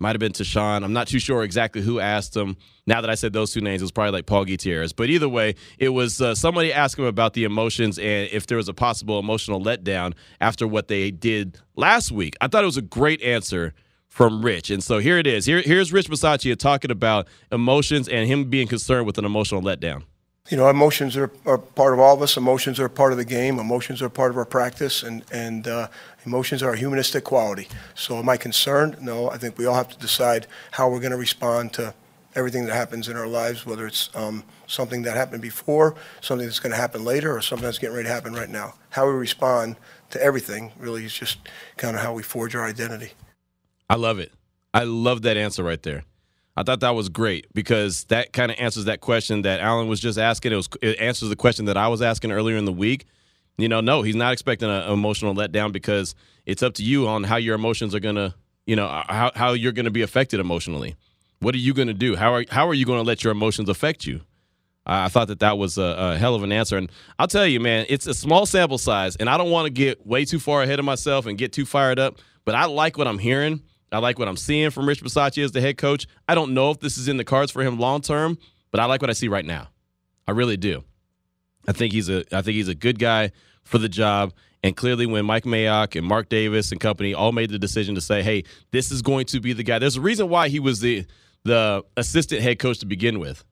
might 0.00 0.16
have 0.16 0.18
been 0.18 0.32
Tashan. 0.32 0.82
I'm 0.82 0.92
not 0.92 1.06
too 1.06 1.20
sure 1.20 1.44
exactly 1.44 1.82
who 1.82 2.00
asked 2.00 2.36
him. 2.36 2.56
Now 2.84 3.00
that 3.00 3.10
I 3.10 3.14
said 3.14 3.32
those 3.32 3.52
two 3.52 3.60
names, 3.60 3.80
it 3.80 3.84
was 3.84 3.92
probably 3.92 4.10
like 4.10 4.26
Paul 4.26 4.44
Gutierrez. 4.44 4.92
But 4.92 5.08
either 5.08 5.28
way, 5.28 5.54
it 5.78 5.90
was 5.90 6.20
uh, 6.20 6.34
somebody 6.34 6.72
asked 6.72 6.98
him 6.98 7.04
about 7.04 7.34
the 7.34 7.44
emotions 7.44 7.96
and 7.96 8.28
if 8.32 8.48
there 8.48 8.56
was 8.56 8.68
a 8.68 8.74
possible 8.74 9.20
emotional 9.20 9.62
letdown 9.62 10.14
after 10.40 10.66
what 10.66 10.88
they 10.88 11.12
did 11.12 11.58
last 11.76 12.10
week. 12.10 12.34
I 12.40 12.48
thought 12.48 12.64
it 12.64 12.66
was 12.66 12.76
a 12.76 12.82
great 12.82 13.22
answer 13.22 13.72
from 14.10 14.44
Rich. 14.44 14.70
And 14.70 14.84
so 14.84 14.98
here 14.98 15.16
it 15.16 15.26
is. 15.26 15.46
Here, 15.46 15.62
here's 15.62 15.92
Rich 15.92 16.10
Bisaccia 16.10 16.58
talking 16.58 16.90
about 16.90 17.26
emotions 17.50 18.08
and 18.08 18.28
him 18.28 18.50
being 18.50 18.66
concerned 18.66 19.06
with 19.06 19.16
an 19.16 19.24
emotional 19.24 19.62
letdown. 19.62 20.02
You 20.50 20.56
know, 20.56 20.68
emotions 20.68 21.16
are, 21.16 21.30
are 21.46 21.58
part 21.58 21.94
of 21.94 22.00
all 22.00 22.14
of 22.14 22.22
us. 22.22 22.36
Emotions 22.36 22.80
are 22.80 22.88
part 22.88 23.12
of 23.12 23.18
the 23.18 23.24
game. 23.24 23.60
Emotions 23.60 24.02
are 24.02 24.08
part 24.08 24.32
of 24.32 24.36
our 24.36 24.44
practice, 24.44 25.04
and 25.04 25.22
and 25.32 25.68
uh, 25.68 25.86
emotions 26.26 26.60
are 26.60 26.72
a 26.72 26.76
humanistic 26.76 27.22
quality. 27.22 27.68
So, 27.94 28.16
am 28.16 28.28
I 28.28 28.36
concerned? 28.36 28.96
No. 29.00 29.30
I 29.30 29.38
think 29.38 29.58
we 29.58 29.66
all 29.66 29.76
have 29.76 29.90
to 29.90 29.98
decide 29.98 30.48
how 30.72 30.90
we're 30.90 30.98
going 30.98 31.12
to 31.12 31.18
respond 31.18 31.72
to 31.74 31.94
everything 32.34 32.64
that 32.66 32.74
happens 32.74 33.08
in 33.08 33.16
our 33.16 33.28
lives, 33.28 33.64
whether 33.64 33.86
it's 33.86 34.10
um, 34.16 34.42
something 34.66 35.02
that 35.02 35.16
happened 35.16 35.42
before, 35.42 35.94
something 36.20 36.46
that's 36.46 36.58
going 36.58 36.72
to 36.72 36.78
happen 36.78 37.04
later, 37.04 37.36
or 37.36 37.40
something 37.42 37.64
that's 37.64 37.78
getting 37.78 37.94
ready 37.94 38.08
to 38.08 38.12
happen 38.12 38.32
right 38.32 38.50
now. 38.50 38.74
How 38.88 39.06
we 39.06 39.12
respond 39.12 39.76
to 40.10 40.20
everything 40.20 40.72
really 40.78 41.04
is 41.04 41.14
just 41.14 41.38
kind 41.76 41.94
of 41.94 42.02
how 42.02 42.12
we 42.12 42.24
forge 42.24 42.56
our 42.56 42.64
identity. 42.64 43.12
I 43.90 43.96
love 43.96 44.20
it. 44.20 44.32
I 44.72 44.84
love 44.84 45.22
that 45.22 45.36
answer 45.36 45.64
right 45.64 45.82
there. 45.82 46.04
I 46.56 46.62
thought 46.62 46.78
that 46.80 46.90
was 46.90 47.08
great 47.08 47.52
because 47.54 48.04
that 48.04 48.32
kind 48.32 48.52
of 48.52 48.58
answers 48.60 48.84
that 48.84 49.00
question 49.00 49.42
that 49.42 49.58
Alan 49.58 49.88
was 49.88 49.98
just 49.98 50.16
asking. 50.16 50.52
It 50.52 50.56
was 50.56 50.68
it 50.80 51.00
answers 51.00 51.28
the 51.28 51.34
question 51.34 51.64
that 51.64 51.76
I 51.76 51.88
was 51.88 52.00
asking 52.00 52.30
earlier 52.30 52.56
in 52.56 52.66
the 52.66 52.72
week. 52.72 53.06
You 53.58 53.68
know, 53.68 53.80
no, 53.80 54.02
he's 54.02 54.14
not 54.14 54.32
expecting 54.32 54.70
an 54.70 54.88
emotional 54.88 55.34
letdown 55.34 55.72
because 55.72 56.14
it's 56.46 56.62
up 56.62 56.74
to 56.74 56.84
you 56.84 57.08
on 57.08 57.24
how 57.24 57.34
your 57.34 57.56
emotions 57.56 57.92
are 57.92 57.98
gonna, 58.00 58.36
you 58.64 58.76
know, 58.76 58.86
uh, 58.86 59.02
how 59.08 59.32
how 59.34 59.52
you're 59.54 59.72
gonna 59.72 59.90
be 59.90 60.02
affected 60.02 60.38
emotionally. 60.38 60.94
What 61.40 61.56
are 61.56 61.58
you 61.58 61.74
gonna 61.74 61.92
do? 61.92 62.14
How 62.14 62.32
are 62.32 62.44
how 62.48 62.68
are 62.68 62.74
you 62.74 62.86
gonna 62.86 63.02
let 63.02 63.24
your 63.24 63.32
emotions 63.32 63.68
affect 63.68 64.06
you? 64.06 64.20
I 64.86 65.06
I 65.06 65.08
thought 65.08 65.26
that 65.28 65.40
that 65.40 65.58
was 65.58 65.78
a, 65.78 65.82
a 65.82 66.16
hell 66.16 66.36
of 66.36 66.44
an 66.44 66.52
answer, 66.52 66.76
and 66.76 66.92
I'll 67.18 67.26
tell 67.26 67.46
you, 67.46 67.58
man, 67.58 67.86
it's 67.88 68.06
a 68.06 68.14
small 68.14 68.46
sample 68.46 68.78
size, 68.78 69.16
and 69.16 69.28
I 69.28 69.36
don't 69.36 69.50
want 69.50 69.66
to 69.66 69.72
get 69.72 70.06
way 70.06 70.24
too 70.24 70.38
far 70.38 70.62
ahead 70.62 70.78
of 70.78 70.84
myself 70.84 71.26
and 71.26 71.36
get 71.36 71.52
too 71.52 71.66
fired 71.66 71.98
up. 71.98 72.18
But 72.44 72.54
I 72.54 72.66
like 72.66 72.96
what 72.96 73.08
I'm 73.08 73.18
hearing. 73.18 73.62
I 73.92 73.98
like 73.98 74.18
what 74.18 74.28
I'm 74.28 74.36
seeing 74.36 74.70
from 74.70 74.86
Rich 74.86 75.02
Bisaccia 75.02 75.44
as 75.44 75.52
the 75.52 75.60
head 75.60 75.76
coach. 75.76 76.06
I 76.28 76.34
don't 76.34 76.54
know 76.54 76.70
if 76.70 76.80
this 76.80 76.96
is 76.96 77.08
in 77.08 77.16
the 77.16 77.24
cards 77.24 77.50
for 77.50 77.62
him 77.62 77.78
long 77.78 78.00
term, 78.00 78.38
but 78.70 78.80
I 78.80 78.84
like 78.84 79.00
what 79.00 79.10
I 79.10 79.14
see 79.14 79.28
right 79.28 79.44
now. 79.44 79.68
I 80.28 80.32
really 80.32 80.56
do. 80.56 80.84
I 81.66 81.72
think 81.72 81.92
he's 81.92 82.08
a 82.08 82.24
I 82.34 82.42
think 82.42 82.54
he's 82.54 82.68
a 82.68 82.74
good 82.74 82.98
guy 82.98 83.32
for 83.64 83.78
the 83.78 83.88
job. 83.88 84.32
And 84.62 84.76
clearly, 84.76 85.06
when 85.06 85.24
Mike 85.24 85.44
Mayock 85.44 85.96
and 85.96 86.06
Mark 86.06 86.28
Davis 86.28 86.70
and 86.70 86.80
company 86.80 87.14
all 87.14 87.32
made 87.32 87.50
the 87.50 87.58
decision 87.58 87.94
to 87.94 88.00
say, 88.00 88.22
"Hey, 88.22 88.44
this 88.70 88.90
is 88.90 89.02
going 89.02 89.26
to 89.26 89.40
be 89.40 89.52
the 89.52 89.62
guy," 89.62 89.78
there's 89.78 89.96
a 89.96 90.00
reason 90.00 90.28
why 90.28 90.48
he 90.48 90.60
was 90.60 90.80
the 90.80 91.06
the 91.44 91.82
assistant 91.96 92.42
head 92.42 92.58
coach 92.58 92.78
to 92.80 92.86
begin 92.86 93.18
with, 93.18 93.44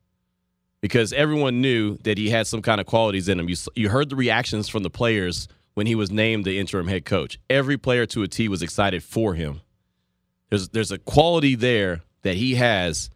because 0.82 1.12
everyone 1.14 1.62
knew 1.62 1.96
that 1.98 2.18
he 2.18 2.28
had 2.28 2.46
some 2.46 2.60
kind 2.60 2.80
of 2.80 2.86
qualities 2.86 3.28
in 3.28 3.40
him. 3.40 3.48
You 3.48 3.56
you 3.74 3.88
heard 3.88 4.10
the 4.10 4.16
reactions 4.16 4.68
from 4.68 4.82
the 4.82 4.90
players 4.90 5.48
when 5.74 5.86
he 5.86 5.94
was 5.94 6.10
named 6.10 6.44
the 6.44 6.58
interim 6.58 6.88
head 6.88 7.04
coach. 7.04 7.38
Every 7.48 7.78
player 7.78 8.04
to 8.06 8.22
a 8.22 8.28
T 8.28 8.48
was 8.48 8.62
excited 8.62 9.02
for 9.02 9.34
him. 9.34 9.62
There's 10.50 10.68
there's 10.70 10.92
a 10.92 10.98
quality 10.98 11.54
there 11.54 12.02
that 12.22 12.36
he 12.36 12.54
has 12.56 13.10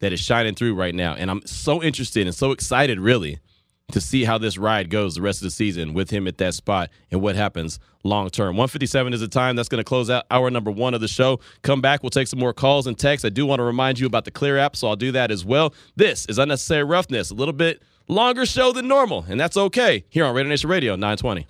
that 0.00 0.12
is 0.12 0.20
shining 0.20 0.54
through 0.54 0.74
right 0.74 0.94
now, 0.94 1.14
and 1.14 1.30
I'm 1.30 1.46
so 1.46 1.82
interested 1.82 2.26
and 2.26 2.34
so 2.34 2.50
excited, 2.50 3.00
really, 3.00 3.38
to 3.92 4.00
see 4.00 4.24
how 4.24 4.38
this 4.38 4.58
ride 4.58 4.90
goes 4.90 5.14
the 5.14 5.22
rest 5.22 5.40
of 5.40 5.44
the 5.44 5.50
season 5.50 5.94
with 5.94 6.10
him 6.10 6.26
at 6.26 6.38
that 6.38 6.54
spot 6.54 6.90
and 7.10 7.20
what 7.20 7.36
happens 7.36 7.78
long 8.02 8.28
term. 8.28 8.56
157 8.56 9.12
is 9.12 9.20
the 9.20 9.28
time. 9.28 9.56
That's 9.56 9.68
going 9.68 9.80
to 9.80 9.84
close 9.84 10.10
out 10.10 10.24
hour 10.30 10.50
number 10.50 10.70
one 10.70 10.94
of 10.94 11.00
the 11.00 11.08
show. 11.08 11.40
Come 11.62 11.80
back. 11.80 12.02
We'll 12.02 12.10
take 12.10 12.28
some 12.28 12.38
more 12.38 12.52
calls 12.52 12.86
and 12.86 12.98
texts. 12.98 13.24
I 13.24 13.30
do 13.30 13.46
want 13.46 13.60
to 13.60 13.64
remind 13.64 13.98
you 13.98 14.06
about 14.06 14.24
the 14.24 14.30
Clear 14.30 14.58
app, 14.58 14.76
so 14.76 14.88
I'll 14.88 14.96
do 14.96 15.12
that 15.12 15.30
as 15.30 15.44
well. 15.44 15.74
This 15.96 16.26
is 16.26 16.38
Unnecessary 16.38 16.84
Roughness, 16.84 17.30
a 17.30 17.34
little 17.34 17.54
bit 17.54 17.82
longer 18.08 18.44
show 18.46 18.72
than 18.72 18.88
normal, 18.88 19.24
and 19.28 19.40
that's 19.40 19.56
okay 19.56 20.04
here 20.08 20.24
on 20.24 20.34
Radio 20.34 20.50
Nation 20.50 20.70
Radio 20.70 20.96
920. 20.96 21.42